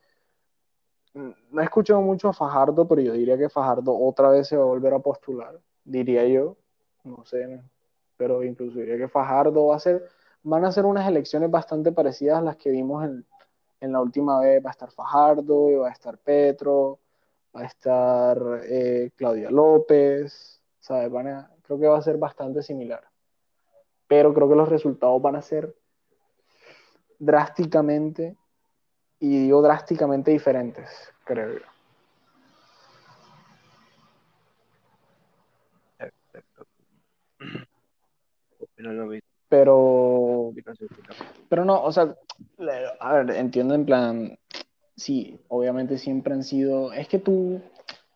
no 1.15 1.61
he 1.61 1.65
escuchado 1.65 2.01
mucho 2.01 2.29
a 2.29 2.33
Fajardo, 2.33 2.89
pero 2.89 3.01
yo 3.03 3.13
diría 3.13 3.37
que 3.37 3.49
Fajardo 3.49 3.97
otra 3.97 4.31
vez 4.31 4.49
se 4.49 4.57
va 4.57 4.63
a 4.63 4.67
volver 4.67 4.95
a 4.95 4.99
postular, 4.99 5.61
diría 5.85 6.27
yo, 6.27 6.57
no 7.05 7.25
sé, 7.25 7.63
pero 8.17 8.43
incluso 8.43 8.79
diría 8.79 8.97
que 8.97 9.09
Fajardo 9.09 9.67
va 9.67 9.77
a 9.77 9.81
ser, 9.81 10.09
van 10.43 10.65
a 10.65 10.73
ser 10.73 10.87
unas 10.87 11.07
elecciones 11.07 11.51
bastante 11.51 11.93
parecidas 11.93 12.39
a 12.39 12.43
las 12.43 12.57
que 12.57 12.71
vimos 12.71 13.05
en, 13.05 13.25
en 13.81 13.93
la 13.93 14.01
última 14.01 14.41
vez, 14.41 14.65
va 14.65 14.71
a 14.71 14.73
estar 14.73 14.91
Fajardo, 14.91 15.81
va 15.81 15.89
a 15.89 15.93
estar 15.93 16.19
Petro, 16.19 16.99
va 17.55 17.63
a 17.63 17.67
estar 17.67 18.39
eh, 18.65 19.11
Claudia 19.17 19.51
López, 19.51 20.61
¿sabes? 20.81 21.11
Van 21.11 21.29
a, 21.29 21.51
creo 21.63 21.79
que 21.79 21.87
va 21.87 21.99
a 21.99 22.03
ser 22.03 22.19
bastante 22.19 22.63
similar, 22.63 23.05
pero 24.07 24.35
creo 24.35 24.49
que 24.49 24.57
los 24.57 24.69
resultados 24.69 25.21
van 25.23 25.37
a 25.37 25.43
ser 25.43 25.75
drásticamente 27.19 28.37
y 29.21 29.45
digo 29.45 29.63
drásticamente 29.63 30.31
diferentes, 30.31 31.13
creo 31.25 31.59
yo. 31.59 31.65
Pero, 39.49 40.53
pero 41.49 41.65
no, 41.65 41.83
o 41.83 41.93
sea, 41.93 42.13
a 43.01 43.13
ver, 43.13 43.31
entiendo 43.37 43.75
en 43.75 43.87
plan, 43.87 44.39
sí, 44.97 45.39
obviamente 45.49 45.99
siempre 45.99 46.35
han 46.35 46.45
sido, 46.45 46.93
es 46.93 47.09
que 47.09 47.19
tú, 47.19 47.61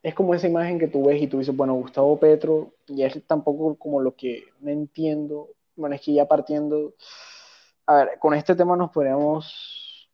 es 0.03 0.15
como 0.15 0.35
esa 0.35 0.49
imagen 0.49 0.79
que 0.79 0.89
tú 0.89 1.05
ves 1.05 1.21
y 1.21 1.27
tú 1.27 1.39
dices, 1.39 1.57
bueno, 1.57 1.75
Gustavo 1.75 2.19
Petro, 2.19 2.73
y 2.87 3.03
es 3.03 3.21
tampoco 3.27 3.77
como 3.77 4.01
lo 4.01 4.15
que 4.15 4.45
no 4.61 4.71
entiendo, 4.71 5.49
bueno, 5.77 5.95
es 5.95 6.03
que 6.03 6.13
ya 6.13 6.27
partiendo, 6.27 6.95
a 7.87 7.97
ver, 7.97 8.19
con 8.19 8.35
este 8.35 8.55
tema 8.55 8.77
nos 8.77 8.91
podríamos 8.91 10.11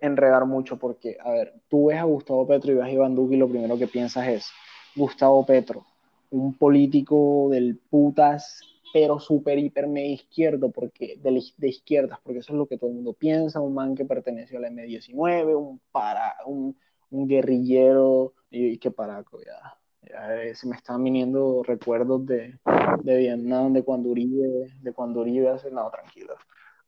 enredar 0.00 0.44
mucho 0.46 0.76
porque, 0.76 1.16
a 1.20 1.30
ver, 1.30 1.54
tú 1.68 1.86
ves 1.86 1.98
a 1.98 2.04
Gustavo 2.04 2.46
Petro 2.46 2.72
y 2.72 2.74
ves 2.76 2.84
a 2.84 2.90
Iván 2.90 3.14
Duque 3.14 3.34
y 3.34 3.38
lo 3.38 3.48
primero 3.48 3.78
que 3.78 3.88
piensas 3.88 4.28
es, 4.28 4.46
Gustavo 4.94 5.44
Petro, 5.44 5.84
un 6.30 6.54
político 6.54 7.48
del 7.50 7.78
putas, 7.90 8.60
pero 8.92 9.18
súper, 9.18 9.58
hiper, 9.58 9.86
medio 9.86 10.14
izquierdo, 10.14 10.70
porque, 10.70 11.18
de, 11.20 11.68
izquierdas, 11.68 12.18
porque 12.22 12.40
eso 12.40 12.52
es 12.52 12.58
lo 12.58 12.66
que 12.66 12.78
todo 12.78 12.90
el 12.90 12.96
mundo 12.96 13.12
piensa, 13.12 13.60
un 13.60 13.74
man 13.74 13.94
que 13.94 14.04
perteneció 14.04 14.58
a 14.58 14.62
la 14.62 14.70
M19, 14.70 15.56
un, 15.56 15.80
para, 15.90 16.36
un, 16.46 16.76
guerrillero, 17.10 18.34
y, 18.50 18.78
qué 18.78 18.90
paraco, 18.90 19.40
ya, 19.40 19.78
ya, 20.02 20.54
se 20.54 20.66
me 20.68 20.76
están 20.76 21.02
viniendo 21.04 21.62
recuerdos 21.62 22.24
de, 22.26 22.58
de 23.02 23.16
Vietnam, 23.16 23.72
de 23.72 23.82
cuando 23.82 24.10
Uribe, 24.10 24.72
de 24.80 24.92
cuando 24.92 25.20
Uribe 25.20 25.48
hace, 25.48 25.70
no, 25.70 25.90
tranquilo, 25.90 26.34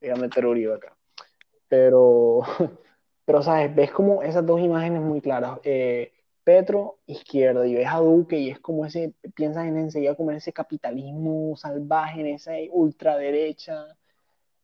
voy 0.00 0.10
a 0.10 0.16
meter 0.16 0.46
Uribe 0.46 0.74
acá, 0.74 0.96
pero... 1.68 2.40
Pero, 3.26 3.44
¿sabes? 3.44 3.72
Ves 3.72 3.92
como 3.92 4.24
esas 4.24 4.44
dos 4.44 4.60
imágenes 4.60 5.02
muy 5.02 5.20
claras. 5.20 5.60
Eh, 5.62 6.12
Petro, 6.44 6.98
izquierda, 7.06 7.66
y 7.66 7.74
ves 7.74 7.88
a 7.88 7.98
Duque 7.98 8.38
y 8.38 8.50
es 8.50 8.58
como 8.60 8.86
ese, 8.86 9.12
piensas 9.34 9.66
en 9.66 9.76
enseguida 9.76 10.14
como 10.14 10.30
ese 10.30 10.52
capitalismo 10.52 11.56
salvaje, 11.56 12.20
en 12.20 12.28
esa 12.28 12.52
ultraderecha, 12.72 13.86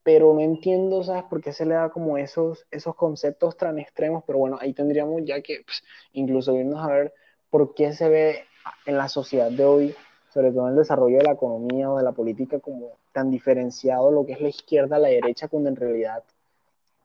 pero 0.02 0.32
no 0.34 0.40
entiendo, 0.40 1.02
¿sabes? 1.02 1.24
Por 1.24 1.42
qué 1.42 1.52
se 1.52 1.66
le 1.66 1.74
da 1.74 1.90
como 1.90 2.16
esos, 2.16 2.66
esos 2.70 2.94
conceptos 2.94 3.56
tan 3.56 3.78
extremos, 3.78 4.22
pero 4.26 4.38
bueno, 4.38 4.56
ahí 4.60 4.72
tendríamos 4.72 5.22
ya 5.24 5.40
que 5.42 5.62
pues, 5.66 5.82
incluso 6.12 6.56
irnos 6.56 6.80
a 6.80 6.88
ver 6.88 7.14
por 7.50 7.74
qué 7.74 7.92
se 7.92 8.08
ve 8.08 8.44
en 8.86 8.96
la 8.96 9.08
sociedad 9.08 9.50
de 9.50 9.64
hoy, 9.64 9.94
sobre 10.32 10.52
todo 10.52 10.66
en 10.66 10.74
el 10.74 10.78
desarrollo 10.78 11.18
de 11.18 11.24
la 11.24 11.32
economía 11.32 11.90
o 11.90 11.98
de 11.98 12.04
la 12.04 12.12
política, 12.12 12.60
como 12.60 12.92
tan 13.12 13.30
diferenciado 13.30 14.10
lo 14.10 14.24
que 14.24 14.32
es 14.32 14.40
la 14.40 14.48
izquierda 14.48 14.98
la 14.98 15.08
derecha, 15.08 15.48
cuando 15.48 15.70
en 15.70 15.76
realidad 15.76 16.22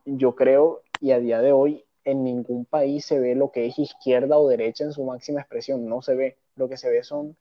yo 0.06 0.36
creo 0.36 0.82
y 1.00 1.12
a 1.12 1.20
día 1.20 1.42
de 1.42 1.52
hoy 1.52 1.84
en 2.04 2.24
ningún 2.24 2.66
país 2.66 3.06
se 3.06 3.20
ve 3.20 3.36
lo 3.36 3.52
que 3.52 3.68
es 3.68 3.78
izquierda 3.80 4.38
o 4.38 4.48
derecha 4.48 4.84
en 4.84 4.94
su 4.94 5.04
máxima 5.04 5.42
expresión, 5.42 5.88
no 5.88 6.02
se 6.02 6.16
ve. 6.16 6.38
Lo 6.56 6.68
que 6.68 6.78
se 6.78 6.90
ve 6.90 7.04
son 7.04 7.38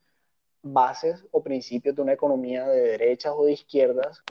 bases 0.63 1.25
o 1.31 1.43
principios 1.43 1.95
de 1.97 2.03
una 2.03 2.13
economía 2.13 2.67
de 2.69 2.81
derechas 2.81 3.33
o 3.37 3.45
de 3.45 3.53
izquierdas 3.53 4.23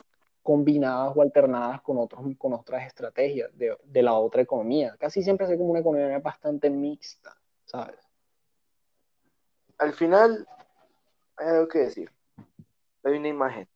combinadas 0.42 1.12
o 1.16 1.22
alternadas 1.22 1.82
con, 1.82 1.98
otros, 1.98 2.22
con 2.38 2.52
otras 2.52 2.86
estrategias 2.86 3.50
de, 3.56 3.76
de 3.84 4.02
la 4.02 4.14
otra 4.14 4.42
economía. 4.42 4.96
Casi 4.98 5.22
siempre 5.22 5.46
ve 5.46 5.58
como 5.58 5.70
una 5.70 5.80
economía 5.80 6.18
bastante 6.18 6.70
mixta, 6.70 7.36
¿sabes? 7.64 7.98
Al 9.78 9.92
final, 9.92 10.46
hay 11.36 11.48
algo 11.48 11.68
que 11.68 11.78
decir. 11.80 12.10
Hay 13.02 13.14
una 13.14 13.28
imagen. 13.28 13.68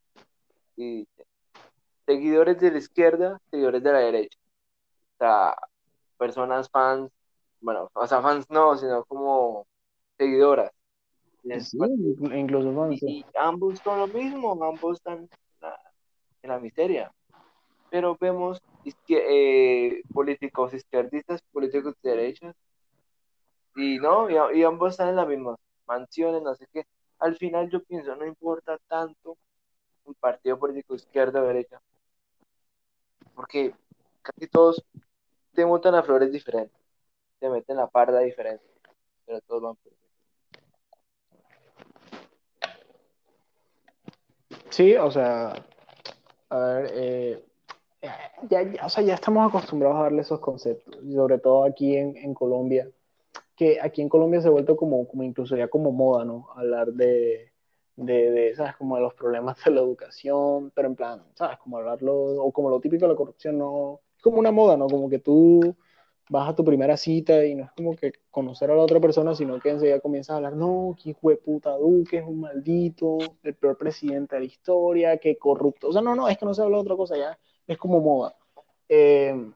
Seguidores 2.06 2.60
de 2.60 2.70
la 2.70 2.78
izquierda, 2.78 3.40
seguidores 3.50 3.82
de 3.82 3.92
la 3.92 3.98
derecha 3.98 4.38
sea, 5.18 5.56
personas 6.16 6.70
fans, 6.70 7.10
bueno, 7.60 7.90
o 7.94 8.06
sea, 8.06 8.20
fans 8.22 8.46
no, 8.50 8.76
sino 8.76 9.04
como 9.04 9.66
seguidoras. 10.18 10.70
incluso 11.44 12.74
fans. 12.74 13.02
Y, 13.02 13.24
ambos 13.38 13.78
son 13.80 13.98
lo 13.98 14.06
mismo, 14.08 14.52
ambos 14.64 14.98
están 14.98 15.28
en 16.42 16.50
la, 16.50 16.58
miseria. 16.58 17.12
Pero 17.90 18.16
vemos 18.20 18.60
eh, 19.08 20.02
políticos 20.12 20.74
izquierdistas, 20.74 21.42
políticos 21.52 21.94
de 22.02 22.10
derecha, 22.10 22.54
y 23.76 23.98
no, 23.98 24.28
y, 24.30 24.62
ambos 24.62 24.92
están 24.92 25.08
en 25.08 25.16
las 25.16 25.28
mismas 25.28 25.56
mansiones, 25.86 26.42
no 26.42 26.54
sé 26.54 26.66
qué. 26.72 26.86
Al 27.18 27.36
final 27.36 27.70
yo 27.70 27.82
pienso, 27.82 28.14
no 28.16 28.26
importa 28.26 28.78
tanto 28.88 29.36
un 30.04 30.14
partido 30.14 30.58
político 30.58 30.94
izquierda 30.94 31.40
o 31.42 31.46
derecha, 31.46 31.80
porque 33.34 33.74
casi 34.22 34.46
todos 34.48 34.84
te 35.54 35.64
montan 35.64 35.94
a 35.94 36.02
flores 36.02 36.30
diferentes, 36.32 36.78
te 37.38 37.48
meten 37.48 37.76
la 37.76 37.86
parda 37.86 38.20
diferente, 38.20 38.64
pero 39.24 39.40
todos 39.42 39.62
van 39.62 39.76
por 39.76 39.92
Sí, 44.70 44.96
o 44.96 45.08
sea, 45.10 45.54
a 46.48 46.58
ver, 46.58 46.90
eh, 46.94 47.44
ya, 48.50 48.62
ya, 48.62 48.86
o 48.86 48.88
sea, 48.88 49.04
ya 49.04 49.14
estamos 49.14 49.48
acostumbrados 49.48 49.98
a 49.98 50.02
darle 50.02 50.22
esos 50.22 50.40
conceptos, 50.40 50.96
sobre 51.14 51.38
todo 51.38 51.64
aquí 51.64 51.96
en, 51.96 52.34
Colombia, 52.34 52.90
que 53.56 53.78
aquí 53.80 54.02
en 54.02 54.08
Colombia 54.08 54.40
se 54.40 54.48
ha 54.48 54.50
vuelto 54.50 54.76
como, 54.76 55.06
como 55.06 55.22
incluso 55.22 55.56
ya 55.56 55.68
como 55.68 55.92
moda, 55.92 56.24
¿no? 56.24 56.48
Hablar 56.56 56.92
de, 56.92 57.52
de, 57.96 58.30
de, 58.32 58.54
¿sabes? 58.56 58.76
Como 58.76 58.96
de 58.96 59.02
los 59.02 59.14
problemas 59.14 59.62
de 59.64 59.70
la 59.70 59.80
educación, 59.80 60.72
pero 60.74 60.88
en 60.88 60.96
plan, 60.96 61.22
¿sabes? 61.34 61.58
Como 61.58 61.78
hablarlo, 61.78 62.14
o 62.42 62.52
como 62.52 62.70
lo 62.70 62.80
típico 62.80 63.04
de 63.06 63.12
la 63.12 63.16
corrupción, 63.16 63.58
no, 63.58 64.00
como 64.24 64.38
una 64.38 64.50
moda, 64.50 64.76
¿no? 64.76 64.88
Como 64.88 65.10
que 65.10 65.18
tú 65.18 65.76
vas 66.30 66.48
a 66.48 66.54
tu 66.54 66.64
primera 66.64 66.96
cita 66.96 67.44
y 67.44 67.54
no 67.54 67.64
es 67.64 67.72
como 67.72 67.94
que 67.94 68.12
conocer 68.30 68.70
a 68.70 68.74
la 68.74 68.82
otra 68.82 68.98
persona, 68.98 69.34
sino 69.34 69.60
que 69.60 69.68
enseguida 69.68 70.00
comienzas 70.00 70.32
a 70.34 70.36
hablar, 70.36 70.56
no, 70.56 70.96
que 71.00 71.10
hijo 71.10 71.28
de 71.28 71.36
puta 71.36 71.76
Duque 71.76 72.18
es 72.18 72.24
un 72.24 72.40
maldito, 72.40 73.18
el 73.42 73.54
peor 73.54 73.76
presidente 73.76 74.36
de 74.36 74.40
la 74.40 74.46
historia, 74.46 75.18
que 75.18 75.36
corrupto. 75.36 75.88
O 75.88 75.92
sea, 75.92 76.00
no, 76.00 76.14
no, 76.14 76.28
es 76.28 76.38
que 76.38 76.46
no 76.46 76.54
se 76.54 76.62
habla 76.62 76.78
de 76.78 76.82
otra 76.82 76.96
cosa, 76.96 77.16
ya 77.16 77.38
es 77.66 77.76
como 77.76 78.00
moda. 78.00 78.34
Eh, 78.88 79.52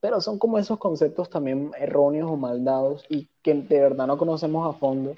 pero 0.00 0.20
son 0.20 0.38
como 0.38 0.58
esos 0.58 0.78
conceptos 0.78 1.30
también 1.30 1.70
erróneos 1.78 2.30
o 2.30 2.36
mal 2.36 2.64
dados 2.64 3.04
y 3.08 3.28
que 3.42 3.54
de 3.54 3.80
verdad 3.80 4.06
no 4.06 4.18
conocemos 4.18 4.68
a 4.68 4.78
fondo 4.78 5.14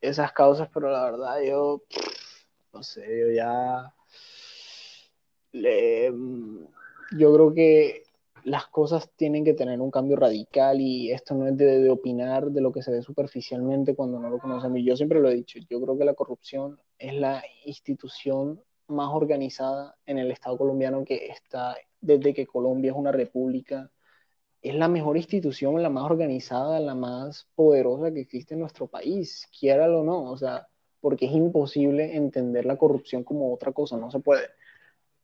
esas 0.00 0.32
causas, 0.32 0.68
pero 0.72 0.90
la 0.90 1.04
verdad 1.04 1.40
yo, 1.42 1.82
no 2.72 2.82
sé, 2.82 3.04
yo 3.20 3.32
ya... 3.32 3.92
Le, 5.50 6.12
yo 7.16 7.32
creo 7.32 7.54
que 7.54 8.02
las 8.44 8.66
cosas 8.66 9.10
tienen 9.16 9.44
que 9.44 9.54
tener 9.54 9.80
un 9.80 9.90
cambio 9.90 10.16
radical 10.16 10.80
y 10.80 11.10
esto 11.10 11.34
no 11.34 11.46
es 11.48 11.56
de, 11.56 11.90
opinar 11.90 12.50
de 12.50 12.60
lo 12.60 12.72
que 12.72 12.82
se 12.82 12.90
ve 12.90 13.02
superficialmente 13.02 13.94
cuando 13.94 14.18
no 14.18 14.30
lo 14.30 14.38
conocemos. 14.38 14.78
Y 14.78 14.84
yo 14.84 14.96
siempre 14.96 15.20
lo 15.20 15.28
he 15.28 15.34
dicho, 15.34 15.58
yo 15.68 15.80
creo 15.80 15.98
que 15.98 16.04
la 16.04 16.14
corrupción 16.14 16.80
es 16.98 17.14
la 17.14 17.42
institución 17.64 18.62
más 18.88 19.10
organizada 19.12 19.96
en 20.06 20.18
el 20.18 20.30
Estado 20.30 20.56
colombiano 20.56 21.04
que 21.04 21.26
está 21.26 21.76
desde 22.00 22.32
que 22.32 22.46
Colombia 22.46 22.92
es 22.92 22.96
una 22.96 23.12
república. 23.12 23.90
Es 24.62 24.74
la 24.74 24.88
mejor 24.88 25.16
institución, 25.16 25.82
la 25.82 25.90
más 25.90 26.04
organizada, 26.04 26.80
la 26.80 26.94
más 26.94 27.48
poderosa 27.54 28.12
que 28.12 28.20
existe 28.20 28.54
en 28.54 28.60
nuestro 28.60 28.88
país, 28.88 29.48
quiera 29.58 29.86
o 29.88 30.02
no, 30.02 30.30
o 30.30 30.36
sea, 30.36 30.66
porque 31.00 31.26
es 31.26 31.32
imposible 31.32 32.16
entender 32.16 32.66
la 32.66 32.76
corrupción 32.76 33.22
como 33.22 33.52
otra 33.54 33.72
cosa, 33.72 33.96
no 33.96 34.10
se 34.10 34.18
puede. 34.18 34.48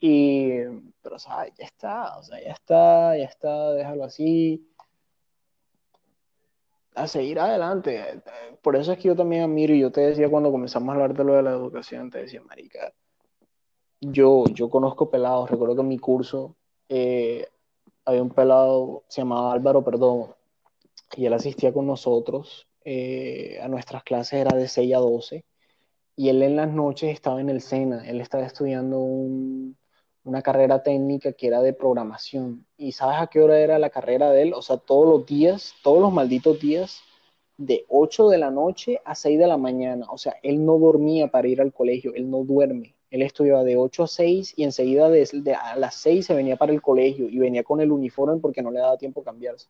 Y, 0.06 0.60
pero, 1.02 1.18
sea, 1.18 1.46
ya 1.56 1.64
está, 1.64 2.18
o 2.18 2.22
sea, 2.22 2.38
ya 2.38 2.52
está, 2.52 3.16
ya 3.16 3.24
está, 3.24 3.72
déjalo 3.72 4.04
así. 4.04 4.68
A 6.94 7.08
seguir 7.08 7.40
adelante. 7.40 8.22
Por 8.60 8.76
eso 8.76 8.92
es 8.92 8.98
que 8.98 9.08
yo 9.08 9.16
también 9.16 9.44
admiro, 9.44 9.72
y 9.72 9.80
yo 9.80 9.90
te 9.90 10.02
decía 10.02 10.28
cuando 10.28 10.52
comenzamos 10.52 10.90
a 10.90 10.92
hablar 10.92 11.14
de 11.14 11.24
lo 11.24 11.32
de 11.32 11.42
la 11.42 11.52
educación, 11.52 12.10
te 12.10 12.18
decía, 12.18 12.42
marica, 12.42 12.92
yo, 14.02 14.44
yo 14.52 14.68
conozco 14.68 15.10
pelados, 15.10 15.50
recuerdo 15.50 15.76
que 15.76 15.80
en 15.80 15.88
mi 15.88 15.98
curso 15.98 16.54
eh, 16.90 17.48
había 18.04 18.22
un 18.22 18.30
pelado, 18.30 19.04
se 19.08 19.22
llamaba 19.22 19.54
Álvaro 19.54 19.82
Perdón, 19.84 20.34
y 21.16 21.24
él 21.24 21.32
asistía 21.32 21.72
con 21.72 21.86
nosotros, 21.86 22.68
eh, 22.84 23.58
a 23.62 23.68
nuestras 23.68 24.04
clases 24.04 24.40
era 24.40 24.54
de 24.54 24.68
6 24.68 24.94
a 24.94 24.98
12, 24.98 25.44
y 26.14 26.28
él 26.28 26.42
en 26.42 26.56
las 26.56 26.70
noches 26.70 27.10
estaba 27.10 27.40
en 27.40 27.48
el 27.48 27.62
SENA, 27.62 28.06
él 28.06 28.20
estaba 28.20 28.44
estudiando 28.44 28.98
un, 28.98 29.78
una 30.24 30.42
carrera 30.42 30.82
técnica 30.82 31.32
que 31.32 31.46
era 31.46 31.60
de 31.60 31.72
programación. 31.72 32.66
¿Y 32.76 32.92
sabes 32.92 33.18
a 33.20 33.26
qué 33.26 33.40
hora 33.40 33.58
era 33.58 33.78
la 33.78 33.90
carrera 33.90 34.30
de 34.30 34.42
él? 34.42 34.54
O 34.54 34.62
sea, 34.62 34.78
todos 34.78 35.06
los 35.06 35.26
días, 35.26 35.74
todos 35.82 36.00
los 36.00 36.12
malditos 36.12 36.58
días, 36.60 37.02
de 37.56 37.84
8 37.88 38.28
de 38.30 38.38
la 38.38 38.50
noche 38.50 39.00
a 39.04 39.14
6 39.14 39.38
de 39.38 39.46
la 39.46 39.56
mañana. 39.56 40.06
O 40.10 40.18
sea, 40.18 40.36
él 40.42 40.64
no 40.64 40.78
dormía 40.78 41.28
para 41.28 41.48
ir 41.48 41.60
al 41.60 41.72
colegio, 41.72 42.12
él 42.14 42.30
no 42.30 42.44
duerme. 42.44 42.96
Él 43.10 43.22
estudiaba 43.22 43.62
de 43.62 43.76
8 43.76 44.02
a 44.02 44.06
6 44.08 44.54
y 44.56 44.64
enseguida 44.64 45.08
de, 45.08 45.54
a 45.54 45.76
las 45.76 45.94
6 45.96 46.26
se 46.26 46.34
venía 46.34 46.56
para 46.56 46.72
el 46.72 46.82
colegio 46.82 47.28
y 47.28 47.38
venía 47.38 47.62
con 47.62 47.80
el 47.80 47.92
uniforme 47.92 48.40
porque 48.40 48.62
no 48.62 48.70
le 48.70 48.80
daba 48.80 48.96
tiempo 48.96 49.22
cambiarse. 49.22 49.68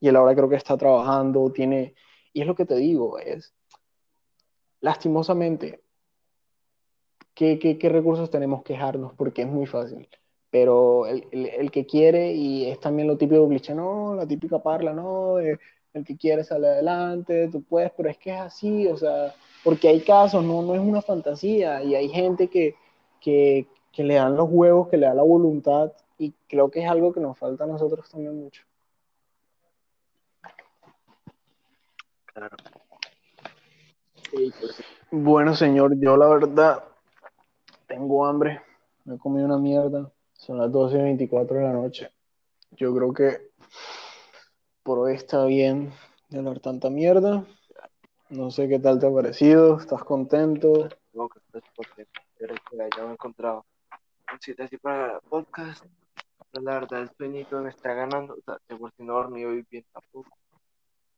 Y 0.00 0.08
él 0.08 0.16
ahora 0.16 0.34
creo 0.34 0.48
que 0.48 0.56
está 0.56 0.76
trabajando, 0.76 1.50
tiene... 1.52 1.94
Y 2.32 2.40
es 2.40 2.46
lo 2.46 2.54
que 2.54 2.64
te 2.64 2.76
digo, 2.76 3.18
es 3.18 3.52
lastimosamente, 4.80 5.82
¿qué, 7.40 7.78
qué, 7.78 7.88
recursos 7.88 8.30
tenemos 8.30 8.62
que 8.62 8.74
quejarnos? 8.74 9.14
Porque 9.14 9.42
es 9.42 9.48
muy 9.48 9.66
fácil. 9.66 10.06
Pero 10.50 11.06
el, 11.06 11.24
el, 11.32 11.70
que 11.70 11.86
quiere, 11.86 12.32
y 12.32 12.66
es 12.66 12.78
también 12.80 13.08
lo 13.08 13.16
típico 13.16 13.46
de 13.46 13.74
no, 13.74 14.14
la 14.14 14.26
típica 14.26 14.58
parla, 14.58 14.92
no, 14.92 15.38
el 15.38 15.58
que 16.04 16.16
quiere 16.16 16.44
sale 16.44 16.68
adelante, 16.68 17.48
tú 17.50 17.62
puedes, 17.62 17.92
pero 17.96 18.10
es 18.10 18.18
que 18.18 18.30
es 18.32 18.40
así, 18.40 18.86
o 18.88 18.96
sea, 18.96 19.34
porque 19.64 19.88
hay 19.88 20.00
casos, 20.00 20.44
no, 20.44 20.60
no 20.62 20.74
es 20.74 20.80
una 20.80 21.02
fantasía, 21.02 21.82
y 21.82 21.94
hay 21.94 22.08
gente 22.08 22.48
que, 22.48 22.74
que, 23.20 23.66
que 23.92 24.04
le 24.04 24.14
dan 24.14 24.36
los 24.36 24.48
huevos, 24.50 24.88
que 24.88 24.96
le 24.96 25.06
da 25.06 25.14
la 25.14 25.22
voluntad, 25.22 25.92
y 26.18 26.34
creo 26.48 26.70
que 26.70 26.82
es 26.82 26.90
algo 26.90 27.12
que 27.12 27.20
nos 27.20 27.38
falta 27.38 27.64
a 27.64 27.68
nosotros 27.68 28.10
también 28.10 28.36
mucho. 28.36 28.62
Claro. 32.26 32.56
Bueno, 35.10 35.54
señor, 35.54 35.98
yo 35.98 36.16
la 36.16 36.28
verdad 36.28 36.89
tengo 37.90 38.24
hambre. 38.24 38.62
Me 39.04 39.16
he 39.16 39.18
comido 39.18 39.46
una 39.46 39.58
mierda. 39.58 40.12
Son 40.32 40.58
las 40.58 40.70
12 40.70 40.96
y 40.96 41.02
24 41.02 41.56
de 41.56 41.62
la 41.64 41.72
noche. 41.72 42.12
Yo 42.70 42.94
creo 42.94 43.12
que 43.12 43.50
por 44.84 45.00
hoy 45.00 45.14
está 45.14 45.44
bien 45.44 45.92
de 46.28 46.38
hablar 46.38 46.60
tanta 46.60 46.88
mierda. 46.88 47.44
No 48.28 48.52
sé 48.52 48.68
qué 48.68 48.78
tal 48.78 49.00
te 49.00 49.08
ha 49.08 49.12
parecido. 49.12 49.78
¿Estás 49.78 50.04
contento? 50.04 50.88
No, 51.12 51.28
que. 51.28 51.40
Ya 52.96 53.02
me 53.02 53.10
he 53.10 53.12
encontrado 53.12 53.66
un 54.32 54.40
sitio 54.40 54.64
así 54.64 54.76
para 54.78 55.18
podcast. 55.28 55.84
La 56.52 56.74
verdad, 56.74 57.02
el 57.02 57.10
sueñito 57.16 57.60
me 57.60 57.70
está 57.70 57.92
ganando. 57.92 58.34
O 58.34 58.40
sea, 58.40 58.78
por 58.78 58.92
si 58.96 59.02
no 59.02 59.14
dormí 59.14 59.44
hoy 59.44 59.66
bien 59.68 59.84
tampoco. 59.92 60.30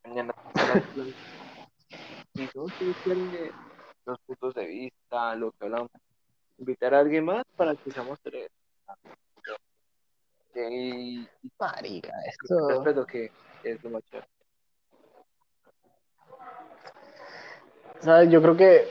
Mañana 0.03 0.33
y 2.33 2.49
no 2.55 2.67
se 2.67 2.93
quiere 3.03 3.51
los 4.05 4.19
puntos 4.21 4.55
de 4.55 4.65
vista, 4.65 5.35
lo 5.35 5.51
que 5.51 5.65
hablamos. 5.65 5.91
Invitar 6.57 6.93
a 6.93 6.99
alguien 6.99 7.25
más 7.25 7.43
para 7.55 7.75
que 7.75 7.91
seamos 7.91 8.19
tres. 8.21 8.49
Y, 10.55 11.27
Marica, 11.59 12.13
esto. 12.27 12.69
Respeto 12.69 13.05
que 13.05 13.31
es 13.63 13.83
lo 13.83 13.89
más 13.89 14.03
chévere. 14.05 14.27
¿Sabes? 17.99 18.29
Yo 18.29 18.41
creo 18.41 18.55
que. 18.55 18.87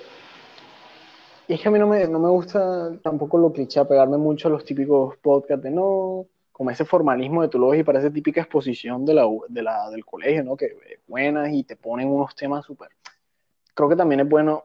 Y 1.46 1.54
es 1.54 1.60
que 1.60 1.68
a 1.68 1.70
mí 1.70 1.78
no 1.78 1.86
me, 1.86 2.06
no 2.08 2.18
me 2.18 2.28
gusta 2.30 2.98
tampoco 3.02 3.38
lo 3.38 3.52
cliché, 3.52 3.84
pegarme 3.84 4.16
mucho 4.16 4.48
a 4.48 4.50
los 4.50 4.64
típicos 4.64 5.16
podcasts 5.18 5.62
de 5.62 5.70
no, 5.70 6.26
como 6.50 6.70
ese 6.70 6.84
formalismo 6.84 7.42
de 7.42 7.48
tu 7.48 7.74
y 7.74 7.82
para 7.82 7.98
esa 7.98 8.10
típica 8.10 8.40
exposición 8.40 9.04
de 9.04 9.14
la, 9.14 9.28
de 9.48 9.62
la, 9.62 9.90
del 9.90 10.04
colegio, 10.04 10.42
¿no? 10.42 10.56
Que 10.56 11.00
buenas 11.06 11.52
y 11.52 11.64
te 11.64 11.76
ponen 11.76 12.08
unos 12.08 12.34
temas 12.34 12.64
súper 12.64 12.90
creo 13.74 13.88
que 13.88 13.96
también 13.96 14.20
es 14.20 14.28
bueno 14.28 14.64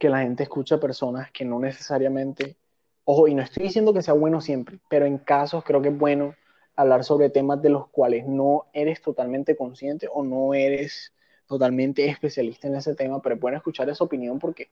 que 0.00 0.08
la 0.08 0.22
gente 0.22 0.42
escuche 0.42 0.74
a 0.74 0.80
personas 0.80 1.30
que 1.30 1.44
no 1.44 1.60
necesariamente, 1.60 2.56
ojo, 3.04 3.28
y 3.28 3.34
no 3.34 3.42
estoy 3.42 3.64
diciendo 3.64 3.94
que 3.94 4.02
sea 4.02 4.14
bueno 4.14 4.40
siempre, 4.40 4.80
pero 4.88 5.06
en 5.06 5.18
casos 5.18 5.62
creo 5.62 5.80
que 5.80 5.90
es 5.90 5.98
bueno 5.98 6.34
hablar 6.74 7.04
sobre 7.04 7.30
temas 7.30 7.62
de 7.62 7.68
los 7.68 7.88
cuales 7.88 8.26
no 8.26 8.66
eres 8.72 9.00
totalmente 9.02 9.56
consciente 9.56 10.08
o 10.12 10.24
no 10.24 10.54
eres 10.54 11.12
totalmente 11.46 12.08
especialista 12.08 12.66
en 12.66 12.76
ese 12.76 12.94
tema, 12.94 13.20
pero 13.20 13.36
es 13.36 13.54
escuchar 13.54 13.88
esa 13.90 14.02
opinión 14.02 14.38
porque 14.38 14.70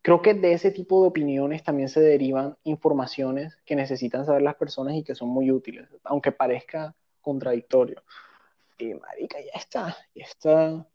creo 0.00 0.22
que 0.22 0.34
de 0.34 0.52
ese 0.52 0.70
tipo 0.70 1.02
de 1.02 1.08
opiniones 1.08 1.62
también 1.62 1.88
se 1.88 2.00
derivan 2.00 2.56
informaciones 2.64 3.56
que 3.64 3.76
necesitan 3.76 4.24
saber 4.26 4.42
las 4.42 4.56
personas 4.56 4.94
y 4.94 5.04
que 5.04 5.14
son 5.14 5.28
muy 5.28 5.50
útiles, 5.50 5.88
aunque 6.04 6.32
parezca 6.32 6.94
contradictorio. 7.20 8.02
Y 8.78 8.94
marica, 8.94 9.38
ya 9.40 9.52
está, 9.58 9.96
ya 10.14 10.24
está 10.24 10.86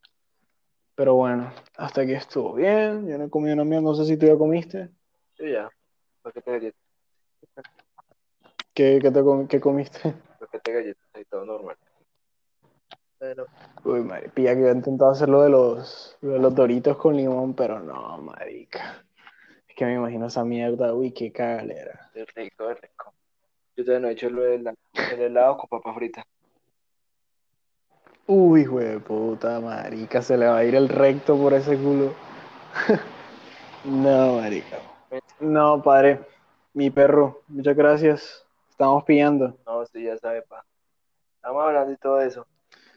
pero 0.97 1.13
bueno, 1.13 1.53
hasta 1.77 2.01
aquí 2.01 2.13
estuvo 2.13 2.55
bien. 2.55 3.07
Yo 3.07 3.19
no 3.19 3.25
he 3.25 3.29
comido 3.29 3.53
una 3.53 3.63
mía, 3.63 3.79
no 3.79 3.93
sé 3.93 4.03
si 4.05 4.17
tú 4.17 4.25
ya 4.25 4.35
comiste. 4.35 4.89
Sí, 5.37 5.51
ya. 5.51 5.69
Paquete 6.23 6.51
galletas. 6.51 6.81
¿Qué, 8.73 8.97
qué, 8.99 9.11
te 9.11 9.21
¿Qué 9.47 9.59
comiste? 9.61 10.15
Paquete 10.39 10.73
galletas 10.73 11.21
y 11.21 11.25
todo 11.25 11.45
normal. 11.45 11.77
Pero... 13.19 13.45
Uy, 13.83 14.01
marica, 14.01 14.31
que 14.33 14.49
había 14.49 14.71
intentado 14.71 15.11
hacer 15.11 15.29
lo 15.29 15.43
de 15.43 15.49
los, 15.49 16.17
de 16.19 16.39
los 16.39 16.55
doritos 16.55 16.97
con 16.97 17.15
limón, 17.15 17.53
pero 17.53 17.79
no, 17.79 18.17
marica. 18.17 19.05
Es 19.67 19.75
que 19.75 19.85
me 19.85 19.93
imagino 19.93 20.25
esa 20.25 20.43
mierda, 20.43 20.95
uy, 20.95 21.11
qué 21.11 21.31
cagalera. 21.31 22.09
Es 22.15 22.25
rico, 22.33 22.71
es 22.71 22.81
rico. 22.81 23.13
Yo 23.75 23.85
todavía 23.85 23.99
no 23.99 24.07
he 24.07 24.13
hecho 24.13 24.31
lo 24.31 24.41
del 24.41 24.67
el 25.11 25.21
helado 25.21 25.57
con 25.59 25.69
papa 25.69 25.93
frita. 25.93 26.25
Uy, 28.29 28.61
hijo 28.61 28.79
de 28.79 28.99
puta, 28.99 29.61
marica, 29.61 30.21
se 30.21 30.35
le 30.37 30.47
va 30.47 30.57
a 30.57 30.63
ir 30.65 30.75
el 30.75 30.89
recto 30.89 31.37
por 31.37 31.53
ese 31.53 31.77
culo. 31.77 32.13
no, 33.85 34.33
marica. 34.33 34.79
No, 35.39 35.81
padre. 35.81 36.19
Mi 36.73 36.89
perro, 36.89 37.41
muchas 37.47 37.75
gracias. 37.75 38.45
Estamos 38.69 39.05
pillando. 39.05 39.57
No, 39.65 39.85
sí, 39.85 40.03
ya 40.03 40.17
sabe, 40.17 40.41
pa. 40.41 40.65
Estamos 41.37 41.63
hablando 41.63 41.93
y 41.93 41.95
todo 41.95 42.19
eso. 42.19 42.45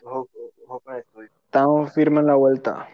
Ojo, 0.03 0.26
ojo 0.66 0.81
con 0.81 0.97
esto. 0.97 1.22
Estamos 1.22 1.93
firmes 1.93 2.22
en 2.22 2.26
la 2.26 2.35
vuelta. 2.35 2.89